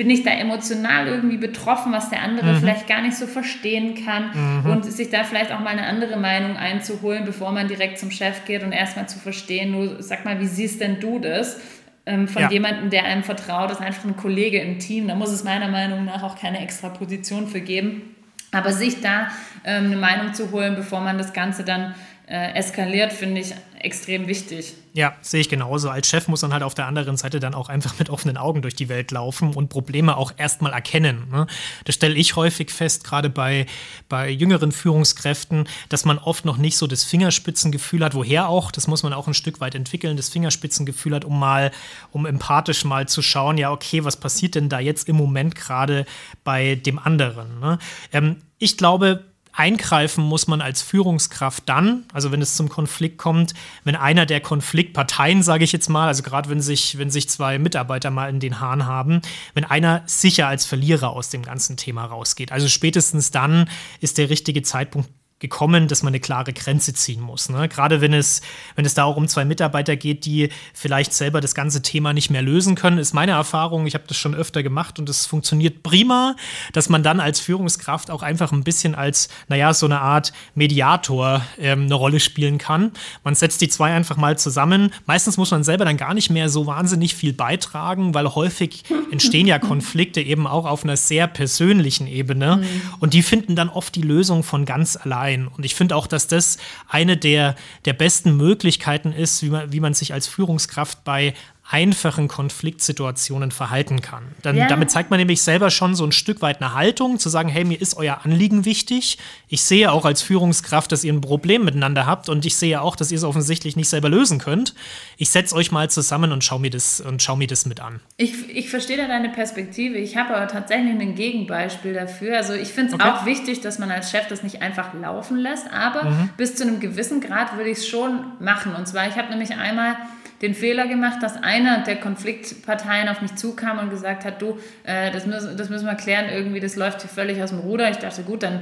bin 0.00 0.08
ich 0.08 0.22
da 0.22 0.30
emotional 0.30 1.08
irgendwie 1.08 1.36
betroffen, 1.36 1.92
was 1.92 2.08
der 2.08 2.22
andere 2.22 2.54
mhm. 2.54 2.60
vielleicht 2.60 2.88
gar 2.88 3.02
nicht 3.02 3.18
so 3.18 3.26
verstehen 3.26 4.02
kann 4.02 4.30
mhm. 4.32 4.70
und 4.70 4.84
sich 4.86 5.10
da 5.10 5.24
vielleicht 5.24 5.52
auch 5.52 5.60
mal 5.60 5.68
eine 5.68 5.84
andere 5.84 6.16
Meinung 6.16 6.56
einzuholen, 6.56 7.26
bevor 7.26 7.52
man 7.52 7.68
direkt 7.68 7.98
zum 7.98 8.10
Chef 8.10 8.46
geht 8.46 8.62
und 8.62 8.72
erstmal 8.72 9.10
zu 9.10 9.18
verstehen, 9.18 9.72
nur 9.72 10.02
sag 10.02 10.24
mal, 10.24 10.40
wie 10.40 10.46
siehst 10.46 10.80
denn 10.80 11.00
du 11.00 11.18
das? 11.18 11.60
Ähm, 12.06 12.28
von 12.28 12.40
ja. 12.40 12.50
jemandem, 12.50 12.88
der 12.88 13.04
einem 13.04 13.22
vertraut, 13.22 13.70
ist 13.72 13.82
einfach 13.82 14.06
ein 14.06 14.16
Kollege 14.16 14.58
im 14.60 14.78
Team. 14.78 15.06
Da 15.06 15.14
muss 15.14 15.32
es 15.32 15.44
meiner 15.44 15.68
Meinung 15.68 16.06
nach 16.06 16.22
auch 16.22 16.40
keine 16.40 16.62
extra 16.62 16.88
Position 16.88 17.46
für 17.46 17.60
geben. 17.60 18.14
Aber 18.52 18.72
sich 18.72 19.02
da 19.02 19.28
ähm, 19.66 19.84
eine 19.84 19.96
Meinung 19.96 20.32
zu 20.32 20.50
holen, 20.50 20.76
bevor 20.76 21.02
man 21.02 21.18
das 21.18 21.34
Ganze 21.34 21.62
dann 21.62 21.94
äh, 22.26 22.54
eskaliert, 22.54 23.12
finde 23.12 23.42
ich 23.42 23.52
extrem 23.80 24.26
wichtig. 24.26 24.74
Ja, 24.92 25.14
sehe 25.20 25.40
ich 25.40 25.48
genauso. 25.48 25.88
Als 25.88 26.08
Chef 26.08 26.28
muss 26.28 26.42
man 26.42 26.52
halt 26.52 26.62
auf 26.62 26.74
der 26.74 26.86
anderen 26.86 27.16
Seite 27.16 27.40
dann 27.40 27.54
auch 27.54 27.68
einfach 27.68 27.98
mit 27.98 28.10
offenen 28.10 28.36
Augen 28.36 28.62
durch 28.62 28.74
die 28.74 28.88
Welt 28.88 29.10
laufen 29.10 29.54
und 29.54 29.68
Probleme 29.68 30.16
auch 30.16 30.32
erstmal 30.36 30.72
erkennen. 30.72 31.28
Ne? 31.30 31.46
Das 31.84 31.94
stelle 31.94 32.14
ich 32.14 32.36
häufig 32.36 32.70
fest, 32.70 33.04
gerade 33.04 33.30
bei, 33.30 33.66
bei 34.08 34.28
jüngeren 34.28 34.72
Führungskräften, 34.72 35.68
dass 35.88 36.04
man 36.04 36.18
oft 36.18 36.44
noch 36.44 36.56
nicht 36.56 36.76
so 36.76 36.86
das 36.86 37.04
Fingerspitzengefühl 37.04 38.04
hat, 38.04 38.14
woher 38.14 38.48
auch, 38.48 38.70
das 38.72 38.86
muss 38.86 39.02
man 39.02 39.12
auch 39.12 39.26
ein 39.26 39.34
Stück 39.34 39.60
weit 39.60 39.74
entwickeln, 39.74 40.16
das 40.16 40.28
Fingerspitzengefühl 40.28 41.14
hat, 41.14 41.24
um 41.24 41.38
mal, 41.38 41.70
um 42.10 42.26
empathisch 42.26 42.84
mal 42.84 43.08
zu 43.08 43.22
schauen, 43.22 43.58
ja, 43.58 43.70
okay, 43.70 44.04
was 44.04 44.16
passiert 44.16 44.54
denn 44.54 44.68
da 44.68 44.80
jetzt 44.80 45.08
im 45.08 45.16
Moment 45.16 45.54
gerade 45.54 46.04
bei 46.44 46.74
dem 46.74 46.98
anderen? 46.98 47.60
Ne? 47.60 47.78
Ähm, 48.12 48.36
ich 48.58 48.76
glaube, 48.76 49.24
Eingreifen 49.52 50.24
muss 50.24 50.46
man 50.46 50.60
als 50.60 50.82
Führungskraft 50.82 51.68
dann, 51.68 52.04
also 52.12 52.32
wenn 52.32 52.40
es 52.40 52.56
zum 52.56 52.68
Konflikt 52.68 53.18
kommt, 53.18 53.54
wenn 53.84 53.96
einer 53.96 54.26
der 54.26 54.40
Konfliktparteien, 54.40 55.42
sage 55.42 55.64
ich 55.64 55.72
jetzt 55.72 55.88
mal, 55.88 56.06
also 56.06 56.22
gerade 56.22 56.48
wenn 56.50 56.60
sich, 56.60 56.98
wenn 56.98 57.10
sich 57.10 57.28
zwei 57.28 57.58
Mitarbeiter 57.58 58.10
mal 58.10 58.30
in 58.30 58.40
den 58.40 58.60
Haaren 58.60 58.86
haben, 58.86 59.20
wenn 59.54 59.64
einer 59.64 60.02
sicher 60.06 60.46
als 60.46 60.66
Verlierer 60.66 61.10
aus 61.10 61.30
dem 61.30 61.42
ganzen 61.42 61.76
Thema 61.76 62.04
rausgeht. 62.04 62.52
Also 62.52 62.68
spätestens 62.68 63.30
dann 63.30 63.68
ist 64.00 64.18
der 64.18 64.30
richtige 64.30 64.62
Zeitpunkt 64.62 65.10
gekommen, 65.40 65.88
dass 65.88 66.02
man 66.02 66.10
eine 66.10 66.20
klare 66.20 66.52
Grenze 66.52 66.92
ziehen 66.92 67.20
muss. 67.20 67.48
Ne? 67.48 67.66
Gerade 67.68 68.02
wenn 68.02 68.12
es, 68.12 68.42
wenn 68.76 68.84
es 68.84 68.92
da 68.92 69.04
auch 69.04 69.16
um 69.16 69.26
zwei 69.26 69.46
Mitarbeiter 69.46 69.96
geht, 69.96 70.26
die 70.26 70.50
vielleicht 70.74 71.14
selber 71.14 71.40
das 71.40 71.54
ganze 71.54 71.80
Thema 71.80 72.12
nicht 72.12 72.30
mehr 72.30 72.42
lösen 72.42 72.74
können, 72.74 72.98
ist 72.98 73.14
meine 73.14 73.32
Erfahrung, 73.32 73.86
ich 73.86 73.94
habe 73.94 74.04
das 74.06 74.18
schon 74.18 74.34
öfter 74.34 74.62
gemacht 74.62 74.98
und 74.98 75.08
es 75.08 75.24
funktioniert 75.24 75.82
prima, 75.82 76.36
dass 76.74 76.90
man 76.90 77.02
dann 77.02 77.20
als 77.20 77.40
Führungskraft 77.40 78.10
auch 78.10 78.22
einfach 78.22 78.52
ein 78.52 78.64
bisschen 78.64 78.94
als, 78.94 79.30
naja, 79.48 79.72
so 79.72 79.86
eine 79.86 80.00
Art 80.00 80.32
Mediator 80.54 81.40
ähm, 81.58 81.84
eine 81.84 81.94
Rolle 81.94 82.20
spielen 82.20 82.58
kann. 82.58 82.92
Man 83.24 83.34
setzt 83.34 83.62
die 83.62 83.68
zwei 83.68 83.94
einfach 83.94 84.18
mal 84.18 84.36
zusammen. 84.36 84.92
Meistens 85.06 85.38
muss 85.38 85.50
man 85.50 85.64
selber 85.64 85.86
dann 85.86 85.96
gar 85.96 86.12
nicht 86.12 86.28
mehr 86.28 86.50
so 86.50 86.66
wahnsinnig 86.66 87.14
viel 87.14 87.32
beitragen, 87.32 88.12
weil 88.12 88.28
häufig 88.34 88.84
entstehen 89.10 89.46
ja 89.46 89.58
Konflikte 89.58 90.20
eben 90.20 90.46
auch 90.46 90.66
auf 90.66 90.84
einer 90.84 90.98
sehr 90.98 91.26
persönlichen 91.26 92.06
Ebene 92.06 92.58
mhm. 92.58 92.66
und 93.00 93.14
die 93.14 93.22
finden 93.22 93.56
dann 93.56 93.70
oft 93.70 93.94
die 93.94 94.02
Lösung 94.02 94.42
von 94.42 94.66
ganz 94.66 94.96
allein 94.96 95.29
ein. 95.30 95.48
Und 95.48 95.64
ich 95.64 95.74
finde 95.74 95.96
auch, 95.96 96.06
dass 96.06 96.26
das 96.26 96.58
eine 96.88 97.16
der, 97.16 97.56
der 97.84 97.92
besten 97.92 98.36
Möglichkeiten 98.36 99.12
ist, 99.12 99.42
wie 99.42 99.50
man, 99.50 99.72
wie 99.72 99.80
man 99.80 99.94
sich 99.94 100.12
als 100.12 100.26
Führungskraft 100.26 101.04
bei 101.04 101.34
einfachen 101.72 102.26
Konfliktsituationen 102.26 103.52
verhalten 103.52 104.02
kann. 104.02 104.24
Dann, 104.42 104.56
ja. 104.56 104.66
Damit 104.66 104.90
zeigt 104.90 105.10
man 105.10 105.20
nämlich 105.20 105.40
selber 105.40 105.70
schon 105.70 105.94
so 105.94 106.04
ein 106.04 106.10
Stück 106.10 106.42
weit 106.42 106.60
eine 106.60 106.74
Haltung, 106.74 107.20
zu 107.20 107.28
sagen, 107.28 107.48
hey, 107.48 107.64
mir 107.64 107.80
ist 107.80 107.96
euer 107.96 108.24
Anliegen 108.24 108.64
wichtig. 108.64 109.18
Ich 109.46 109.62
sehe 109.62 109.92
auch 109.92 110.04
als 110.04 110.20
Führungskraft, 110.20 110.90
dass 110.90 111.04
ihr 111.04 111.12
ein 111.12 111.20
Problem 111.20 111.64
miteinander 111.64 112.06
habt 112.06 112.28
und 112.28 112.44
ich 112.44 112.56
sehe 112.56 112.80
auch, 112.82 112.96
dass 112.96 113.12
ihr 113.12 113.18
es 113.18 113.24
offensichtlich 113.24 113.76
nicht 113.76 113.88
selber 113.88 114.08
lösen 114.08 114.38
könnt. 114.38 114.74
Ich 115.16 115.30
setze 115.30 115.54
euch 115.54 115.70
mal 115.70 115.88
zusammen 115.88 116.32
und 116.32 116.42
schau 116.42 116.58
mir 116.58 116.70
das, 116.70 117.00
und 117.00 117.22
schau 117.22 117.36
mir 117.36 117.46
das 117.46 117.66
mit 117.66 117.78
an. 117.78 118.00
Ich, 118.16 118.48
ich 118.48 118.68
verstehe 118.68 118.96
da 118.96 119.06
deine 119.06 119.28
Perspektive. 119.28 119.96
Ich 119.96 120.16
habe 120.16 120.36
aber 120.36 120.48
tatsächlich 120.48 121.00
ein 121.00 121.14
Gegenbeispiel 121.14 121.94
dafür. 121.94 122.36
Also 122.36 122.54
ich 122.54 122.70
finde 122.70 122.88
es 122.88 122.94
okay. 122.94 123.08
auch 123.08 123.26
wichtig, 123.26 123.60
dass 123.60 123.78
man 123.78 123.92
als 123.92 124.10
Chef 124.10 124.26
das 124.26 124.42
nicht 124.42 124.60
einfach 124.60 124.92
laufen 124.94 125.36
lässt, 125.36 125.70
aber 125.70 126.10
mhm. 126.10 126.30
bis 126.36 126.56
zu 126.56 126.64
einem 126.64 126.80
gewissen 126.80 127.20
Grad 127.20 127.56
würde 127.56 127.70
ich 127.70 127.78
es 127.78 127.86
schon 127.86 128.24
machen. 128.40 128.74
Und 128.74 128.88
zwar, 128.88 129.06
ich 129.06 129.14
habe 129.14 129.30
nämlich 129.30 129.54
einmal 129.54 129.94
den 130.42 130.54
Fehler 130.54 130.86
gemacht, 130.86 131.22
dass 131.22 131.42
einer 131.42 131.84
der 131.84 131.96
Konfliktparteien 131.96 133.08
auf 133.08 133.20
mich 133.20 133.34
zukam 133.36 133.78
und 133.78 133.90
gesagt 133.90 134.24
hat, 134.24 134.40
du, 134.40 134.58
äh, 134.84 135.10
das, 135.10 135.26
müssen, 135.26 135.56
das 135.56 135.68
müssen 135.68 135.86
wir 135.86 135.94
klären, 135.94 136.30
irgendwie, 136.30 136.60
das 136.60 136.76
läuft 136.76 137.02
hier 137.02 137.10
völlig 137.10 137.42
aus 137.42 137.50
dem 137.50 137.58
Ruder. 137.58 137.90
Ich 137.90 137.98
dachte, 137.98 138.22
gut, 138.22 138.42
dann 138.42 138.60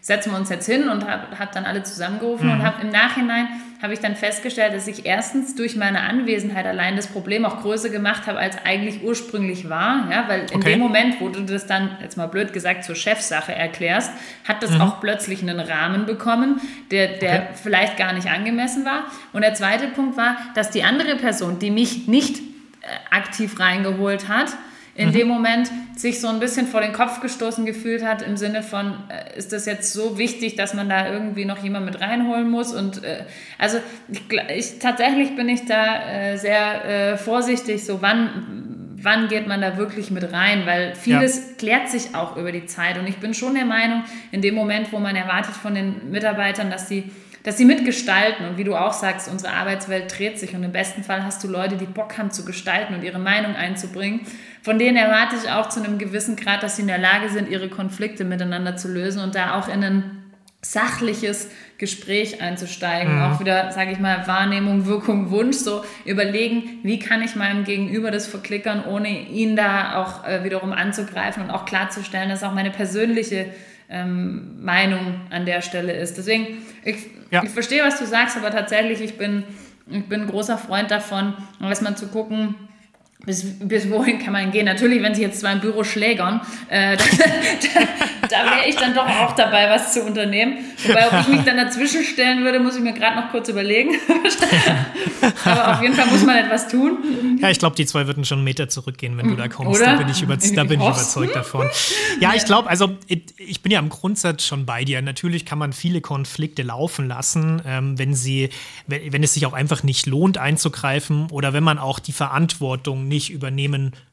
setzen 0.00 0.32
wir 0.32 0.38
uns 0.38 0.48
jetzt 0.48 0.66
hin 0.66 0.88
und 0.88 1.08
habe 1.08 1.38
hab 1.38 1.52
dann 1.52 1.64
alle 1.64 1.82
zusammengerufen 1.82 2.46
mhm. 2.46 2.54
und 2.54 2.62
habe 2.62 2.82
im 2.82 2.90
Nachhinein 2.90 3.48
habe 3.82 3.94
ich 3.94 4.00
dann 4.00 4.14
festgestellt, 4.14 4.74
dass 4.74 4.86
ich 4.86 5.06
erstens 5.06 5.54
durch 5.54 5.74
meine 5.74 6.02
Anwesenheit 6.02 6.66
allein 6.66 6.96
das 6.96 7.06
Problem 7.06 7.46
auch 7.46 7.62
größer 7.62 7.88
gemacht 7.88 8.26
habe, 8.26 8.38
als 8.38 8.56
eigentlich 8.64 9.02
ursprünglich 9.02 9.70
war. 9.70 10.10
Ja, 10.10 10.28
weil 10.28 10.40
in 10.50 10.56
okay. 10.56 10.72
dem 10.72 10.80
Moment, 10.80 11.18
wo 11.20 11.30
du 11.30 11.42
das 11.42 11.66
dann, 11.66 11.96
jetzt 12.02 12.18
mal 12.18 12.26
blöd 12.26 12.52
gesagt, 12.52 12.84
zur 12.84 12.94
Chefsache 12.94 13.54
erklärst, 13.54 14.12
hat 14.46 14.62
das 14.62 14.72
mhm. 14.72 14.82
auch 14.82 15.00
plötzlich 15.00 15.40
einen 15.40 15.60
Rahmen 15.60 16.04
bekommen, 16.04 16.60
der, 16.90 17.18
der 17.18 17.32
okay. 17.32 17.46
vielleicht 17.62 17.96
gar 17.96 18.12
nicht 18.12 18.28
angemessen 18.28 18.84
war. 18.84 19.04
Und 19.32 19.42
der 19.42 19.54
zweite 19.54 19.88
Punkt 19.88 20.18
war, 20.18 20.36
dass 20.54 20.70
die 20.70 20.82
andere 20.82 21.16
Person, 21.16 21.58
die 21.58 21.70
mich 21.70 22.06
nicht 22.06 22.38
äh, 22.38 22.42
aktiv 23.10 23.58
reingeholt 23.58 24.28
hat, 24.28 24.50
in 25.00 25.08
mhm. 25.08 25.12
dem 25.12 25.28
Moment 25.28 25.70
sich 25.96 26.20
so 26.20 26.28
ein 26.28 26.40
bisschen 26.40 26.66
vor 26.66 26.82
den 26.82 26.92
Kopf 26.92 27.20
gestoßen 27.20 27.64
gefühlt 27.64 28.04
hat, 28.04 28.20
im 28.20 28.36
Sinne 28.36 28.62
von, 28.62 28.98
äh, 29.08 29.38
ist 29.38 29.50
das 29.50 29.64
jetzt 29.64 29.94
so 29.94 30.18
wichtig, 30.18 30.56
dass 30.56 30.74
man 30.74 30.90
da 30.90 31.10
irgendwie 31.10 31.46
noch 31.46 31.62
jemand 31.62 31.86
mit 31.86 32.02
reinholen 32.02 32.50
muss? 32.50 32.74
Und 32.74 33.02
äh, 33.02 33.24
also 33.56 33.78
ich, 34.10 34.22
ich, 34.54 34.78
tatsächlich 34.78 35.34
bin 35.36 35.48
ich 35.48 35.64
da 35.64 36.10
äh, 36.10 36.36
sehr 36.36 36.84
äh, 36.84 37.16
vorsichtig, 37.16 37.82
so 37.86 38.02
wann, 38.02 38.98
wann 39.00 39.28
geht 39.28 39.46
man 39.46 39.62
da 39.62 39.78
wirklich 39.78 40.10
mit 40.10 40.30
rein, 40.34 40.66
weil 40.66 40.94
vieles 40.94 41.36
ja. 41.38 41.54
klärt 41.56 41.88
sich 41.88 42.14
auch 42.14 42.36
über 42.36 42.52
die 42.52 42.66
Zeit. 42.66 42.98
Und 42.98 43.08
ich 43.08 43.16
bin 43.16 43.32
schon 43.32 43.54
der 43.54 43.64
Meinung, 43.64 44.04
in 44.32 44.42
dem 44.42 44.54
Moment, 44.54 44.92
wo 44.92 44.98
man 44.98 45.16
erwartet 45.16 45.54
von 45.54 45.74
den 45.74 46.10
Mitarbeitern, 46.10 46.70
dass 46.70 46.88
sie 46.88 47.10
dass 47.42 47.56
sie 47.56 47.64
mitgestalten 47.64 48.46
und 48.46 48.58
wie 48.58 48.64
du 48.64 48.76
auch 48.76 48.92
sagst, 48.92 49.30
unsere 49.30 49.52
Arbeitswelt 49.52 50.18
dreht 50.18 50.38
sich 50.38 50.54
und 50.54 50.62
im 50.62 50.72
besten 50.72 51.02
Fall 51.02 51.24
hast 51.24 51.42
du 51.42 51.48
Leute, 51.48 51.76
die 51.76 51.86
Bock 51.86 52.18
haben 52.18 52.30
zu 52.30 52.44
gestalten 52.44 52.94
und 52.94 53.02
ihre 53.02 53.18
Meinung 53.18 53.56
einzubringen. 53.56 54.20
Von 54.62 54.78
denen 54.78 54.96
erwarte 54.96 55.36
ich 55.42 55.50
auch 55.50 55.68
zu 55.70 55.82
einem 55.82 55.98
gewissen 55.98 56.36
Grad, 56.36 56.62
dass 56.62 56.76
sie 56.76 56.82
in 56.82 56.88
der 56.88 56.98
Lage 56.98 57.30
sind, 57.30 57.48
ihre 57.48 57.68
Konflikte 57.68 58.24
miteinander 58.24 58.76
zu 58.76 58.88
lösen 58.88 59.22
und 59.22 59.34
da 59.34 59.58
auch 59.58 59.68
in 59.68 59.82
ein 59.82 60.20
sachliches 60.62 61.50
Gespräch 61.78 62.42
einzusteigen. 62.42 63.16
Mhm. 63.16 63.22
Auch 63.22 63.40
wieder, 63.40 63.72
sage 63.72 63.92
ich 63.92 63.98
mal, 63.98 64.26
Wahrnehmung, 64.26 64.84
Wirkung, 64.84 65.30
Wunsch, 65.30 65.56
so 65.56 65.82
überlegen, 66.04 66.80
wie 66.82 66.98
kann 66.98 67.22
ich 67.22 67.34
meinem 67.36 67.64
Gegenüber 67.64 68.10
das 68.10 68.26
verklickern, 68.26 68.84
ohne 68.84 69.08
ihn 69.08 69.56
da 69.56 69.96
auch 69.96 70.26
äh, 70.26 70.44
wiederum 70.44 70.72
anzugreifen 70.72 71.44
und 71.44 71.50
auch 71.50 71.64
klarzustellen, 71.64 72.28
dass 72.28 72.42
auch 72.42 72.52
meine 72.52 72.70
persönliche 72.70 73.46
ähm, 73.90 74.64
Meinung 74.64 75.20
an 75.30 75.46
der 75.46 75.62
Stelle 75.62 75.92
ist. 75.92 76.16
Deswegen, 76.16 76.58
ich, 76.84 76.96
ja. 77.30 77.42
ich 77.42 77.50
verstehe, 77.50 77.82
was 77.82 77.98
du 77.98 78.06
sagst, 78.06 78.36
aber 78.36 78.50
tatsächlich, 78.50 79.00
ich 79.00 79.18
bin, 79.18 79.44
ich 79.90 80.04
bin 80.04 80.22
ein 80.22 80.28
großer 80.28 80.56
Freund 80.56 80.90
davon, 80.90 81.34
erstmal 81.60 81.96
zu 81.96 82.06
gucken, 82.06 82.54
bis, 83.26 83.58
bis 83.58 83.90
wohin 83.90 84.18
kann 84.18 84.32
man 84.32 84.50
gehen? 84.50 84.64
Natürlich, 84.64 85.02
wenn 85.02 85.14
sie 85.14 85.22
jetzt 85.22 85.40
zwar 85.40 85.52
im 85.52 85.60
Büro 85.60 85.84
schlägern, 85.84 86.40
äh, 86.68 86.96
da, 88.19 88.19
da, 88.30 88.44
wäre 88.44 88.68
ich 88.68 88.76
dann 88.76 88.94
doch 88.94 89.06
auch 89.06 89.34
dabei, 89.34 89.68
was 89.68 89.92
zu 89.92 90.02
unternehmen. 90.02 90.58
Wobei, 90.86 91.06
ob 91.08 91.20
ich 91.20 91.28
mich 91.28 91.42
dann 91.42 91.56
dazwischen 91.56 92.04
stellen 92.04 92.44
würde, 92.44 92.60
muss 92.60 92.76
ich 92.76 92.82
mir 92.82 92.92
gerade 92.92 93.20
noch 93.20 93.30
kurz 93.30 93.48
überlegen. 93.48 93.90
Aber 95.44 95.72
auf 95.72 95.82
jeden 95.82 95.94
Fall 95.94 96.06
muss 96.06 96.24
man 96.24 96.36
etwas 96.36 96.68
tun. 96.68 97.38
Ja, 97.40 97.50
ich 97.50 97.58
glaube, 97.58 97.76
die 97.76 97.86
zwei 97.86 98.06
würden 98.06 98.24
schon 98.24 98.38
einen 98.38 98.44
Meter 98.44 98.68
zurückgehen, 98.68 99.16
wenn 99.16 99.28
du 99.28 99.36
da 99.36 99.48
kommst. 99.48 99.80
Oder? 99.80 99.92
Da 99.92 99.96
bin 99.96 100.08
ich, 100.08 100.22
über, 100.22 100.36
da 100.36 100.64
bin 100.64 100.80
ich 100.80 100.86
überzeugt 100.86 101.34
davon. 101.34 101.68
Ja, 102.20 102.32
ich 102.34 102.44
glaube, 102.44 102.68
also 102.68 102.96
ich 103.06 103.62
bin 103.62 103.72
ja 103.72 103.78
im 103.78 103.88
Grundsatz 103.88 104.44
schon 104.44 104.66
bei 104.66 104.84
dir. 104.84 105.02
Natürlich 105.02 105.44
kann 105.44 105.58
man 105.58 105.72
viele 105.72 106.00
Konflikte 106.00 106.62
laufen 106.62 107.08
lassen, 107.08 107.62
ähm, 107.66 107.98
wenn 107.98 108.14
sie, 108.14 108.50
wenn 108.86 109.22
es 109.22 109.34
sich 109.34 109.46
auch 109.46 109.52
einfach 109.52 109.82
nicht 109.82 110.06
lohnt 110.06 110.38
einzugreifen 110.38 111.28
oder 111.30 111.52
wenn 111.52 111.64
man 111.64 111.78
auch 111.78 111.98
die 111.98 112.12
Verantwortung 112.12 113.08
nicht 113.08 113.30
übernehmen 113.30 113.92
muss 113.92 114.09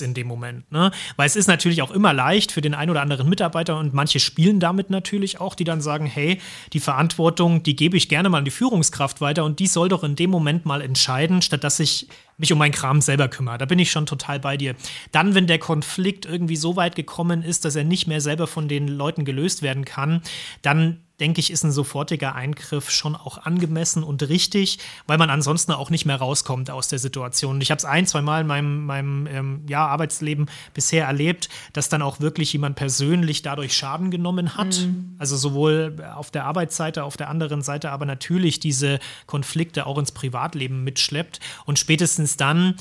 in 0.00 0.14
dem 0.14 0.26
Moment. 0.26 0.70
Ne? 0.70 0.90
Weil 1.16 1.26
es 1.26 1.36
ist 1.36 1.48
natürlich 1.48 1.82
auch 1.82 1.90
immer 1.90 2.12
leicht 2.12 2.52
für 2.52 2.60
den 2.60 2.74
einen 2.74 2.90
oder 2.90 3.02
anderen 3.02 3.28
Mitarbeiter 3.28 3.78
und 3.78 3.94
manche 3.94 4.20
spielen 4.20 4.60
damit 4.60 4.90
natürlich 4.90 5.40
auch, 5.40 5.54
die 5.54 5.64
dann 5.64 5.80
sagen, 5.80 6.06
hey, 6.06 6.40
die 6.72 6.80
Verantwortung, 6.80 7.62
die 7.62 7.76
gebe 7.76 7.96
ich 7.96 8.08
gerne 8.08 8.28
mal 8.28 8.38
an 8.38 8.44
die 8.44 8.50
Führungskraft 8.50 9.20
weiter 9.20 9.44
und 9.44 9.58
die 9.58 9.66
soll 9.66 9.88
doch 9.88 10.04
in 10.04 10.16
dem 10.16 10.30
Moment 10.30 10.66
mal 10.66 10.80
entscheiden, 10.80 11.42
statt 11.42 11.64
dass 11.64 11.80
ich 11.80 12.08
mich 12.38 12.52
um 12.52 12.58
meinen 12.58 12.72
Kram 12.72 13.00
selber 13.00 13.28
kümmere. 13.28 13.58
Da 13.58 13.64
bin 13.64 13.78
ich 13.78 13.90
schon 13.90 14.06
total 14.06 14.38
bei 14.40 14.56
dir. 14.56 14.76
Dann, 15.10 15.34
wenn 15.34 15.46
der 15.46 15.58
Konflikt 15.58 16.26
irgendwie 16.26 16.56
so 16.56 16.76
weit 16.76 16.94
gekommen 16.94 17.42
ist, 17.42 17.64
dass 17.64 17.76
er 17.76 17.84
nicht 17.84 18.06
mehr 18.06 18.20
selber 18.20 18.46
von 18.46 18.68
den 18.68 18.88
Leuten 18.88 19.24
gelöst 19.24 19.62
werden 19.62 19.84
kann, 19.84 20.22
dann 20.62 21.05
denke 21.20 21.40
ich, 21.40 21.50
ist 21.50 21.64
ein 21.64 21.72
sofortiger 21.72 22.34
Eingriff 22.34 22.90
schon 22.90 23.16
auch 23.16 23.38
angemessen 23.38 24.02
und 24.02 24.28
richtig, 24.28 24.78
weil 25.06 25.18
man 25.18 25.30
ansonsten 25.30 25.72
auch 25.72 25.88
nicht 25.90 26.04
mehr 26.04 26.16
rauskommt 26.16 26.70
aus 26.70 26.88
der 26.88 26.98
Situation. 26.98 27.56
Und 27.56 27.62
ich 27.62 27.70
habe 27.70 27.78
es 27.78 27.84
ein, 27.84 28.06
zwei 28.06 28.20
Mal 28.20 28.42
in 28.42 28.46
meinem, 28.46 28.86
meinem 28.86 29.26
ähm, 29.26 29.64
ja, 29.68 29.86
Arbeitsleben 29.86 30.46
bisher 30.74 31.06
erlebt, 31.06 31.48
dass 31.72 31.88
dann 31.88 32.02
auch 32.02 32.20
wirklich 32.20 32.52
jemand 32.52 32.76
persönlich 32.76 33.42
dadurch 33.42 33.74
Schaden 33.74 34.10
genommen 34.10 34.56
hat. 34.56 34.78
Mhm. 34.80 35.14
Also 35.18 35.36
sowohl 35.36 35.96
auf 36.14 36.30
der 36.30 36.44
Arbeitsseite, 36.44 37.04
auf 37.04 37.16
der 37.16 37.30
anderen 37.30 37.62
Seite, 37.62 37.90
aber 37.90 38.04
natürlich 38.04 38.60
diese 38.60 38.98
Konflikte 39.26 39.86
auch 39.86 39.98
ins 39.98 40.12
Privatleben 40.12 40.84
mitschleppt. 40.84 41.40
Und 41.64 41.78
spätestens 41.78 42.36
dann 42.36 42.74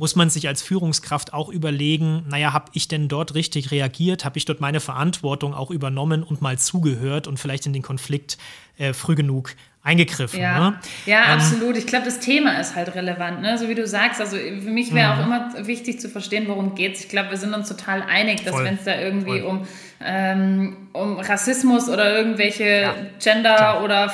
muss 0.00 0.16
man 0.16 0.30
sich 0.30 0.48
als 0.48 0.62
Führungskraft 0.62 1.34
auch 1.34 1.50
überlegen, 1.50 2.24
naja, 2.26 2.54
habe 2.54 2.70
ich 2.72 2.88
denn 2.88 3.06
dort 3.06 3.34
richtig 3.34 3.70
reagiert? 3.70 4.24
Habe 4.24 4.38
ich 4.38 4.46
dort 4.46 4.58
meine 4.58 4.80
Verantwortung 4.80 5.52
auch 5.52 5.70
übernommen 5.70 6.22
und 6.22 6.40
mal 6.40 6.58
zugehört 6.58 7.26
und 7.26 7.38
vielleicht 7.38 7.66
in 7.66 7.74
den 7.74 7.82
Konflikt 7.82 8.38
äh, 8.78 8.94
früh 8.94 9.14
genug 9.14 9.54
eingegriffen. 9.82 10.40
Ja, 10.40 10.70
ne? 10.70 10.80
ja 11.04 11.24
ähm, 11.24 11.38
absolut. 11.38 11.76
Ich 11.76 11.86
glaube, 11.86 12.06
das 12.06 12.18
Thema 12.18 12.58
ist 12.60 12.76
halt 12.76 12.94
relevant, 12.94 13.42
ne? 13.42 13.58
so 13.58 13.68
wie 13.68 13.74
du 13.74 13.86
sagst. 13.86 14.22
Also 14.22 14.36
für 14.36 14.70
mich 14.70 14.94
wäre 14.94 15.12
auch 15.12 15.18
mhm. 15.18 15.24
immer 15.24 15.66
wichtig 15.66 16.00
zu 16.00 16.08
verstehen, 16.08 16.48
worum 16.48 16.74
geht 16.74 16.96
es. 16.96 17.02
Ich 17.02 17.08
glaube, 17.10 17.28
wir 17.28 17.36
sind 17.36 17.52
uns 17.52 17.68
total 17.68 18.02
einig, 18.02 18.42
dass 18.42 18.56
wenn 18.56 18.76
es 18.76 18.84
da 18.84 18.98
irgendwie 18.98 19.42
um, 19.42 19.68
ähm, 20.04 20.88
um 20.92 21.18
Rassismus 21.18 21.88
oder 21.88 22.16
irgendwelche 22.16 22.64
ja, 22.64 22.94
Gender 23.18 23.54
klar. 23.54 23.84
oder 23.84 24.12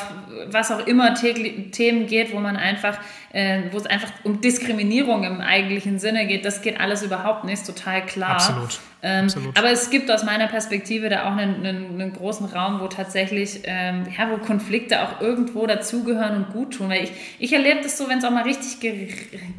was 0.51 0.71
auch 0.71 0.87
immer 0.87 1.15
Themen 1.15 2.07
geht, 2.07 2.35
wo 2.35 2.41
man 2.41 2.57
einfach 2.57 2.99
äh, 3.37 3.65
wo 3.71 3.77
es 3.77 3.85
einfach 3.85 4.11
um 4.25 4.41
Diskriminierung 4.41 5.23
im 5.25 5.43
eigentlichen 5.43 5.99
Sinne 5.99 6.27
geht, 6.27 6.47
das 6.47 6.63
geht 6.63 6.81
alles 6.81 7.03
überhaupt 7.03 7.45
nicht, 7.45 7.67
total 7.67 8.07
klar. 8.07 8.37
Absolut. 8.37 8.81
Ähm, 9.03 9.25
Absolut. 9.25 9.59
Aber 9.59 9.71
es 9.71 9.91
gibt 9.91 10.11
aus 10.11 10.25
meiner 10.25 10.47
Perspektive 10.47 11.11
da 11.11 11.25
auch 11.25 11.37
einen, 11.37 11.57
einen, 11.57 12.01
einen 12.01 12.13
großen 12.15 12.47
Raum, 12.47 12.81
wo 12.81 12.89
tatsächlich, 12.89 13.61
ähm, 13.65 14.07
ja, 14.17 14.31
wo 14.31 14.39
Konflikte 14.39 15.03
auch 15.03 15.21
irgendwo 15.21 15.67
dazugehören 15.67 16.37
und 16.37 16.53
gut 16.55 16.79
tun. 16.79 16.89
Weil 16.89 17.05
ich, 17.05 17.13
ich 17.39 17.53
erlebe 17.53 17.83
das 17.83 17.99
so, 17.99 18.09
wenn 18.09 18.19
es 18.19 18.25
auch 18.25 18.31
mal 18.31 18.45
richtig 18.45 18.81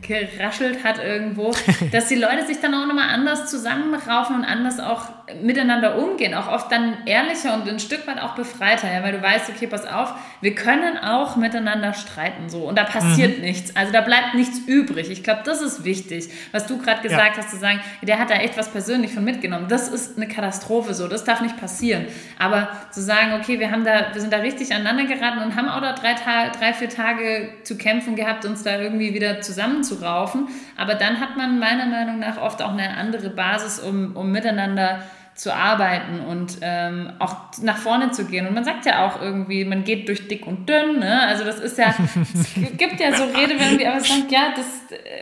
geraschelt 0.01 0.83
hat 0.83 0.97
irgendwo, 0.97 1.53
dass 1.91 2.07
die 2.07 2.15
Leute 2.15 2.47
sich 2.47 2.59
dann 2.59 2.73
auch 2.73 2.87
nochmal 2.87 3.09
anders 3.09 3.47
zusammenraufen 3.47 4.37
und 4.37 4.43
anders 4.43 4.79
auch 4.79 5.03
miteinander 5.43 5.99
umgehen. 5.99 6.16
Auch 6.35 6.51
oft 6.51 6.71
dann 6.71 6.97
ehrlicher 7.05 7.53
und 7.53 7.67
ein 7.67 7.79
Stück 7.79 8.07
weit 8.07 8.21
auch 8.21 8.35
befreiter, 8.35 8.91
ja, 8.91 9.03
weil 9.03 9.13
du 9.13 9.21
weißt, 9.21 9.49
okay, 9.49 9.67
pass 9.67 9.85
auf, 9.85 10.13
wir 10.41 10.55
können 10.55 10.97
auch 10.97 11.35
miteinander 11.35 11.93
streiten 11.93 12.49
so 12.49 12.59
und 12.59 12.77
da 12.77 12.83
passiert 12.83 13.37
mhm. 13.37 13.43
nichts. 13.43 13.75
Also 13.75 13.91
da 13.91 14.01
bleibt 14.01 14.35
nichts 14.35 14.59
übrig. 14.59 15.09
Ich 15.09 15.23
glaube, 15.23 15.41
das 15.45 15.61
ist 15.61 15.83
wichtig, 15.83 16.29
was 16.51 16.67
du 16.67 16.77
gerade 16.77 17.01
gesagt 17.01 17.37
ja. 17.37 17.43
hast, 17.43 17.51
zu 17.51 17.57
sagen, 17.57 17.79
der 18.01 18.19
hat 18.19 18.29
da 18.29 18.35
echt 18.35 18.57
was 18.57 18.69
persönlich 18.69 19.13
von 19.13 19.23
mitgenommen. 19.23 19.67
Das 19.67 19.87
ist 19.87 20.17
eine 20.17 20.27
Katastrophe 20.27 20.93
so, 20.93 21.07
das 21.07 21.23
darf 21.23 21.41
nicht 21.41 21.57
passieren. 21.57 22.05
Aber 22.39 22.69
zu 22.91 23.01
sagen, 23.01 23.33
okay, 23.39 23.59
wir 23.59 23.71
haben 23.71 23.85
da, 23.85 24.13
wir 24.13 24.21
sind 24.21 24.33
da 24.33 24.37
richtig 24.37 24.73
aneinander 24.73 25.05
geraten 25.05 25.39
und 25.39 25.55
haben 25.55 25.69
auch 25.69 25.81
da 25.81 25.93
drei, 25.93 26.15
drei, 26.57 26.73
vier 26.73 26.89
Tage 26.89 27.49
zu 27.63 27.77
kämpfen 27.77 28.15
gehabt, 28.15 28.45
uns 28.45 28.63
da 28.63 28.79
irgendwie 28.79 29.13
wieder 29.13 29.41
zusammenzuraufen. 29.41 30.47
Aber 30.75 30.95
dann 30.95 31.19
hat 31.19 31.37
man 31.37 31.59
meiner 31.59 31.85
Meinung 31.85 32.19
nach 32.19 32.41
oft 32.41 32.61
auch 32.61 32.71
eine 32.71 32.97
andere 32.97 33.29
Basis, 33.29 33.79
um, 33.79 34.15
um 34.15 34.31
miteinander 34.31 35.01
zu 35.37 35.53
arbeiten 35.53 36.19
und 36.19 36.57
ähm, 36.61 37.11
auch 37.19 37.35
nach 37.61 37.77
vorne 37.77 38.09
zu 38.09 38.25
gehen. 38.25 38.47
Und 38.47 38.55
man 38.55 38.63
sagt 38.63 38.87
ja 38.87 39.05
auch 39.05 39.21
irgendwie, 39.21 39.65
man 39.65 39.83
geht 39.83 40.07
durch 40.07 40.27
dick 40.27 40.47
und 40.47 40.67
dünn. 40.67 40.97
Ne? 40.99 41.21
Also 41.27 41.43
das 41.43 41.59
ist 41.59 41.77
ja, 41.77 41.93
es 42.33 42.53
gibt 42.77 42.99
ja 42.99 43.15
so 43.15 43.23
Redewendungen, 43.23 43.77
die 43.77 43.87
aber 43.87 43.99
sagen, 43.99 44.25
ja, 44.29 44.53
das 44.55 44.65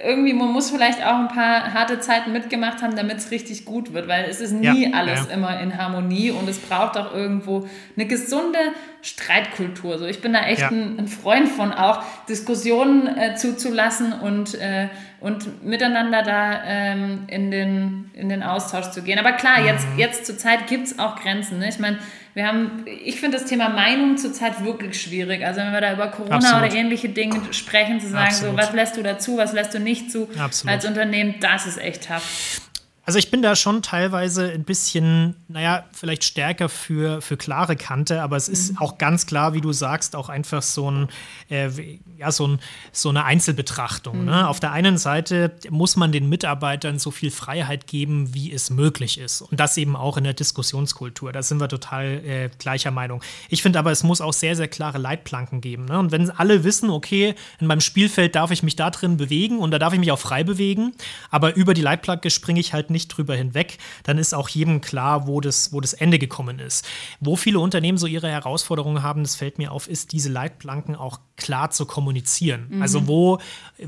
irgendwie, 0.06 0.34
man 0.34 0.54
muss 0.54 0.72
vielleicht 0.72 1.06
auch 1.06 1.20
ein 1.20 1.28
paar 1.28 1.74
harte 1.74 2.00
Zeiten 2.00 2.32
mitgemacht 2.32 2.82
haben, 2.82 2.96
damit 2.96 3.18
es 3.18 3.30
richtig 3.30 3.66
gut 3.66 3.94
wird, 3.94 4.08
weil 4.08 4.26
es 4.30 4.40
ist 4.40 4.54
nie 4.54 4.90
ja, 4.90 4.98
alles 4.98 5.28
ja. 5.28 5.34
immer 5.34 5.60
in 5.60 5.78
Harmonie 5.78 6.32
und 6.32 6.48
es 6.48 6.60
braucht 6.60 6.98
auch 6.98 7.14
irgendwo 7.14 7.68
eine 7.98 8.06
gesunde 8.06 8.60
Streitkultur. 9.06 10.00
So, 10.00 10.06
ich 10.08 10.20
bin 10.20 10.34
da 10.34 10.48
echt 10.48 10.62
ja. 10.62 10.70
ein, 10.70 10.98
ein, 10.98 11.08
Freund 11.08 11.48
von 11.48 11.72
auch, 11.72 12.04
Diskussionen 12.28 13.08
äh, 13.16 13.36
zuzulassen 13.36 14.14
und, 14.14 14.56
äh, 14.56 14.88
und 15.22 15.64
miteinander 15.64 16.24
da 16.24 16.64
ähm, 16.66 17.26
in, 17.28 17.52
den, 17.52 18.10
in 18.14 18.30
den 18.30 18.42
Austausch 18.42 18.90
zu 18.90 19.04
gehen. 19.04 19.20
Aber 19.20 19.34
klar, 19.34 19.64
jetzt, 19.64 19.88
mhm. 19.90 20.00
jetzt 20.00 20.26
zur 20.26 20.40
Zeit 20.40 20.66
gibt 20.66 20.88
es 20.88 20.98
auch 20.98 21.22
Grenzen. 21.22 21.60
Ne? 21.60 21.70
Ich 21.70 21.78
meine, 21.78 22.00
wir 22.34 22.48
haben, 22.48 22.84
ich 22.88 23.20
finde 23.20 23.38
das 23.38 23.46
Thema 23.48 23.70
Meinung 23.70 24.18
zurzeit 24.18 24.66
wirklich 24.66 25.00
schwierig. 25.00 25.46
Also 25.46 25.62
wenn 25.62 25.72
wir 25.72 25.82
da 25.82 25.94
über 25.94 26.08
Corona 26.08 26.38
Absolut. 26.38 26.64
oder 26.64 26.76
ähnliche 26.76 27.10
Dinge 27.10 27.42
sprechen, 27.52 28.00
zu 28.00 28.10
sagen, 28.10 28.26
Absolut. 28.26 28.56
so, 28.56 28.58
was 28.58 28.74
lässt 28.74 28.98
du 28.98 29.04
dazu, 29.04 29.38
was 29.38 29.54
lässt 29.54 29.76
du 29.76 29.80
nicht 29.80 30.12
zu 30.12 30.28
Absolut. 30.40 30.74
als 30.74 30.86
Unternehmen, 30.86 31.36
das 31.40 31.68
ist 31.68 31.78
echt 31.78 32.08
tough. 32.08 32.60
Also 33.06 33.20
ich 33.20 33.30
bin 33.30 33.44
da 33.44 33.56
schon 33.56 33.84
teilweise 33.84 34.50
ein 34.50 34.64
bisschen, 34.64 35.36
naja, 35.48 35.86
vielleicht 35.92 36.24
stärker 36.24 36.70
für, 36.70 37.22
für 37.22 37.38
klare 37.38 37.76
Kante, 37.76 38.24
aber 38.24 38.36
es 38.36 38.50
ist 38.50 38.72
mhm. 38.72 38.78
auch 38.80 38.98
ganz 38.98 39.28
klar, 39.28 39.54
wie 39.54 39.62
du 39.62 39.74
sagst, 39.74 40.16
auch 40.16 40.28
einfach 40.28 40.64
so, 40.64 40.90
ein, 40.90 41.10
äh, 41.50 41.70
ja, 42.18 42.32
so, 42.32 42.48
ein, 42.48 42.60
so 42.92 43.10
eine 43.10 43.24
Einzelbetrachtung. 43.26 44.18
Ne? 44.18 44.22
Mhm. 44.24 44.28
Ne? 44.30 44.48
Auf 44.48 44.60
der 44.60 44.72
einen 44.72 44.98
Seite 44.98 45.52
muss 45.70 45.98
man 45.98 46.12
den 46.12 46.30
Mitarbeitern 46.30 46.98
so 46.98 47.12
viel 47.12 47.30
Freiheit 47.30 47.86
geben, 47.86 48.34
wie 48.34 48.52
es 48.52 48.72
möglich 48.72 49.20
ist. 49.20 49.42
Und 49.42 49.60
das 49.60 49.78
eben 49.78 49.96
auch 49.96 50.18
in 50.18 50.24
der 50.24 50.34
Diskussionskultur. 50.34 51.32
Da 51.32 51.44
sind 51.44 51.60
wir 51.60 51.70
total 51.70 52.06
äh, 52.06 52.50
gleicher 52.58 52.90
Meinung. 52.90 53.22
Ich 53.50 53.62
finde 53.62 53.78
aber, 53.78 53.92
es 53.92 54.02
muss 54.02 54.20
auch 54.20 54.34
sehr, 54.34 54.56
sehr 54.56 54.68
klare 54.68 54.98
Leitplanken 54.98 55.62
geben. 55.62 55.86
Ne? 55.86 56.00
Und 56.00 56.12
wenn 56.12 56.32
alle 56.32 56.64
wissen, 56.64 56.90
okay, 56.90 57.36
in 57.60 57.68
meinem 57.68 57.82
Spielfeld 57.82 58.34
darf 58.34 58.50
ich 58.50 58.64
mich 58.64 58.76
da 58.76 58.90
drin 58.90 59.18
bewegen 59.18 59.60
und 59.60 59.70
da 59.70 59.78
darf 59.78 59.94
ich 59.94 60.00
mich 60.00 60.12
auch 60.12 60.20
frei 60.20 60.44
bewegen, 60.44 60.94
aber 61.30 61.56
über 61.56 61.76
die 61.76 61.82
Leitplanke 61.82 62.32
springe 62.32 62.60
ich 62.60 62.74
halt 62.74 62.90
nicht 62.90 62.95
nicht 62.96 63.10
drüber 63.10 63.36
hinweg, 63.36 63.78
dann 64.04 64.18
ist 64.18 64.34
auch 64.34 64.50
jedem 64.50 64.82
klar, 64.82 65.28
wo 65.28 65.42
das, 65.42 65.72
wo 65.74 65.82
das 65.82 65.94
Ende 65.94 66.18
gekommen 66.18 66.60
ist. 66.60 66.86
Wo 67.20 67.36
viele 67.36 67.60
Unternehmen 67.60 67.98
so 67.98 68.08
ihre 68.08 68.30
Herausforderungen 68.30 69.04
haben, 69.04 69.24
das 69.24 69.36
fällt 69.36 69.58
mir 69.58 69.72
auf, 69.72 69.88
ist 69.88 70.14
diese 70.14 70.30
Leitplanken 70.30 70.96
auch 70.96 71.20
klar 71.38 71.70
zu 71.70 71.86
kommunizieren. 71.86 72.68
Mhm. 72.70 72.82
Also 72.82 73.08
wo, 73.08 73.40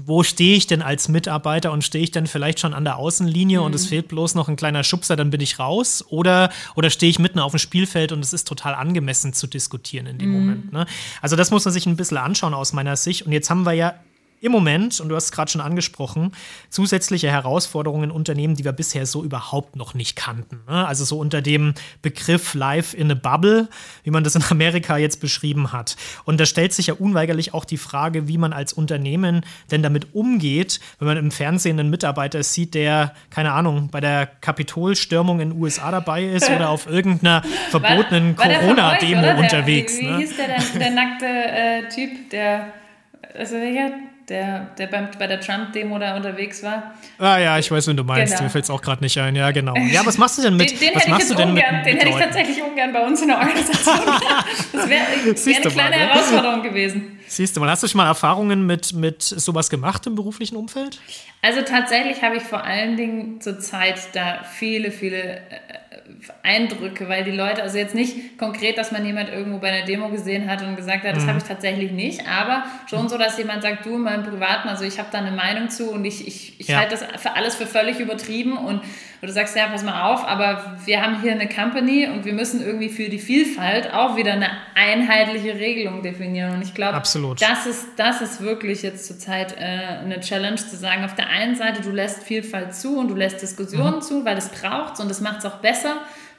wo 0.06 0.24
stehe 0.24 0.56
ich 0.56 0.68
denn 0.68 0.82
als 0.82 1.08
Mitarbeiter 1.08 1.72
und 1.72 1.84
stehe 1.84 2.04
ich 2.04 2.12
denn 2.12 2.28
vielleicht 2.28 2.60
schon 2.60 2.74
an 2.74 2.84
der 2.84 2.98
Außenlinie 2.98 3.60
mhm. 3.60 3.66
und 3.66 3.76
es 3.76 3.86
mhm. 3.86 3.90
fehlt 3.90 4.08
bloß 4.10 4.36
noch 4.36 4.50
ein 4.50 4.56
kleiner 4.56 4.84
Schubser, 4.84 5.16
dann 5.16 5.30
bin 5.30 5.42
ich 5.42 5.58
raus? 5.58 6.04
Oder, 6.10 6.52
oder 6.76 6.90
stehe 6.90 7.10
ich 7.10 7.20
mitten 7.20 7.40
auf 7.40 7.52
dem 7.52 7.60
Spielfeld 7.60 8.12
und 8.12 8.20
es 8.20 8.34
ist 8.34 8.48
total 8.48 8.76
angemessen 8.76 9.34
zu 9.34 9.48
diskutieren 9.48 10.06
in 10.08 10.18
dem 10.18 10.30
mhm. 10.30 10.36
Moment? 10.36 10.74
Ne? 10.74 10.86
Also 11.22 11.36
das 11.36 11.52
muss 11.52 11.66
man 11.66 11.74
sich 11.74 11.86
ein 11.86 11.96
bisschen 11.96 12.18
anschauen 12.18 12.54
aus 12.54 12.74
meiner 12.74 12.96
Sicht. 12.96 13.26
Und 13.26 13.32
jetzt 13.32 13.50
haben 13.50 13.66
wir 13.66 13.74
ja 13.74 13.94
im 14.40 14.52
Moment, 14.52 15.00
und 15.00 15.10
du 15.10 15.16
hast 15.16 15.26
es 15.26 15.32
gerade 15.32 15.50
schon 15.50 15.62
angesprochen, 15.62 16.32
zusätzliche 16.70 17.30
Herausforderungen 17.30 18.06
in 18.06 18.12
Unternehmen, 18.12 18.56
die 18.56 18.66
wir 18.66 18.72
bisher 18.72 19.06
so 19.06 19.24
überhaupt 19.24 19.76
noch 19.76 19.94
nicht 19.94 20.16
kannten. 20.16 20.62
Ne? 20.68 20.88
Also 20.88 21.06
so 21.06 21.20
unter 21.20 21.42
dem 21.42 21.74
Begriff 22.02 22.54
Life 22.54 22.96
in 22.96 23.12
a 23.12 23.16
Bubble, 23.16 23.70
wie 24.04 24.12
man 24.12 24.24
das 24.24 24.36
in 24.36 24.44
Amerika 24.50 24.98
jetzt 24.98 25.22
beschrieben 25.22 25.72
hat. 25.72 25.98
Und 26.26 26.40
da 26.40 26.46
stellt 26.46 26.74
sich 26.74 26.88
ja 26.88 26.94
unweigerlich 26.94 27.54
auch 27.54 27.66
die 27.66 27.78
Frage, 27.78 28.28
wie 28.28 28.38
man 28.38 28.54
als 28.54 28.74
Unternehmen 28.74 29.46
denn 29.72 29.82
damit 29.82 30.14
umgeht, 30.14 30.80
wenn 31.00 31.08
man 31.08 31.18
im 31.18 31.32
Fernsehen 31.32 31.80
einen 31.80 31.90
Mitarbeiter 31.90 32.44
sieht, 32.44 32.76
der, 32.76 33.14
keine 33.30 33.54
Ahnung, 33.54 33.90
bei 33.90 34.02
der 34.02 34.28
Kapitolstürmung 34.28 35.40
in 35.40 35.50
den 35.50 35.62
USA 35.62 35.92
dabei 35.92 36.24
ist 36.24 36.50
oder 36.56 36.70
auf 36.70 36.88
irgendeiner 36.88 37.44
verbotenen 37.70 38.36
Corona-Demo 38.36 39.40
unterwegs. 39.40 39.98
Wie, 39.98 40.02
wie 40.02 40.12
ne? 40.12 40.18
hieß 40.18 40.36
der, 40.38 40.48
der, 40.48 40.80
der 40.80 40.92
nackte 40.92 41.26
äh, 41.26 41.90
Typ, 41.90 42.30
der 42.30 42.74
also 43.38 43.56
welcher? 43.56 43.92
Der, 44.30 44.72
der 44.78 44.88
beim, 44.88 45.08
bei 45.18 45.26
der 45.26 45.40
Trump-Demo 45.40 45.98
da 46.00 46.16
unterwegs 46.16 46.62
war. 46.62 46.94
Ah 47.18 47.38
ja, 47.38 47.58
ich 47.58 47.72
weiß, 47.72 47.88
wen 47.88 47.96
du 47.96 48.04
meinst. 48.04 48.34
Genau. 48.34 48.44
Mir 48.44 48.50
fällt 48.50 48.66
es 48.66 48.70
auch 48.70 48.82
gerade 48.82 49.02
nicht 49.02 49.18
ein. 49.18 49.36
Ja, 49.36 49.52
genau. 49.52 49.74
Ja, 49.76 50.06
was 50.06 50.18
machst 50.18 50.38
du 50.38 50.42
denn 50.42 50.58
mit? 50.58 50.70
Den, 50.70 50.80
den 50.80 50.96
was 50.96 51.08
machst 51.08 51.30
du 51.30 51.36
denn 51.36 51.50
ungern, 51.50 51.78
mit, 51.78 51.86
Den 51.86 51.98
hätte 51.98 52.10
ich 52.10 52.16
tatsächlich 52.16 52.62
ungern 52.62 52.92
bei 52.92 53.06
uns 53.06 53.22
in 53.22 53.30
der 53.30 53.38
Organisation. 53.38 53.96
das 54.74 54.90
wäre 54.90 55.06
wär 55.24 55.56
eine 55.56 55.62
kleine 55.62 55.76
mal, 55.76 55.90
ne? 55.90 55.96
Herausforderung 55.96 56.64
gewesen. 56.64 57.20
Siehst 57.28 57.56
du 57.56 57.62
mal, 57.62 57.70
hast 57.70 57.84
du 57.84 57.88
schon 57.88 57.98
mal 57.98 58.08
Erfahrungen 58.08 58.66
mit, 58.66 58.94
mit 58.94 59.22
sowas 59.22 59.70
gemacht 59.70 60.06
im 60.08 60.16
beruflichen 60.16 60.58
Umfeld? 60.58 61.00
Also 61.42 61.62
tatsächlich 61.62 62.22
habe 62.22 62.38
ich 62.38 62.44
vor 62.44 62.64
allen 62.64 62.98
Dingen 62.98 63.40
zur 63.40 63.60
Zeit 63.60 64.10
da 64.14 64.44
viele, 64.44 64.92
viele 64.92 65.38
äh, 65.38 65.40
Eindrücke, 66.44 67.10
weil 67.10 67.24
die 67.24 67.32
Leute, 67.32 67.64
also 67.64 67.78
jetzt 67.78 67.96
nicht 67.96 68.38
konkret, 68.38 68.78
dass 68.78 68.92
man 68.92 69.06
jemand 69.06 69.30
irgendwo 69.30 69.60
bei 69.60 69.70
einer 69.70 69.86
Demo 69.86 70.10
gesehen 70.10 70.50
hat 70.50 70.62
und 70.62 70.76
gesagt 70.76 71.04
hat, 71.04 71.16
das 71.16 71.24
mhm. 71.24 71.30
habe 71.30 71.38
ich 71.40 71.46
tatsächlich 71.46 71.92
nicht, 71.92 72.28
aber 72.28 72.64
schon 72.90 73.10
so, 73.10 73.18
dass 73.18 73.38
jemand 73.38 73.64
sagt, 73.64 73.86
du, 73.86 73.96
in 73.96 74.02
meinem 74.02 74.24
Privaten, 74.24 74.70
also 74.70 74.84
ich 74.84 75.00
habe 75.00 75.10
da 75.12 75.20
eine 75.20 75.32
Meinung 75.32 75.70
zu 75.70 75.92
und 75.92 76.06
ich, 76.06 76.28
ich, 76.28 76.60
ich 76.60 76.68
ja. 76.68 76.80
halte 76.80 76.92
das 76.92 77.22
für 77.22 77.36
alles 77.36 77.56
für 77.56 77.66
völlig 77.66 78.00
übertrieben 78.00 78.58
und 78.58 78.82
du 79.22 79.32
sagst, 79.32 79.56
ja, 79.56 79.68
pass 79.68 79.84
mal 79.84 80.12
auf, 80.12 80.28
aber 80.28 80.78
wir 80.86 81.02
haben 81.02 81.22
hier 81.22 81.32
eine 81.32 81.50
Company 81.50 82.08
und 82.08 82.26
wir 82.26 82.34
müssen 82.34 82.62
irgendwie 82.62 82.90
für 82.90 83.10
die 83.10 83.20
Vielfalt 83.20 83.94
auch 83.94 84.16
wieder 84.16 84.34
eine 84.34 84.50
einheitliche 84.76 85.56
Regelung 85.56 86.04
definieren 86.04 86.54
und 86.54 86.62
ich 86.62 86.74
glaube, 86.74 87.02
das 87.40 87.66
ist, 87.66 87.88
das 87.98 88.22
ist 88.22 88.42
wirklich 88.42 88.84
jetzt 88.84 89.08
zurzeit 89.08 89.56
äh, 89.58 89.64
eine 90.04 90.20
Challenge 90.20 90.58
zu 90.58 90.76
sagen, 90.76 91.04
auf 91.04 91.16
der 91.16 91.30
einen 91.30 91.56
Seite, 91.56 91.82
du 91.82 91.92
lässt 91.92 92.24
Vielfalt 92.24 92.76
zu 92.76 93.00
und 93.00 93.10
du 93.10 93.16
lässt 93.16 93.42
Diskussionen 93.42 93.96
mhm. 93.96 94.02
zu, 94.02 94.26
weil 94.26 94.38
es 94.38 94.50
braucht 94.50 95.00
und 95.00 95.10
das 95.10 95.22
macht 95.22 95.40
es 95.40 95.46
auch 95.46 95.58
besser 95.58 95.98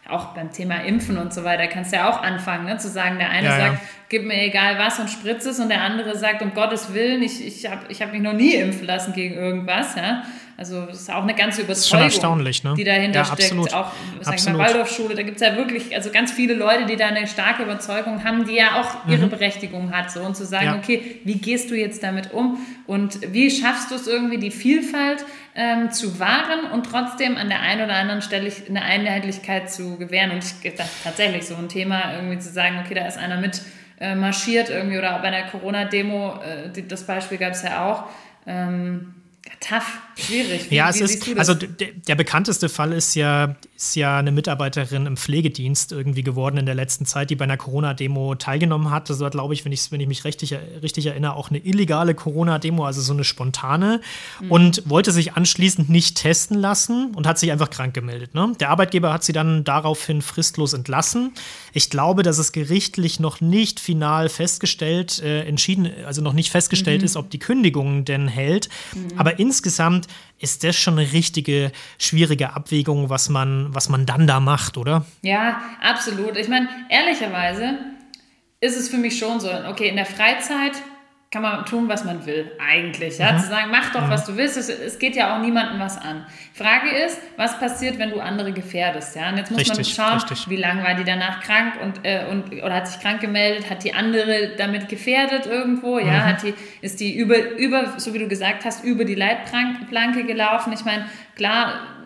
auch 0.08 0.34
beim 0.34 0.52
Thema 0.52 0.76
Impfen 0.84 1.18
und 1.18 1.34
so 1.34 1.44
weiter, 1.44 1.66
kannst 1.66 1.92
du 1.92 1.96
ja 1.96 2.10
auch 2.10 2.22
anfangen, 2.22 2.64
ne? 2.64 2.78
zu 2.78 2.88
sagen, 2.88 3.18
der 3.18 3.30
eine 3.30 3.46
ja, 3.46 3.56
sagt, 3.56 3.74
ja. 3.74 3.80
gib 4.08 4.24
mir 4.24 4.42
egal 4.42 4.78
was 4.78 4.98
und 4.98 5.10
spritz 5.10 5.44
es 5.44 5.60
und 5.60 5.68
der 5.68 5.82
andere 5.82 6.16
sagt, 6.16 6.40
um 6.40 6.54
Gottes 6.54 6.94
Willen, 6.94 7.22
ich, 7.22 7.46
ich 7.46 7.70
habe 7.70 7.82
ich 7.88 8.00
hab 8.00 8.12
mich 8.12 8.22
noch 8.22 8.32
nie 8.32 8.54
impfen 8.54 8.86
lassen 8.86 9.12
gegen 9.12 9.34
irgendwas. 9.34 9.96
Ja? 9.96 10.22
Also 10.58 10.86
das 10.86 11.02
ist 11.02 11.10
auch 11.14 11.22
eine 11.22 11.36
ganze 11.36 11.62
Überzeugung, 11.62 12.42
ne? 12.42 12.74
die 12.76 12.82
dahinter 12.82 13.20
ja, 13.20 13.24
steckt. 13.24 13.42
Absolut. 13.42 13.72
Auch 13.72 13.92
sag 14.22 14.40
ich 14.40 14.44
mal, 14.46 14.58
Waldorfschule, 14.58 15.14
da 15.14 15.22
gibt 15.22 15.40
es 15.40 15.46
ja 15.46 15.56
wirklich 15.56 15.94
also 15.94 16.10
ganz 16.10 16.32
viele 16.32 16.54
Leute, 16.54 16.84
die 16.86 16.96
da 16.96 17.06
eine 17.06 17.28
starke 17.28 17.62
Überzeugung 17.62 18.24
haben, 18.24 18.44
die 18.44 18.56
ja 18.56 18.80
auch 18.80 19.08
ihre 19.08 19.26
mhm. 19.26 19.30
Berechtigung 19.30 19.92
hat. 19.92 20.10
So, 20.10 20.20
und 20.20 20.36
zu 20.36 20.44
sagen, 20.44 20.66
ja. 20.66 20.76
okay, 20.76 21.20
wie 21.22 21.38
gehst 21.38 21.70
du 21.70 21.76
jetzt 21.76 22.02
damit 22.02 22.32
um 22.32 22.58
und 22.88 23.32
wie 23.32 23.52
schaffst 23.52 23.92
du 23.92 23.94
es 23.94 24.08
irgendwie, 24.08 24.38
die 24.38 24.50
Vielfalt 24.50 25.24
ähm, 25.54 25.92
zu 25.92 26.18
wahren 26.18 26.72
und 26.72 26.86
trotzdem 26.86 27.36
an 27.36 27.48
der 27.48 27.60
einen 27.60 27.84
oder 27.84 27.94
anderen 27.94 28.20
Stelle 28.20 28.50
eine 28.68 28.82
Einheitlichkeit 28.82 29.70
zu 29.70 29.96
gewähren. 29.96 30.32
Und 30.32 30.44
ich 30.44 30.74
das 30.74 30.90
tatsächlich 31.04 31.46
so 31.46 31.54
ein 31.54 31.68
Thema, 31.68 32.14
irgendwie 32.16 32.40
zu 32.40 32.50
sagen, 32.50 32.80
okay, 32.84 32.94
da 32.94 33.06
ist 33.06 33.16
einer 33.16 33.40
mit 33.40 33.62
äh, 34.00 34.16
marschiert 34.16 34.70
irgendwie 34.70 34.98
oder 34.98 35.16
bei 35.20 35.28
einer 35.28 35.48
Corona-Demo, 35.48 36.40
äh, 36.42 36.82
das 36.82 37.06
Beispiel 37.06 37.38
gab 37.38 37.52
es 37.52 37.62
ja 37.62 37.88
auch. 37.88 38.06
Ähm, 38.44 39.14
tough, 39.60 39.98
schwierig. 40.16 40.70
Wie, 40.70 40.76
ja, 40.76 40.88
es 40.88 41.00
ist, 41.00 41.28
also 41.36 41.54
der, 41.54 42.14
bekannteste 42.14 42.68
Fall 42.68 42.92
ist 42.92 43.14
ja, 43.14 43.56
ist 43.76 43.96
ja 43.96 44.18
eine 44.18 44.32
Mitarbeiterin 44.32 45.06
im 45.06 45.16
Pflegedienst 45.16 45.92
irgendwie 45.92 46.22
geworden 46.22 46.56
in 46.56 46.66
der 46.66 46.74
letzten 46.74 47.06
Zeit, 47.06 47.30
die 47.30 47.36
bei 47.36 47.44
einer 47.44 47.56
Corona-Demo 47.56 48.34
teilgenommen 48.34 48.90
hat. 48.90 49.10
Das 49.10 49.20
war, 49.20 49.30
glaube 49.30 49.54
ich, 49.54 49.64
wenn 49.64 49.72
ich, 49.72 49.90
wenn 49.92 50.00
ich 50.00 50.08
mich 50.08 50.24
richtig, 50.24 50.56
richtig 50.82 51.06
erinnere, 51.06 51.34
auch 51.34 51.50
eine 51.50 51.58
illegale 51.58 52.14
Corona-Demo, 52.14 52.84
also 52.84 53.00
so 53.00 53.12
eine 53.12 53.24
spontane, 53.24 54.00
mhm. 54.40 54.50
und 54.50 54.82
wollte 54.88 55.12
sich 55.12 55.34
anschließend 55.34 55.88
nicht 55.90 56.16
testen 56.16 56.58
lassen 56.58 57.12
und 57.14 57.26
hat 57.26 57.38
sich 57.38 57.52
einfach 57.52 57.70
krank 57.70 57.94
gemeldet. 57.94 58.34
Ne? 58.34 58.52
Der 58.60 58.70
Arbeitgeber 58.70 59.12
hat 59.12 59.24
sie 59.24 59.32
dann 59.32 59.64
daraufhin 59.64 60.22
fristlos 60.22 60.72
entlassen. 60.72 61.32
Ich 61.72 61.90
glaube, 61.90 62.22
dass 62.22 62.38
es 62.38 62.52
gerichtlich 62.52 63.20
noch 63.20 63.40
nicht 63.40 63.80
final 63.80 64.28
festgestellt, 64.28 65.22
äh, 65.22 65.44
entschieden, 65.44 65.90
also 66.06 66.22
noch 66.22 66.32
nicht 66.32 66.50
festgestellt 66.50 67.02
mhm. 67.02 67.04
ist, 67.04 67.16
ob 67.16 67.30
die 67.30 67.38
Kündigung 67.38 68.04
denn 68.04 68.28
hält. 68.28 68.68
Mhm. 68.94 69.18
Aber 69.18 69.37
insgesamt 69.38 70.06
ist 70.38 70.64
das 70.64 70.76
schon 70.76 70.98
eine 70.98 71.12
richtige, 71.12 71.72
schwierige 71.98 72.54
Abwägung, 72.54 73.10
was 73.10 73.28
man, 73.28 73.74
was 73.74 73.88
man 73.88 74.06
dann 74.06 74.26
da 74.26 74.40
macht, 74.40 74.76
oder? 74.76 75.04
Ja, 75.22 75.60
absolut. 75.82 76.36
Ich 76.36 76.48
meine, 76.48 76.68
ehrlicherweise 76.90 77.78
ist 78.60 78.76
es 78.76 78.88
für 78.88 78.98
mich 78.98 79.18
schon 79.18 79.40
so, 79.40 79.48
okay, 79.68 79.88
in 79.88 79.96
der 79.96 80.06
Freizeit 80.06 80.72
kann 81.30 81.42
man 81.42 81.66
tun, 81.66 81.88
was 81.88 82.04
man 82.04 82.24
will, 82.24 82.50
eigentlich. 82.58 83.18
Ja? 83.18 83.32
Mhm. 83.32 83.38
Zu 83.40 83.48
sagen, 83.48 83.70
mach 83.70 83.92
doch, 83.92 84.06
mhm. 84.06 84.10
was 84.10 84.24
du 84.24 84.36
willst. 84.36 84.56
Es, 84.56 84.70
es, 84.70 84.98
geht 84.98 85.14
ja 85.14 85.36
auch 85.36 85.42
niemandem 85.42 85.78
was 85.78 85.98
an. 85.98 86.24
Frage 86.54 86.88
ist, 86.88 87.20
was 87.36 87.58
passiert, 87.58 87.98
wenn 87.98 88.10
du 88.10 88.20
andere 88.20 88.52
gefährdest? 88.52 89.14
Ja? 89.14 89.28
Und 89.28 89.36
jetzt 89.36 89.50
muss 89.50 89.60
richtig, 89.60 89.76
man 89.76 89.84
schauen, 89.84 90.18
richtig. 90.18 90.48
wie 90.48 90.56
lange 90.56 90.82
war 90.82 90.94
die 90.94 91.04
danach 91.04 91.40
krank 91.42 91.74
und, 91.82 92.00
äh, 92.02 92.24
und, 92.30 92.50
oder 92.62 92.74
hat 92.74 92.88
sich 92.88 92.98
krank 93.00 93.20
gemeldet, 93.20 93.68
hat 93.68 93.84
die 93.84 93.92
andere 93.92 94.54
damit 94.56 94.88
gefährdet 94.88 95.44
irgendwo? 95.44 95.98
Ja? 95.98 96.06
Mhm. 96.06 96.24
Hat 96.24 96.42
die, 96.42 96.54
ist 96.80 96.98
die 96.98 97.14
über, 97.14 97.50
über, 97.56 97.98
so 97.98 98.14
wie 98.14 98.18
du 98.20 98.28
gesagt 98.28 98.64
hast, 98.64 98.82
über 98.82 99.04
die 99.04 99.14
Leitplanke 99.14 100.24
gelaufen? 100.24 100.72
Ich 100.72 100.86
meine, 100.86 101.04
klar, 101.36 101.97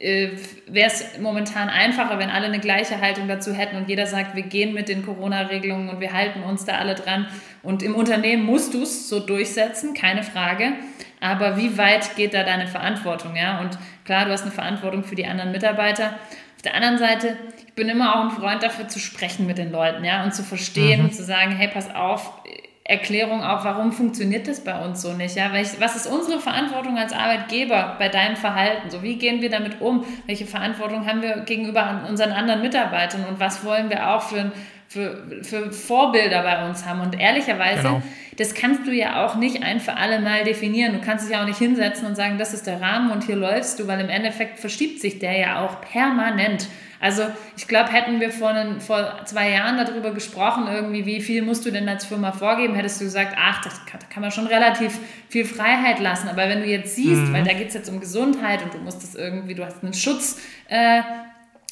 äh, 0.00 0.30
wäre 0.66 0.86
es 0.88 1.18
momentan 1.20 1.68
einfacher, 1.68 2.18
wenn 2.18 2.30
alle 2.30 2.46
eine 2.46 2.58
gleiche 2.58 3.02
Haltung 3.02 3.28
dazu 3.28 3.52
hätten 3.52 3.76
und 3.76 3.88
jeder 3.88 4.06
sagt, 4.06 4.34
wir 4.34 4.42
gehen 4.42 4.72
mit 4.72 4.88
den 4.88 5.04
Corona-Regelungen 5.04 5.90
und 5.90 6.00
wir 6.00 6.14
halten 6.14 6.42
uns 6.42 6.64
da 6.64 6.78
alle 6.78 6.94
dran. 6.94 7.26
Und 7.62 7.82
im 7.82 7.94
Unternehmen 7.94 8.44
musst 8.44 8.72
du 8.72 8.82
es 8.82 9.10
so 9.10 9.20
durchsetzen, 9.20 9.92
keine 9.92 10.22
Frage. 10.22 10.72
Aber 11.20 11.58
wie 11.58 11.76
weit 11.76 12.16
geht 12.16 12.32
da 12.32 12.44
deine 12.44 12.66
Verantwortung? 12.66 13.36
Ja? 13.36 13.60
Und 13.60 13.76
klar, 14.06 14.24
du 14.24 14.32
hast 14.32 14.42
eine 14.42 14.52
Verantwortung 14.52 15.04
für 15.04 15.16
die 15.16 15.26
anderen 15.26 15.52
Mitarbeiter. 15.52 16.14
Auf 16.56 16.62
der 16.64 16.74
anderen 16.74 16.96
Seite, 16.96 17.36
ich 17.66 17.74
bin 17.74 17.90
immer 17.90 18.16
auch 18.16 18.24
ein 18.24 18.30
Freund 18.30 18.62
dafür 18.62 18.88
zu 18.88 18.98
sprechen 18.98 19.46
mit 19.46 19.58
den 19.58 19.70
Leuten, 19.70 20.04
ja, 20.04 20.24
und 20.24 20.34
zu 20.34 20.42
verstehen 20.42 21.00
mhm. 21.00 21.06
und 21.06 21.14
zu 21.14 21.24
sagen, 21.24 21.52
hey, 21.52 21.68
pass 21.68 21.94
auf, 21.94 22.42
Erklärung 22.90 23.44
auch, 23.44 23.64
warum 23.64 23.92
funktioniert 23.92 24.48
das 24.48 24.64
bei 24.64 24.84
uns 24.84 25.00
so 25.00 25.12
nicht? 25.12 25.36
Ja? 25.36 25.52
Was 25.52 25.96
ist 25.96 26.08
unsere 26.08 26.40
Verantwortung 26.40 26.98
als 26.98 27.12
Arbeitgeber 27.12 27.94
bei 28.00 28.08
deinem 28.08 28.34
Verhalten? 28.34 28.90
So, 28.90 29.02
wie 29.04 29.16
gehen 29.16 29.40
wir 29.40 29.48
damit 29.48 29.80
um? 29.80 30.04
Welche 30.26 30.44
Verantwortung 30.44 31.06
haben 31.06 31.22
wir 31.22 31.38
gegenüber 31.42 32.02
unseren 32.08 32.32
anderen 32.32 32.62
Mitarbeitern 32.62 33.24
und 33.26 33.38
was 33.38 33.64
wollen 33.64 33.90
wir 33.90 34.10
auch 34.10 34.22
für 34.22 34.40
ein 34.40 34.52
für, 34.90 35.22
für 35.42 35.70
Vorbilder 35.70 36.42
bei 36.42 36.68
uns 36.68 36.84
haben. 36.84 37.00
Und 37.00 37.18
ehrlicherweise, 37.18 37.82
genau. 37.82 38.02
das 38.36 38.54
kannst 38.54 38.88
du 38.88 38.90
ja 38.90 39.24
auch 39.24 39.36
nicht 39.36 39.62
ein 39.62 39.78
für 39.78 39.96
alle 39.96 40.18
Mal 40.18 40.42
definieren. 40.42 40.94
Du 40.94 41.00
kannst 41.00 41.24
dich 41.24 41.32
ja 41.32 41.42
auch 41.42 41.46
nicht 41.46 41.58
hinsetzen 41.58 42.08
und 42.08 42.16
sagen, 42.16 42.38
das 42.38 42.52
ist 42.52 42.66
der 42.66 42.80
Rahmen 42.80 43.12
und 43.12 43.22
hier 43.22 43.36
läufst 43.36 43.78
du, 43.78 43.86
weil 43.86 44.00
im 44.00 44.08
Endeffekt 44.08 44.58
verschiebt 44.58 45.00
sich 45.00 45.20
der 45.20 45.38
ja 45.38 45.64
auch 45.64 45.80
permanent. 45.80 46.66
Also 46.98 47.22
ich 47.56 47.68
glaube, 47.68 47.92
hätten 47.92 48.20
wir 48.20 48.32
vor, 48.32 48.48
einen, 48.48 48.80
vor 48.80 49.20
zwei 49.26 49.50
Jahren 49.50 49.76
darüber 49.76 50.10
gesprochen, 50.10 50.66
irgendwie, 50.66 51.06
wie 51.06 51.20
viel 51.20 51.42
musst 51.42 51.64
du 51.64 51.70
denn 51.70 51.88
als 51.88 52.04
Firma 52.04 52.32
vorgeben, 52.32 52.74
hättest 52.74 53.00
du 53.00 53.04
gesagt, 53.04 53.36
ach, 53.38 53.62
das 53.62 53.86
kann, 53.86 54.00
kann 54.10 54.22
man 54.22 54.32
schon 54.32 54.48
relativ 54.48 54.98
viel 55.28 55.44
Freiheit 55.44 56.00
lassen. 56.00 56.28
Aber 56.28 56.48
wenn 56.48 56.62
du 56.62 56.66
jetzt 56.66 56.96
siehst, 56.96 57.22
mhm. 57.22 57.32
weil 57.32 57.44
da 57.44 57.52
geht 57.52 57.68
es 57.68 57.74
jetzt 57.74 57.88
um 57.88 58.00
Gesundheit 58.00 58.62
und 58.64 58.74
du 58.74 58.78
musst 58.78 59.04
das 59.04 59.14
irgendwie, 59.14 59.54
du 59.54 59.64
hast 59.64 59.84
einen 59.84 59.94
Schutz, 59.94 60.40
äh, 60.68 61.00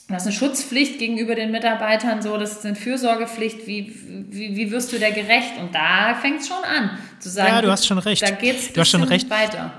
Du 0.09 0.15
hast 0.15 0.23
eine 0.23 0.33
Schutzpflicht 0.33 0.99
gegenüber 0.99 1.35
den 1.35 1.51
Mitarbeitern, 1.51 2.23
so, 2.23 2.39
das 2.39 2.53
ist 2.53 2.65
eine 2.65 2.75
Fürsorgepflicht. 2.77 3.67
Wie, 3.67 3.95
wie, 4.31 4.57
wie 4.57 4.71
wirst 4.71 4.91
du 4.91 4.99
der 4.99 5.13
gerecht? 5.13 5.59
Und 5.61 5.75
da 5.75 6.15
fängt 6.15 6.41
es 6.41 6.49
schon 6.49 6.65
an, 6.65 6.99
zu 7.21 7.29
sagen, 7.29 7.53
ja, 7.53 7.61
du 7.61 7.71
hast 7.71 7.87
schon 7.87 7.99
recht. 7.99 8.23
Da 8.23 8.31
geht 8.31 8.57
es 8.57 8.73
du 8.73 8.81
hast 8.81 8.89
schon 8.89 9.03
recht. 9.03 9.29
weiter. 9.29 9.71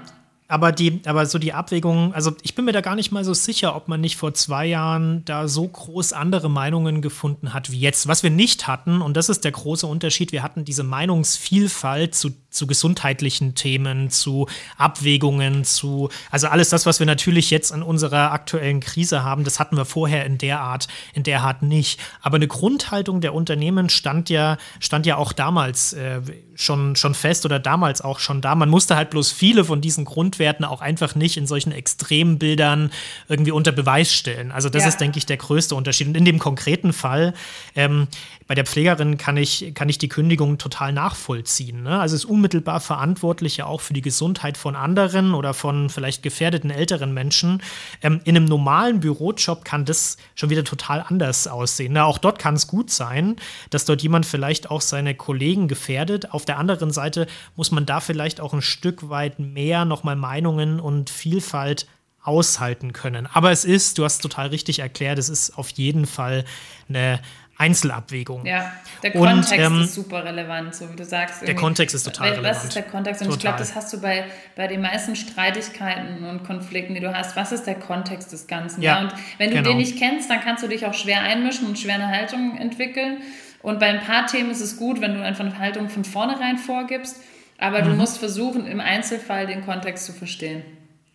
Aber 0.48 0.72
die, 0.72 1.02
aber 1.06 1.26
so 1.26 1.40
die 1.40 1.54
Abwägung, 1.54 2.14
also 2.14 2.36
ich 2.44 2.54
bin 2.54 2.66
mir 2.66 2.72
da 2.72 2.82
gar 2.82 2.96
nicht 2.96 3.12
mal 3.12 3.24
so 3.24 3.34
sicher, 3.36 3.76
ob 3.76 3.88
man 3.88 4.02
nicht 4.02 4.18
vor 4.18 4.34
zwei 4.36 4.66
Jahren 4.68 5.24
da 5.26 5.48
so 5.48 5.68
groß 5.68 6.14
andere 6.14 6.50
Meinungen 6.50 7.02
gefunden 7.02 7.54
hat 7.54 7.72
wie 7.72 7.80
jetzt. 7.80 8.08
Was 8.08 8.22
wir 8.22 8.32
nicht 8.32 8.68
hatten, 8.68 9.02
und 9.02 9.18
das 9.18 9.30
ist 9.30 9.44
der 9.44 9.52
große 9.52 9.86
Unterschied, 9.86 10.32
wir 10.32 10.42
hatten 10.42 10.64
diese 10.64 10.84
Meinungsvielfalt 10.84 12.14
zu 12.14 12.32
zu 12.50 12.68
gesundheitlichen 12.68 13.56
Themen, 13.56 14.10
zu 14.10 14.47
Abwägungen, 14.78 15.64
zu, 15.64 16.10
also 16.32 16.47
alles 16.47 16.70
das, 16.70 16.86
was 16.86 17.00
wir 17.00 17.06
natürlich 17.06 17.52
jetzt 17.52 17.72
in 17.72 17.84
unserer 17.84 18.32
aktuellen 18.32 18.80
Krise 18.80 19.24
haben, 19.24 19.43
das 19.43 19.60
hatten 19.60 19.78
wir 19.78 19.86
vorher 19.86 20.26
in 20.26 20.38
der 20.38 20.60
Art, 20.62 20.88
in 21.14 21.24
der 21.24 21.41
Art 21.41 21.62
nicht. 21.62 22.00
Aber 22.22 22.38
eine 22.38 22.47
Grundhaltung 22.47 23.22
der 23.22 23.34
Unternehmen 23.34 23.89
stand 23.89 24.30
ja, 24.30 24.58
stand 24.80 25.06
ja 25.06 25.18
auch 25.18 25.34
damals 25.34 25.93
äh, 25.93 26.22
schon, 26.56 26.95
schon 26.95 27.14
fest 27.14 27.45
oder 27.45 27.60
damals 27.60 28.02
auch 28.02 28.20
schon 28.20 28.41
da. 28.41 28.56
Man 28.56 28.70
musste 28.70 28.95
halt 28.95 29.12
bloß 29.12 29.32
viele 29.32 29.64
von 29.64 29.80
diesen 29.82 30.06
Grundwerten 30.06 30.66
auch 30.66 30.82
einfach 30.82 31.16
nicht 31.16 31.38
in 31.38 31.47
solchen 31.47 31.72
Extrembildern 31.72 32.91
irgendwie 33.28 33.52
unter 33.52 33.72
Beweis 33.72 34.14
stellen. 34.14 34.52
Also 34.52 34.70
das 34.70 34.84
ja. 34.84 34.89
ist, 34.89 34.97
denke 34.97 35.20
ich, 35.20 35.26
der 35.26 35.38
größte 35.38 35.76
Unterschied. 35.76 36.08
Und 36.08 36.18
in 36.18 36.26
dem 36.26 36.39
konkreten 36.39 36.93
Fall, 36.93 37.34
ähm, 37.76 38.08
bei 38.47 38.56
der 38.56 38.66
Pflegerin 38.66 39.18
kann 39.18 39.38
ich, 39.38 39.74
kann 39.76 39.89
ich 39.89 40.00
die 40.00 40.10
Kündigung 40.10 40.58
total 40.58 40.91
nachvollziehen. 40.91 41.84
Ne? 41.84 42.00
Also 42.00 42.16
es 42.16 42.24
ist 42.24 42.30
unmittelbar 42.40 42.80
verantwortlich 42.80 43.58
ja 43.58 43.66
auch 43.66 43.82
für 43.82 43.94
die 43.94 44.02
Gesundheit 44.02 44.58
von 44.58 44.78
anderen 44.78 45.34
oder 45.34 45.54
von 45.54 45.90
vielleicht 45.90 46.24
gefährdeten 46.24 46.72
älteren 46.72 47.14
Menschen. 47.14 47.62
Ähm, 48.02 48.22
in 48.24 48.38
einem 48.38 48.46
normalen 48.46 49.02
Bürojob 49.02 49.66
kann 49.66 49.84
das 49.84 50.16
schon 50.36 50.50
wieder 50.50 50.64
total 50.64 51.04
anders 51.06 51.48
aussehen. 51.48 51.94
Na, 51.94 52.06
auch 52.06 52.18
dort 52.18 52.40
kann 52.40 52.56
es 52.56 52.68
gut 52.68 52.92
sein, 52.92 53.36
dass 53.72 53.84
dort 53.84 54.02
jemand 54.02 54.26
vielleicht 54.26 54.72
auch 54.72 54.80
seine 54.80 55.16
Kollegen 55.16 55.68
gefährdet. 55.68 56.32
Auf 56.32 56.46
der 56.46 56.58
anderen 56.58 56.92
Seite 56.92 57.28
muss 57.58 57.72
man 57.72 57.86
da 57.86 58.00
vielleicht 58.00 58.40
auch 58.40 58.54
ein 58.54 58.62
Stück 58.62 59.10
weit 59.10 59.40
mehr 59.40 59.84
nochmal 59.84 60.16
Meinungen 60.16 60.80
und 60.80 61.10
Vielfalt 61.10 61.88
aushalten 62.24 62.94
können. 62.94 63.28
Aber 63.28 63.52
es 63.52 63.66
ist, 63.66 63.98
du 63.98 64.06
hast 64.06 64.22
total 64.22 64.48
richtig 64.48 64.80
erklärt, 64.80 65.20
es 65.20 65.30
ist 65.30 65.58
auf 65.58 65.70
jeden 65.72 66.06
Fall 66.06 66.46
eine 66.88 67.20
Einzelabwägung. 67.60 68.45
Ja, 68.45 68.72
der 69.03 69.12
Kontext 69.12 69.51
und, 69.51 69.60
ähm, 69.60 69.82
ist 69.82 69.93
super 69.93 70.24
relevant, 70.24 70.74
so 70.74 70.89
wie 70.89 70.95
du 70.95 71.03
sagst. 71.03 71.45
Der 71.45 71.55
Kontext 71.55 71.93
ist 71.93 72.03
total 72.03 72.30
relevant. 72.30 72.55
Was 72.55 72.64
ist 72.64 72.76
der 72.76 72.84
Kontext? 72.84 73.22
Und 73.22 73.28
total. 73.28 73.38
ich 73.38 73.41
glaube, 73.41 73.57
das 73.60 73.76
hast 73.76 73.91
du 73.91 73.99
bei, 73.99 74.24
bei 74.55 74.68
den 74.68 74.82
meisten 74.82 75.18
Streitigkeiten 75.18 76.24
und 76.24 76.45
Konflikten, 76.45 76.93
die 76.93 77.01
du 77.01 77.14
hast. 77.14 77.36
Was 77.36 77.51
ist 77.51 77.66
der 77.66 77.76
Kontext 77.76 78.32
des 78.32 78.47
Ganzen? 78.47 78.82
Ja, 78.82 78.95
ja? 78.95 79.01
Und 79.01 79.14
wenn 79.38 79.49
du 79.49 79.57
genau. 79.57 79.70
den 79.70 79.78
nicht 79.78 79.99
kennst, 79.99 80.30
dann 80.30 80.39
kannst 80.39 80.64
du 80.64 80.70
dich 80.70 80.86
auch 80.86 80.93
schwer 80.93 81.22
einmischen 81.22 81.68
und 81.68 81.78
schwer 81.78 81.95
eine 81.95 82.07
Haltung 82.07 82.57
entwickeln. 82.57 83.18
Und 83.62 83.80
bei 83.80 83.88
ein 83.88 83.99
paar 83.99 84.26
Themen 84.26 84.51
ist 84.51 84.62
es 84.62 84.78
gut, 84.78 85.01
wenn 85.01 85.16
du 85.16 85.22
einfach 85.22 85.43
eine 85.43 85.60
Haltung 85.60 85.89
von 85.89 86.05
vornherein 86.05 86.57
vorgibst. 86.57 87.18
Aber 87.57 87.82
mhm. 87.82 87.89
du 87.89 87.95
musst 87.95 88.20
versuchen, 88.20 88.68
im 88.68 88.80
Einzelfall 88.80 89.47
den 89.47 89.66
Kontext 89.66 90.05
zu 90.05 90.14
verstehen. 90.14 90.64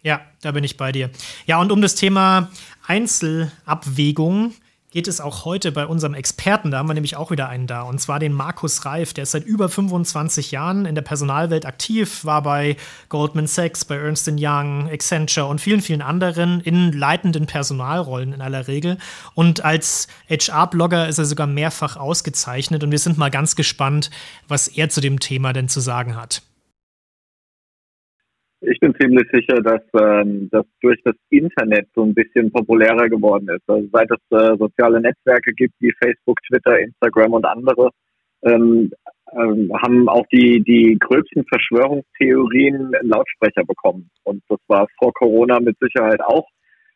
Ja, 0.02 0.20
da 0.42 0.52
bin 0.52 0.62
ich 0.62 0.76
bei 0.76 0.92
dir. 0.92 1.08
Ja, 1.46 1.58
und 1.58 1.72
um 1.72 1.80
das 1.80 1.94
Thema 1.94 2.50
Einzelabwägung 2.86 4.52
geht 4.94 5.08
es 5.08 5.20
auch 5.20 5.44
heute 5.44 5.72
bei 5.72 5.86
unserem 5.86 6.14
Experten, 6.14 6.70
da 6.70 6.78
haben 6.78 6.88
wir 6.88 6.94
nämlich 6.94 7.16
auch 7.16 7.32
wieder 7.32 7.48
einen 7.48 7.66
da, 7.66 7.82
und 7.82 8.00
zwar 8.00 8.20
den 8.20 8.32
Markus 8.32 8.84
Reif, 8.84 9.12
der 9.12 9.24
ist 9.24 9.32
seit 9.32 9.44
über 9.44 9.68
25 9.68 10.52
Jahren 10.52 10.86
in 10.86 10.94
der 10.94 11.02
Personalwelt 11.02 11.66
aktiv, 11.66 12.24
war 12.24 12.42
bei 12.42 12.76
Goldman 13.08 13.48
Sachs, 13.48 13.84
bei 13.84 13.96
Ernst 13.96 14.30
Young, 14.30 14.88
Accenture 14.88 15.46
und 15.46 15.60
vielen, 15.60 15.80
vielen 15.80 16.00
anderen 16.00 16.60
in 16.60 16.92
leitenden 16.92 17.46
Personalrollen 17.46 18.34
in 18.34 18.40
aller 18.40 18.68
Regel. 18.68 18.98
Und 19.34 19.64
als 19.64 20.06
HR-Blogger 20.30 21.08
ist 21.08 21.18
er 21.18 21.24
sogar 21.24 21.48
mehrfach 21.48 21.96
ausgezeichnet 21.96 22.84
und 22.84 22.92
wir 22.92 23.00
sind 23.00 23.18
mal 23.18 23.32
ganz 23.32 23.56
gespannt, 23.56 24.10
was 24.46 24.68
er 24.68 24.90
zu 24.90 25.00
dem 25.00 25.18
Thema 25.18 25.52
denn 25.52 25.68
zu 25.68 25.80
sagen 25.80 26.14
hat. 26.14 26.42
Ich 28.66 28.80
bin 28.80 28.94
ziemlich 28.98 29.28
sicher, 29.30 29.60
dass 29.60 29.82
ähm, 30.00 30.48
das 30.50 30.64
durch 30.80 31.00
das 31.04 31.14
Internet 31.30 31.86
so 31.94 32.02
ein 32.02 32.14
bisschen 32.14 32.50
populärer 32.50 33.08
geworden 33.08 33.48
ist. 33.48 33.68
Also 33.68 33.86
seit 33.92 34.10
es 34.10 34.20
äh, 34.30 34.56
soziale 34.56 35.00
Netzwerke 35.00 35.52
gibt 35.52 35.74
wie 35.80 35.92
Facebook, 36.02 36.38
Twitter, 36.48 36.78
Instagram 36.78 37.34
und 37.34 37.44
andere, 37.44 37.90
ähm, 38.42 38.90
ähm, 39.32 39.70
haben 39.82 40.08
auch 40.08 40.26
die, 40.32 40.62
die 40.62 40.96
gröbsten 40.98 41.44
Verschwörungstheorien 41.46 42.92
Lautsprecher 43.02 43.64
bekommen. 43.66 44.10
Und 44.22 44.42
das 44.48 44.60
war 44.68 44.86
vor 44.98 45.12
Corona 45.12 45.60
mit 45.60 45.76
Sicherheit 45.78 46.20
auch. 46.22 46.46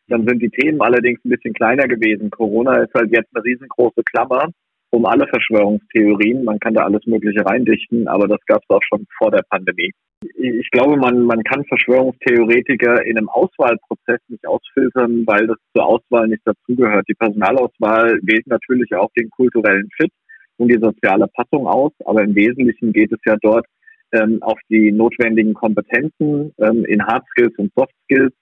Dann 0.07 0.25
sind 0.27 0.41
die 0.41 0.49
Themen 0.49 0.81
allerdings 0.81 1.23
ein 1.23 1.29
bisschen 1.29 1.53
kleiner 1.53 1.87
gewesen. 1.87 2.31
Corona 2.31 2.81
ist 2.81 2.93
halt 2.95 3.11
jetzt 3.15 3.29
eine 3.35 3.43
riesengroße 3.43 4.01
Klammer 4.03 4.49
um 4.91 5.05
alle 5.05 5.27
Verschwörungstheorien. 5.27 6.43
Man 6.43 6.59
kann 6.59 6.73
da 6.73 6.83
alles 6.83 7.05
Mögliche 7.05 7.45
reindichten, 7.45 8.07
aber 8.07 8.27
das 8.27 8.39
gab 8.47 8.63
es 8.63 8.69
auch 8.69 8.81
schon 8.81 9.05
vor 9.17 9.29
der 9.29 9.43
Pandemie. 9.49 9.91
Ich 10.21 10.69
glaube, 10.71 10.97
man, 10.97 11.23
man 11.23 11.43
kann 11.43 11.63
Verschwörungstheoretiker 11.65 13.05
in 13.05 13.17
einem 13.17 13.29
Auswahlprozess 13.29 14.19
nicht 14.27 14.45
ausfiltern, 14.45 15.23
weil 15.25 15.47
das 15.47 15.57
zur 15.73 15.85
Auswahl 15.85 16.27
nicht 16.27 16.41
dazugehört. 16.45 17.07
Die 17.07 17.13
Personalauswahl 17.13 18.19
wählt 18.23 18.45
natürlich 18.47 18.93
auch 18.95 19.09
den 19.17 19.29
kulturellen 19.29 19.89
Fit 19.95 20.11
und 20.57 20.67
die 20.67 20.79
soziale 20.79 21.27
Passung 21.27 21.67
aus, 21.67 21.93
aber 22.05 22.23
im 22.23 22.35
Wesentlichen 22.35 22.91
geht 22.91 23.13
es 23.13 23.19
ja 23.25 23.37
dort 23.41 23.65
ähm, 24.11 24.41
auf 24.41 24.59
die 24.69 24.91
notwendigen 24.91 25.53
Kompetenzen 25.53 26.53
ähm, 26.57 26.83
in 26.85 27.05
Hard 27.05 27.25
Skills 27.31 27.57
und 27.57 27.71
Soft 27.75 27.93
Skills 28.03 28.33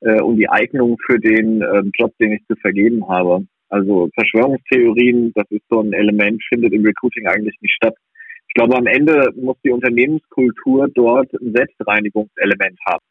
äh, 0.00 0.20
und 0.22 0.36
die 0.36 0.48
Eignung 0.48 0.96
für 1.04 1.18
den 1.18 1.60
äh, 1.60 1.82
Job, 1.98 2.12
den 2.18 2.32
ich 2.32 2.46
zu 2.46 2.56
vergeben 2.56 3.06
habe. 3.08 3.46
Also 3.68 4.08
Verschwörungstheorien, 4.14 5.32
das 5.34 5.46
ist 5.50 5.64
so 5.68 5.80
ein 5.80 5.92
Element, 5.92 6.42
findet 6.48 6.72
im 6.72 6.84
Recruiting 6.84 7.26
eigentlich 7.26 7.56
nicht 7.60 7.74
statt. 7.74 7.94
Ich 8.56 8.58
glaube, 8.58 8.78
am 8.78 8.86
Ende 8.86 9.34
muss 9.34 9.58
die 9.62 9.70
Unternehmenskultur 9.70 10.88
dort 10.94 11.30
ein 11.34 11.52
Selbstreinigungselement 11.52 12.78
haben. 12.88 13.04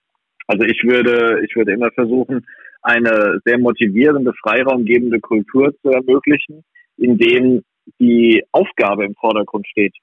Also 0.48 0.64
ich 0.64 0.82
würde, 0.84 1.46
ich 1.46 1.56
würde 1.56 1.74
immer 1.74 1.92
versuchen, 1.92 2.48
eine 2.82 3.40
sehr 3.46 3.60
motivierende, 3.60 4.34
freiraumgebende 4.42 5.20
Kultur 5.20 5.72
zu 5.84 5.90
ermöglichen, 5.92 6.64
in 6.98 7.20
dem 7.20 7.64
die 8.00 8.44
Aufgabe 8.54 9.06
im 9.06 9.14
Vordergrund 9.14 9.68
steht. 9.68 9.94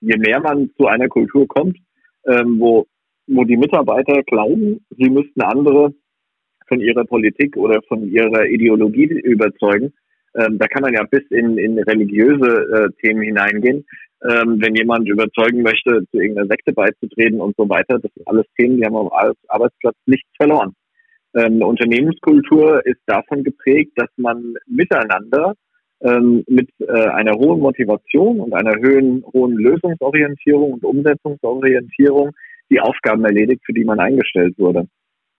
Je 0.00 0.16
mehr 0.16 0.40
man 0.40 0.70
zu 0.78 0.86
einer 0.86 1.08
Kultur 1.08 1.46
kommt, 1.46 1.76
ähm, 2.24 2.58
wo, 2.58 2.86
wo 3.26 3.44
die 3.44 3.58
Mitarbeiter 3.58 4.22
glauben, 4.22 4.82
sie 4.96 5.10
müssten 5.10 5.42
andere 5.42 5.92
von 6.68 6.80
ihrer 6.80 7.04
Politik 7.04 7.54
oder 7.58 7.82
von 7.82 8.08
ihrer 8.08 8.46
Ideologie 8.46 9.04
überzeugen. 9.04 9.92
Ähm, 10.38 10.58
da 10.58 10.66
kann 10.66 10.82
man 10.82 10.94
ja 10.94 11.02
bis 11.04 11.22
in, 11.30 11.58
in 11.58 11.78
religiöse 11.78 12.46
äh, 12.46 13.02
Themen 13.02 13.22
hineingehen. 13.22 13.84
Ähm, 14.22 14.60
wenn 14.60 14.74
jemand 14.74 15.08
überzeugen 15.08 15.62
möchte, 15.62 16.04
zu 16.10 16.18
irgendeiner 16.18 16.48
Sekte 16.48 16.72
beizutreten 16.72 17.40
und 17.40 17.54
so 17.56 17.68
weiter, 17.68 17.98
das 17.98 18.12
sind 18.14 18.26
alles 18.26 18.46
Themen, 18.56 18.76
die 18.76 18.84
haben 18.84 18.96
am 18.96 19.10
Arbeitsplatz 19.48 19.96
nichts 20.06 20.28
verloren. 20.36 20.74
Ähm, 21.34 21.54
eine 21.54 21.66
Unternehmenskultur 21.66 22.84
ist 22.84 23.00
davon 23.06 23.44
geprägt, 23.44 23.92
dass 23.96 24.08
man 24.16 24.54
miteinander 24.66 25.54
ähm, 26.00 26.44
mit 26.48 26.68
äh, 26.80 27.08
einer 27.10 27.32
hohen 27.32 27.60
Motivation 27.60 28.40
und 28.40 28.54
einer 28.54 28.74
hohen, 28.76 29.24
hohen 29.32 29.54
Lösungsorientierung 29.54 30.74
und 30.74 30.84
Umsetzungsorientierung 30.84 32.30
die 32.70 32.80
Aufgaben 32.80 33.24
erledigt, 33.24 33.62
für 33.64 33.72
die 33.72 33.84
man 33.84 33.98
eingestellt 33.98 34.58
wurde. 34.58 34.86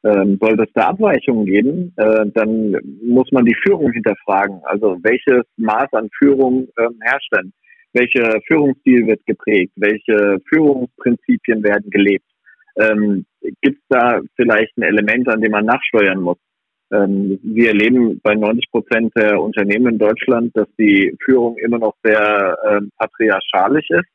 Ähm, 0.02 0.38
sollte 0.40 0.64
es 0.64 0.70
da 0.74 0.88
Abweichungen 0.88 1.46
geben, 1.46 1.94
äh, 1.98 2.26
dann 2.34 2.78
muss 3.04 3.30
man 3.34 3.44
die 3.44 3.58
Führung 3.64 3.92
hinterfragen. 3.92 4.62
Also 4.64 4.98
welches 5.04 5.44
Maß 5.58 5.92
an 5.92 6.10
Führung 6.18 6.70
ähm, 6.78 6.98
herrscht 7.02 7.30
denn? 7.36 7.52
Welcher 7.92 8.40
Führungsstil 8.48 9.08
wird 9.08 9.26
geprägt? 9.26 9.74
Welche 9.76 10.38
Führungsprinzipien 10.48 11.64
werden 11.64 11.90
gelebt? 11.90 12.26
Ähm, 12.78 13.26
Gibt 13.62 13.78
es 13.78 13.86
da 13.90 14.22
vielleicht 14.38 14.78
ein 14.78 14.84
Element, 14.84 15.28
an 15.28 15.42
dem 15.42 15.52
man 15.52 15.66
nachsteuern 15.66 16.22
muss? 16.22 16.38
Ähm, 16.94 17.38
wir 17.44 17.70
erleben 17.70 18.22
bei 18.24 18.36
90 18.36 18.72
Prozent 18.72 19.12
der 19.18 19.42
Unternehmen 19.42 19.94
in 19.94 19.98
Deutschland, 19.98 20.56
dass 20.56 20.68
die 20.78 21.14
Führung 21.26 21.58
immer 21.58 21.78
noch 21.78 21.96
sehr 22.04 22.58
ähm, 22.70 22.90
patriarchalisch 22.98 23.90
ist 23.90 24.08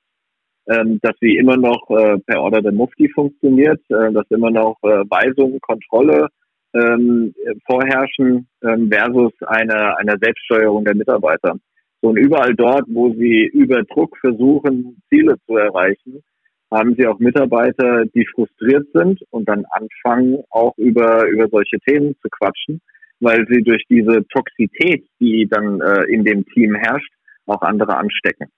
ähm, 0.69 0.99
dass 1.03 1.15
sie 1.21 1.37
immer 1.37 1.57
noch 1.57 1.89
äh, 1.91 2.19
per 2.27 2.41
Order 2.41 2.63
der 2.63 2.73
Mufti 2.73 3.09
funktioniert, 3.09 3.81
äh, 3.91 4.13
dass 4.13 4.31
immer 4.31 4.51
noch 4.51 4.77
äh, 4.83 5.05
Weisungen, 5.11 5.61
Kontrolle 5.61 6.29
ähm, 6.75 7.35
vorherrschen 7.67 8.49
ähm, 8.63 8.91
versus 8.91 9.33
eine, 9.47 9.97
eine 9.99 10.17
Selbststeuerung 10.21 10.85
der 10.85 10.95
Mitarbeiter. 10.95 11.57
Und 12.01 12.19
überall 12.19 12.55
dort, 12.55 12.85
wo 12.89 13.11
sie 13.15 13.49
über 13.53 13.83
Druck 13.85 14.17
versuchen, 14.19 15.01
Ziele 15.09 15.37
zu 15.47 15.57
erreichen, 15.57 16.23
haben 16.71 16.95
sie 16.99 17.07
auch 17.07 17.19
Mitarbeiter, 17.19 18.05
die 18.15 18.27
frustriert 18.35 18.87
sind 18.93 19.23
und 19.31 19.49
dann 19.49 19.65
anfangen, 19.71 20.43
auch 20.51 20.77
über, 20.77 21.27
über 21.29 21.49
solche 21.49 21.79
Themen 21.81 22.15
zu 22.21 22.29
quatschen, 22.31 22.81
weil 23.21 23.47
sie 23.49 23.63
durch 23.63 23.85
diese 23.89 24.27
Toxität, 24.29 25.07
die 25.21 25.47
dann 25.49 25.81
äh, 25.81 26.05
in 26.13 26.25
dem 26.25 26.45
Team 26.47 26.75
herrscht, 26.75 27.13
auch 27.47 27.63
andere 27.63 27.97
anstecken. 27.97 28.49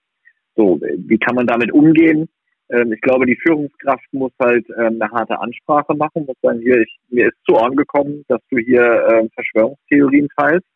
So, 0.57 0.80
wie 0.80 1.18
kann 1.18 1.36
man 1.36 1.46
damit 1.46 1.70
umgehen? 1.72 2.28
Ähm, 2.70 2.92
ich 2.92 3.00
glaube, 3.00 3.26
die 3.26 3.36
Führungskraft 3.36 4.07
muss 4.12 4.32
halt 4.40 4.66
ähm, 4.70 5.00
eine 5.00 5.11
harte 5.11 5.38
Ansprache 5.38 5.94
machen, 5.94 6.24
muss 6.26 6.36
sagen, 6.42 6.61
hier, 6.61 6.80
ich, 6.80 6.96
mir 7.11 7.28
ist 7.28 7.36
zu 7.48 7.54
Ohren 7.54 7.76
gekommen, 7.76 8.24
dass 8.28 8.40
du 8.50 8.59
hier 8.59 9.07
ähm, 9.11 9.28
Verschwörungstheorien 9.34 10.28
teilst. 10.36 10.66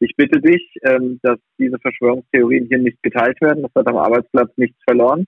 Ich 0.00 0.14
bitte 0.16 0.40
dich, 0.40 0.62
ähm, 0.82 1.18
dass 1.22 1.38
diese 1.58 1.78
Verschwörungstheorien 1.78 2.66
hier 2.68 2.78
nicht 2.78 3.02
geteilt 3.02 3.40
werden. 3.40 3.62
Das 3.62 3.74
hat 3.74 3.86
am 3.86 3.96
Arbeitsplatz 3.96 4.50
nichts 4.56 4.78
verloren. 4.84 5.26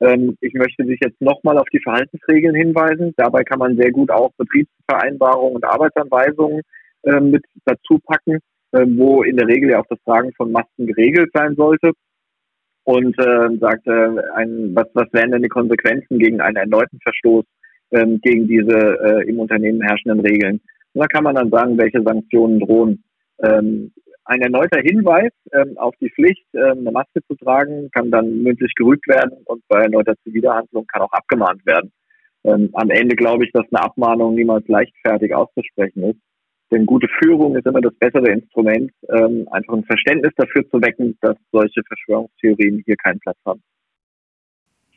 Ähm, 0.00 0.36
ich 0.40 0.52
möchte 0.54 0.84
dich 0.84 0.98
jetzt 1.02 1.20
nochmal 1.20 1.58
auf 1.58 1.68
die 1.72 1.80
Verhaltensregeln 1.80 2.54
hinweisen. 2.54 3.14
Dabei 3.16 3.44
kann 3.44 3.58
man 3.58 3.76
sehr 3.76 3.92
gut 3.92 4.10
auch 4.10 4.32
Betriebsvereinbarungen 4.36 5.56
und 5.56 5.64
Arbeitsanweisungen 5.64 6.62
äh, 7.04 7.20
mit 7.20 7.44
dazu 7.64 8.00
packen, 8.04 8.38
wo 8.76 9.22
in 9.22 9.36
der 9.36 9.46
Regel 9.46 9.70
ja 9.70 9.80
auch 9.80 9.86
das 9.88 10.02
Tragen 10.02 10.32
von 10.32 10.50
Masken 10.50 10.88
geregelt 10.88 11.30
sein 11.32 11.54
sollte. 11.54 11.92
Und 12.84 13.18
äh, 13.18 13.56
sagt, 13.58 13.86
äh, 13.86 14.20
ein, 14.34 14.74
was, 14.74 14.86
was 14.92 15.08
wären 15.12 15.30
denn 15.30 15.42
die 15.42 15.48
Konsequenzen 15.48 16.18
gegen 16.18 16.40
einen 16.40 16.56
erneuten 16.56 16.98
Verstoß 17.02 17.44
ähm, 17.92 18.20
gegen 18.22 18.46
diese 18.46 18.98
äh, 19.02 19.28
im 19.28 19.40
Unternehmen 19.40 19.80
herrschenden 19.80 20.20
Regeln? 20.20 20.60
Und 20.92 21.00
da 21.00 21.06
kann 21.06 21.24
man 21.24 21.34
dann 21.34 21.50
sagen, 21.50 21.78
welche 21.78 22.02
Sanktionen 22.02 22.60
drohen. 22.60 23.02
Ähm, 23.42 23.90
ein 24.26 24.40
erneuter 24.40 24.80
Hinweis 24.80 25.32
ähm, 25.52 25.76
auf 25.76 25.94
die 26.00 26.10
Pflicht, 26.10 26.46
ähm, 26.54 26.78
eine 26.78 26.92
Maske 26.92 27.20
zu 27.26 27.34
tragen, 27.36 27.90
kann 27.92 28.10
dann 28.10 28.42
mündlich 28.42 28.72
gerügt 28.74 29.06
werden 29.08 29.32
und 29.44 29.62
bei 29.68 29.82
erneuter 29.82 30.14
Zuwiderhandlung 30.24 30.86
kann 30.86 31.02
auch 31.02 31.12
abgemahnt 31.12 31.64
werden. 31.66 31.92
Ähm, 32.44 32.70
am 32.72 32.90
Ende 32.90 33.16
glaube 33.16 33.44
ich, 33.44 33.52
dass 33.52 33.66
eine 33.70 33.82
Abmahnung 33.82 34.34
niemals 34.34 34.66
leichtfertig 34.68 35.34
auszusprechen 35.34 36.04
ist. 36.04 36.20
Denn 36.70 36.86
gute 36.86 37.08
Führung 37.22 37.56
ist 37.56 37.66
immer 37.66 37.80
das 37.80 37.94
bessere 37.94 38.28
Instrument, 38.28 38.90
ähm, 39.08 39.46
einfach 39.50 39.74
ein 39.74 39.84
Verständnis 39.84 40.32
dafür 40.36 40.68
zu 40.70 40.80
wecken, 40.80 41.16
dass 41.20 41.36
solche 41.52 41.82
Verschwörungstheorien 41.84 42.82
hier 42.84 42.96
keinen 42.96 43.20
Platz 43.20 43.38
haben. 43.44 43.62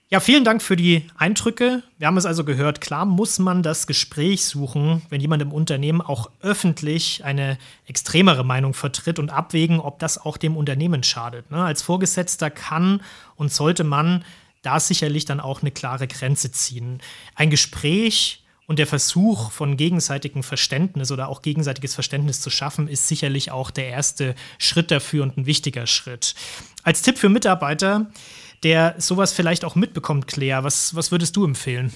Ja, 0.09 0.21
vielen 0.21 0.45
Dank 0.45 0.61
für 0.61 0.77
die 0.77 1.03
Eindrücke. 1.17 1.83
Wir 1.97 2.07
haben 2.07 2.15
es 2.15 2.25
also 2.25 2.45
gehört, 2.45 2.79
klar 2.79 3.05
muss 3.05 3.39
man 3.39 3.61
das 3.61 3.87
Gespräch 3.87 4.45
suchen, 4.45 5.01
wenn 5.09 5.19
jemand 5.19 5.41
im 5.41 5.51
Unternehmen 5.51 5.99
auch 5.99 6.31
öffentlich 6.41 7.25
eine 7.25 7.57
extremere 7.85 8.45
Meinung 8.45 8.73
vertritt 8.73 9.19
und 9.19 9.31
abwägen, 9.31 9.81
ob 9.81 9.99
das 9.99 10.17
auch 10.17 10.37
dem 10.37 10.55
Unternehmen 10.55 11.03
schadet. 11.03 11.51
Ne? 11.51 11.61
Als 11.61 11.81
Vorgesetzter 11.81 12.49
kann 12.49 13.01
und 13.35 13.51
sollte 13.51 13.83
man 13.83 14.23
da 14.61 14.79
sicherlich 14.79 15.25
dann 15.25 15.41
auch 15.41 15.61
eine 15.61 15.71
klare 15.71 16.07
Grenze 16.07 16.53
ziehen. 16.53 16.99
Ein 17.35 17.49
Gespräch 17.49 18.45
und 18.67 18.79
der 18.79 18.87
Versuch 18.87 19.51
von 19.51 19.77
gegenseitigem 19.77 20.43
Verständnis 20.43 21.11
oder 21.11 21.29
auch 21.29 21.41
gegenseitiges 21.41 21.93
Verständnis 21.93 22.41
zu 22.41 22.49
schaffen, 22.49 22.87
ist 22.87 23.07
sicherlich 23.07 23.49
auch 23.49 23.71
der 23.71 23.87
erste 23.87 24.35
Schritt 24.59 24.91
dafür 24.91 25.23
und 25.23 25.37
ein 25.37 25.45
wichtiger 25.45 25.87
Schritt. 25.87 26.35
Als 26.83 27.01
Tipp 27.01 27.17
für 27.17 27.29
Mitarbeiter, 27.29 28.11
der 28.63 28.95
sowas 28.97 29.31
vielleicht 29.31 29.63
auch 29.63 29.75
mitbekommt, 29.75 30.27
Claire. 30.27 30.63
Was, 30.63 30.95
was 30.95 31.11
würdest 31.11 31.35
du 31.37 31.45
empfehlen? 31.45 31.93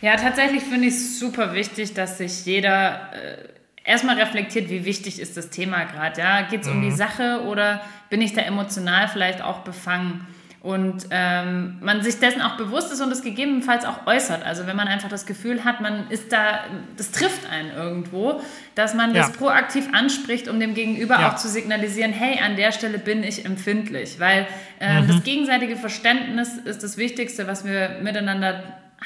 Ja, 0.00 0.16
tatsächlich 0.16 0.64
finde 0.64 0.88
ich 0.88 0.94
es 0.94 1.20
super 1.20 1.54
wichtig, 1.54 1.94
dass 1.94 2.18
sich 2.18 2.44
jeder 2.44 3.12
äh, 3.12 3.48
erstmal 3.84 4.18
reflektiert, 4.18 4.68
wie 4.70 4.84
wichtig 4.84 5.20
ist 5.20 5.36
das 5.36 5.50
Thema 5.50 5.84
gerade. 5.84 6.20
Ja? 6.20 6.42
Geht 6.42 6.62
es 6.62 6.66
mhm. 6.66 6.74
um 6.74 6.82
die 6.82 6.90
mhm. 6.90 6.96
Sache 6.96 7.42
oder 7.46 7.80
bin 8.10 8.20
ich 8.20 8.32
da 8.32 8.42
emotional 8.42 9.08
vielleicht 9.08 9.42
auch 9.42 9.60
befangen? 9.60 10.26
Und 10.64 11.08
ähm, 11.10 11.76
man 11.82 12.02
sich 12.02 12.20
dessen 12.20 12.40
auch 12.40 12.56
bewusst 12.56 12.90
ist 12.90 13.02
und 13.02 13.12
es 13.12 13.20
gegebenenfalls 13.20 13.84
auch 13.84 14.06
äußert. 14.06 14.46
Also 14.46 14.66
wenn 14.66 14.76
man 14.76 14.88
einfach 14.88 15.10
das 15.10 15.26
Gefühl 15.26 15.62
hat, 15.62 15.82
man 15.82 16.08
ist 16.08 16.32
da, 16.32 16.60
das 16.96 17.10
trifft 17.10 17.50
einen 17.50 17.70
irgendwo, 17.70 18.40
dass 18.74 18.94
man 18.94 19.14
ja. 19.14 19.20
das 19.20 19.32
proaktiv 19.32 19.88
anspricht, 19.92 20.48
um 20.48 20.58
dem 20.58 20.72
Gegenüber 20.72 21.20
ja. 21.20 21.28
auch 21.28 21.36
zu 21.36 21.48
signalisieren, 21.48 22.12
hey, 22.12 22.40
an 22.42 22.56
der 22.56 22.72
Stelle 22.72 22.98
bin 22.98 23.22
ich 23.22 23.44
empfindlich, 23.44 24.18
weil 24.20 24.46
äh, 24.80 25.02
mhm. 25.02 25.08
das 25.08 25.22
gegenseitige 25.22 25.76
Verständnis 25.76 26.56
ist 26.56 26.82
das 26.82 26.96
Wichtigste, 26.96 27.46
was 27.46 27.66
wir 27.66 27.98
miteinander 28.02 28.62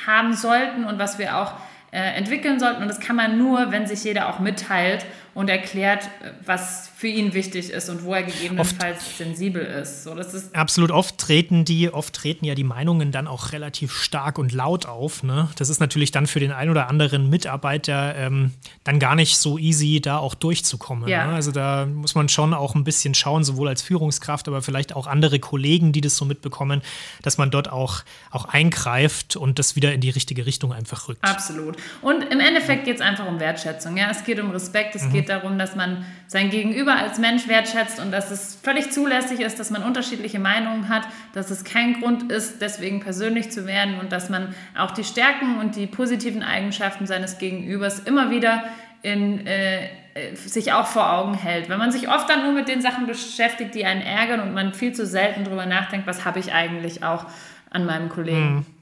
haben 0.07 0.35
sollten 0.35 0.85
und 0.85 1.01
was 1.01 1.19
wir 1.19 1.39
auch 1.39 1.55
äh, 1.91 2.17
entwickeln 2.17 2.61
sollten. 2.61 2.83
Und 2.83 2.89
das 2.89 3.01
kann 3.01 3.17
man 3.17 3.37
nur, 3.37 3.73
wenn 3.73 3.85
sich 3.89 4.05
jeder 4.05 4.29
auch 4.29 4.39
mitteilt 4.39 5.05
und 5.39 5.49
erklärt, 5.49 6.11
was 6.45 6.91
für 6.97 7.07
ihn 7.07 7.33
wichtig 7.33 7.71
ist 7.71 7.89
und 7.91 8.03
wo 8.03 8.13
er 8.13 8.25
gegebenenfalls 8.25 8.99
oft, 8.99 9.19
sensibel 9.19 9.63
ist. 9.63 10.03
So, 10.03 10.17
das 10.17 10.35
ist 10.35 10.53
absolut 10.53 10.91
oft 10.91 11.17
treten 11.17 11.65
die, 11.65 11.91
oft 11.91 12.13
treten 12.13 12.45
ja 12.45 12.57
die 12.57 12.65
Meinungen 12.65 13.13
dann 13.13 13.29
auch 13.29 13.53
relativ 13.53 13.93
stark 13.93 14.37
und 14.37 14.51
laut 14.51 14.87
auf. 14.87 15.23
Ne? 15.23 15.49
Das 15.55 15.69
ist 15.69 15.79
natürlich 15.79 16.11
dann 16.11 16.27
für 16.27 16.41
den 16.41 16.51
einen 16.51 16.73
oder 16.73 16.89
anderen 16.89 17.31
Mitarbeiter 17.31 18.17
ähm, 18.17 18.51
dann 18.83 18.99
gar 18.99 19.15
nicht 19.15 19.39
so 19.39 19.59
easy, 19.59 20.01
da 20.01 20.19
auch 20.19 20.35
durchzukommen. 20.35 21.09
Ja. 21.09 21.29
Ne? 21.29 21.35
Also 21.35 21.53
da 21.53 21.87
muss 21.87 22.17
man 22.17 22.29
schon 22.29 22.53
auch 22.53 22.75
ein 22.75 22.83
bisschen 22.83 23.15
schauen, 23.15 23.45
sowohl 23.45 23.69
als 23.69 23.81
Führungskraft, 23.81 24.49
aber 24.49 24.61
vielleicht 24.61 24.97
auch 24.97 25.07
andere 25.07 25.39
Kollegen, 25.39 25.93
die 25.93 26.01
das 26.01 26.17
so 26.17 26.25
mitbekommen, 26.25 26.83
dass 27.23 27.39
man 27.39 27.53
dort 27.53 27.71
auch, 27.71 28.03
auch 28.33 28.47
eingreift 28.47 29.37
und 29.37 29.61
das 29.61 29.77
wieder 29.77 29.93
in 29.93 30.01
die 30.01 30.11
richtige 30.11 30.47
Richtung 30.47 30.73
einfach 30.73 31.07
rückt. 31.07 31.23
Absolut. 31.23 31.77
Und 32.03 32.23
im 32.23 32.41
Endeffekt 32.41 32.87
geht 32.87 32.97
es 32.97 33.03
einfach 33.03 33.29
um 33.29 33.39
Wertschätzung. 33.39 33.97
Ja? 33.97 34.11
Es 34.11 34.25
geht 34.25 34.41
um 34.41 34.51
Respekt, 34.51 34.97
es 34.97 35.05
mhm. 35.05 35.13
geht 35.13 35.28
darum, 35.29 35.59
dass 35.59 35.77
man 35.77 36.05
sein 36.27 36.51
Gegenüber 36.51 36.97
als 36.97 37.19
Mensch 37.19 37.49
wertschätzt 37.49 38.01
und 38.01 38.11
dass 38.11 38.31
es 38.31 38.59
völlig 38.63 38.91
zulässig 38.91 39.41
ist, 39.41 39.59
dass 39.59 39.71
man 39.71 39.83
unterschiedliche 39.83 40.39
Meinungen 40.39 40.89
hat, 40.89 41.03
dass 41.33 41.51
es 41.51 41.65
kein 41.65 42.01
Grund 42.01 42.31
ist, 42.31 42.61
deswegen 42.61 43.01
persönlich 43.01 43.51
zu 43.51 43.67
werden 43.67 43.99
und 43.99 44.13
dass 44.13 44.29
man 44.31 44.55
auch 44.77 44.93
die 44.93 45.05
Stärken 45.05 45.59
und 45.59 45.77
die 45.77 45.87
positiven 45.87 46.43
Eigenschaften 46.43 47.07
seines 47.07 47.39
Gegenübers 47.39 48.01
immer 48.01 48.31
wieder 48.31 48.65
in, 49.03 49.47
äh, 49.47 49.89
sich 50.35 50.73
auch 50.73 50.87
vor 50.87 51.13
Augen 51.13 51.35
hält. 51.35 51.69
Wenn 51.69 51.79
man 51.79 51.93
sich 51.93 52.09
oft 52.09 52.29
dann 52.29 52.43
nur 52.43 52.53
mit 52.53 52.69
den 52.69 52.81
Sachen 52.81 53.07
beschäftigt, 53.07 53.75
die 53.75 53.85
einen 53.85 54.03
ärgern 54.03 54.41
und 54.41 54.55
man 54.55 54.75
viel 54.75 54.93
zu 54.93 55.07
selten 55.07 55.45
darüber 55.45 55.67
nachdenkt, 55.67 56.07
was 56.07 56.25
habe 56.25 56.41
ich 56.41 56.53
eigentlich 56.53 57.05
auch 57.05 57.27
an 57.71 57.87
meinem 57.87 58.09
Kollegen. 58.09 58.55
Mhm. 58.57 58.78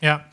Ja. 0.00 0.24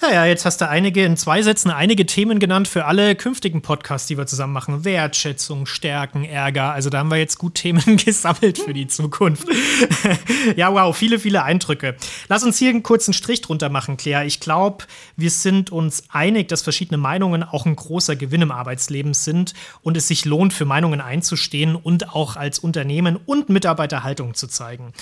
Ja, 0.00 0.12
ja, 0.12 0.24
jetzt 0.26 0.44
hast 0.44 0.60
du 0.60 0.68
einige 0.68 1.04
in 1.04 1.16
zwei 1.16 1.42
Sätzen 1.42 1.72
einige 1.72 2.06
Themen 2.06 2.38
genannt 2.38 2.68
für 2.68 2.84
alle 2.84 3.16
künftigen 3.16 3.62
Podcasts, 3.62 4.06
die 4.06 4.16
wir 4.16 4.28
zusammen 4.28 4.52
machen. 4.52 4.84
Wertschätzung, 4.84 5.66
Stärken, 5.66 6.22
Ärger. 6.24 6.72
Also 6.72 6.88
da 6.88 6.98
haben 6.98 7.10
wir 7.10 7.16
jetzt 7.16 7.36
gut 7.36 7.56
Themen 7.56 7.96
gesammelt 8.04 8.58
für 8.58 8.72
die 8.72 8.86
Zukunft. 8.86 9.48
ja, 10.56 10.72
wow, 10.72 10.96
viele, 10.96 11.18
viele 11.18 11.42
Eindrücke. 11.42 11.96
Lass 12.28 12.44
uns 12.44 12.58
hier 12.58 12.70
einen 12.70 12.84
kurzen 12.84 13.12
Strich 13.12 13.40
drunter 13.40 13.70
machen, 13.70 13.96
Claire. 13.96 14.24
Ich 14.24 14.38
glaube, 14.38 14.84
wir 15.16 15.30
sind 15.30 15.72
uns 15.72 16.04
einig, 16.10 16.46
dass 16.46 16.62
verschiedene 16.62 16.98
Meinungen 16.98 17.42
auch 17.42 17.66
ein 17.66 17.74
großer 17.74 18.14
Gewinn 18.14 18.42
im 18.42 18.52
Arbeitsleben 18.52 19.14
sind 19.14 19.54
und 19.82 19.96
es 19.96 20.06
sich 20.06 20.24
lohnt, 20.24 20.52
für 20.52 20.64
Meinungen 20.64 21.00
einzustehen 21.00 21.74
und 21.74 22.14
auch 22.14 22.36
als 22.36 22.60
Unternehmen 22.60 23.18
und 23.26 23.48
Mitarbeiter 23.48 24.04
Haltung 24.04 24.34
zu 24.34 24.46
zeigen. 24.46 24.92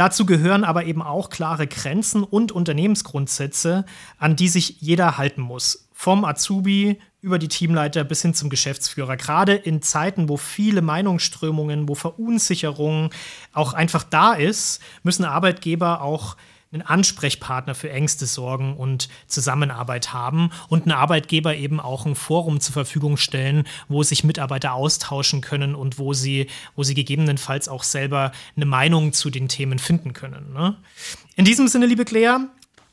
Dazu 0.00 0.24
gehören 0.24 0.64
aber 0.64 0.86
eben 0.86 1.02
auch 1.02 1.28
klare 1.28 1.66
Grenzen 1.66 2.24
und 2.24 2.52
Unternehmensgrundsätze, 2.52 3.84
an 4.16 4.34
die 4.34 4.48
sich 4.48 4.80
jeder 4.80 5.18
halten 5.18 5.42
muss. 5.42 5.90
Vom 5.92 6.24
Azubi 6.24 6.98
über 7.20 7.38
die 7.38 7.48
Teamleiter 7.48 8.02
bis 8.04 8.22
hin 8.22 8.32
zum 8.32 8.48
Geschäftsführer. 8.48 9.18
Gerade 9.18 9.54
in 9.56 9.82
Zeiten, 9.82 10.30
wo 10.30 10.38
viele 10.38 10.80
Meinungsströmungen, 10.80 11.86
wo 11.86 11.94
Verunsicherung 11.94 13.10
auch 13.52 13.74
einfach 13.74 14.02
da 14.02 14.32
ist, 14.32 14.80
müssen 15.02 15.26
Arbeitgeber 15.26 16.00
auch 16.00 16.38
einen 16.72 16.82
Ansprechpartner 16.82 17.74
für 17.74 17.90
Ängste, 17.90 18.26
Sorgen 18.26 18.76
und 18.76 19.08
Zusammenarbeit 19.26 20.12
haben 20.12 20.50
und 20.68 20.82
einen 20.82 20.92
Arbeitgeber 20.92 21.56
eben 21.56 21.80
auch 21.80 22.06
ein 22.06 22.14
Forum 22.14 22.60
zur 22.60 22.72
Verfügung 22.72 23.16
stellen, 23.16 23.64
wo 23.88 24.02
sich 24.04 24.22
Mitarbeiter 24.22 24.74
austauschen 24.74 25.40
können 25.40 25.74
und 25.74 25.98
wo 25.98 26.12
sie, 26.12 26.46
wo 26.76 26.84
sie 26.84 26.94
gegebenenfalls 26.94 27.68
auch 27.68 27.82
selber 27.82 28.30
eine 28.54 28.66
Meinung 28.66 29.12
zu 29.12 29.30
den 29.30 29.48
Themen 29.48 29.80
finden 29.80 30.12
können. 30.12 30.52
Ne? 30.52 30.76
In 31.34 31.44
diesem 31.44 31.66
Sinne, 31.66 31.86
liebe 31.86 32.04
Claire, 32.04 32.48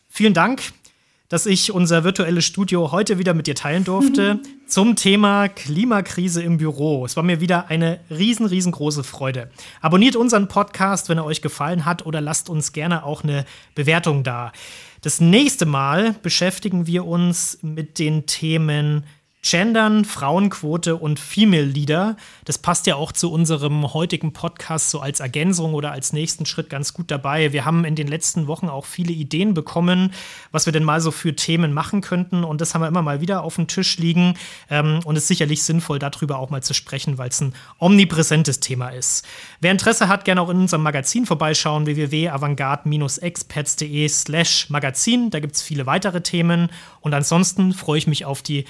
vielen 0.09 0.34
Dank 0.34 0.61
dass 1.30 1.45
ich 1.45 1.71
unser 1.71 2.03
virtuelles 2.03 2.45
Studio 2.45 2.91
heute 2.91 3.19
wieder 3.19 3.34
mit 3.34 3.47
dir 3.47 3.55
teilen 3.55 3.84
durfte. 3.84 4.39
zum 4.68 4.95
Thema 4.95 5.47
Klimakrise 5.47 6.43
im 6.43 6.57
Büro. 6.57 7.05
Es 7.05 7.15
war 7.15 7.24
mir 7.24 7.39
wieder 7.39 7.70
eine 7.70 7.99
riesen, 8.09 8.45
riesengroße 8.45 9.03
Freude. 9.03 9.49
Abonniert 9.82 10.15
unseren 10.15 10.47
Podcast, 10.47 11.09
wenn 11.09 11.18
er 11.18 11.26
euch 11.26 11.41
gefallen 11.41 11.86
hat, 11.86 12.05
oder 12.05 12.20
lasst 12.22 12.49
uns 12.49 12.74
gerne 12.74 13.03
auch 13.03 13.24
eine 13.24 13.45
Bewertung 13.76 14.24
da. 14.24 14.51
Das 15.01 15.22
nächste 15.22 15.65
Mal 15.65 16.15
beschäftigen 16.22 16.86
wir 16.86 17.05
uns 17.05 17.59
mit 17.61 17.97
den 17.97 18.26
Themen 18.26 19.05
Gendern, 19.44 20.04
Frauenquote 20.04 20.96
und 20.98 21.20
Female 21.20 21.64
Leader. 21.64 22.18
Das 22.44 22.58
passt 22.58 22.88
ja 22.88 22.96
auch 22.96 23.14
zu 23.14 23.32
unserem 23.32 23.94
heutigen 23.94 24.34
Podcast 24.34 24.90
so 24.90 25.00
als 25.00 25.22
Ergänzung 25.22 25.74
oder 25.74 25.92
als 25.92 26.12
nächsten 26.12 26.46
Schritt 26.46 26.70
ganz 26.70 26.94
gut 26.94 27.10
dabei. 27.12 27.54
Wir 27.54 27.64
haben 27.64 27.86
in 27.86 27.96
den 27.96 28.08
letzten 28.08 28.48
Wochen 28.48 28.68
auch 28.68 28.86
viele 28.86 29.14
Ideen 29.14 29.54
bekommen, 29.54 30.12
was 30.52 30.66
wir 30.66 30.74
denn 30.74 30.84
mal 30.84 31.00
so 31.00 31.12
für 31.12 31.34
Themen 31.36 31.72
machen 31.72 32.02
könnten. 32.02 32.44
Und 32.44 32.60
das 32.60 32.74
haben 32.74 32.82
wir 32.82 32.90
immer 32.90 33.04
mal 33.04 33.22
wieder 33.22 33.44
auf 33.44 33.56
dem 33.56 33.68
Tisch 33.68 33.98
liegen. 33.98 34.34
Ähm, 34.70 35.00
und 35.06 35.16
es 35.16 35.24
ist 35.24 35.30
sicherlich 35.30 35.64
sinnvoll, 35.64 36.00
darüber 36.00 36.40
auch 36.40 36.50
mal 36.50 36.64
zu 36.64 36.74
sprechen, 36.74 37.18
weil 37.18 37.30
es 37.30 37.40
ein 37.40 37.54
omnipräsentes 37.80 38.60
Thema 38.60 38.90
ist. 38.90 39.26
Wer 39.62 39.72
Interesse 39.72 40.10
hat, 40.10 40.26
gerne 40.26 40.42
auch 40.42 40.50
in 40.50 40.58
unserem 40.58 40.84
Magazin 40.84 41.26
vorbeischauen, 41.26 41.86
www.avantgarde-expats.de 41.86 44.10
slash 44.10 44.70
Magazin. 44.70 45.30
Da 45.30 45.40
gibt 45.40 45.56
es 45.56 45.62
viele 45.62 45.86
weitere 45.86 46.20
Themen. 46.22 46.70
Und 47.00 47.14
ansonsten 47.14 47.72
freue 47.74 48.00
ich 48.00 48.08
mich 48.08 48.26
auf 48.26 48.42
die 48.42 48.66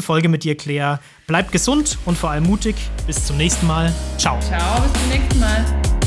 nächste 0.00 0.06
Folge 0.06 0.28
mit 0.28 0.44
dir, 0.44 0.56
Claire. 0.56 0.98
Bleib 1.26 1.52
gesund 1.52 1.98
und 2.06 2.16
vor 2.16 2.30
allem 2.30 2.44
mutig. 2.44 2.76
Bis 3.06 3.26
zum 3.26 3.36
nächsten 3.36 3.66
Mal. 3.66 3.92
Ciao. 4.16 4.38
Ciao, 4.40 4.80
bis 4.80 4.92
zum 5.00 5.08
nächsten 5.10 5.40
Mal. 5.40 5.99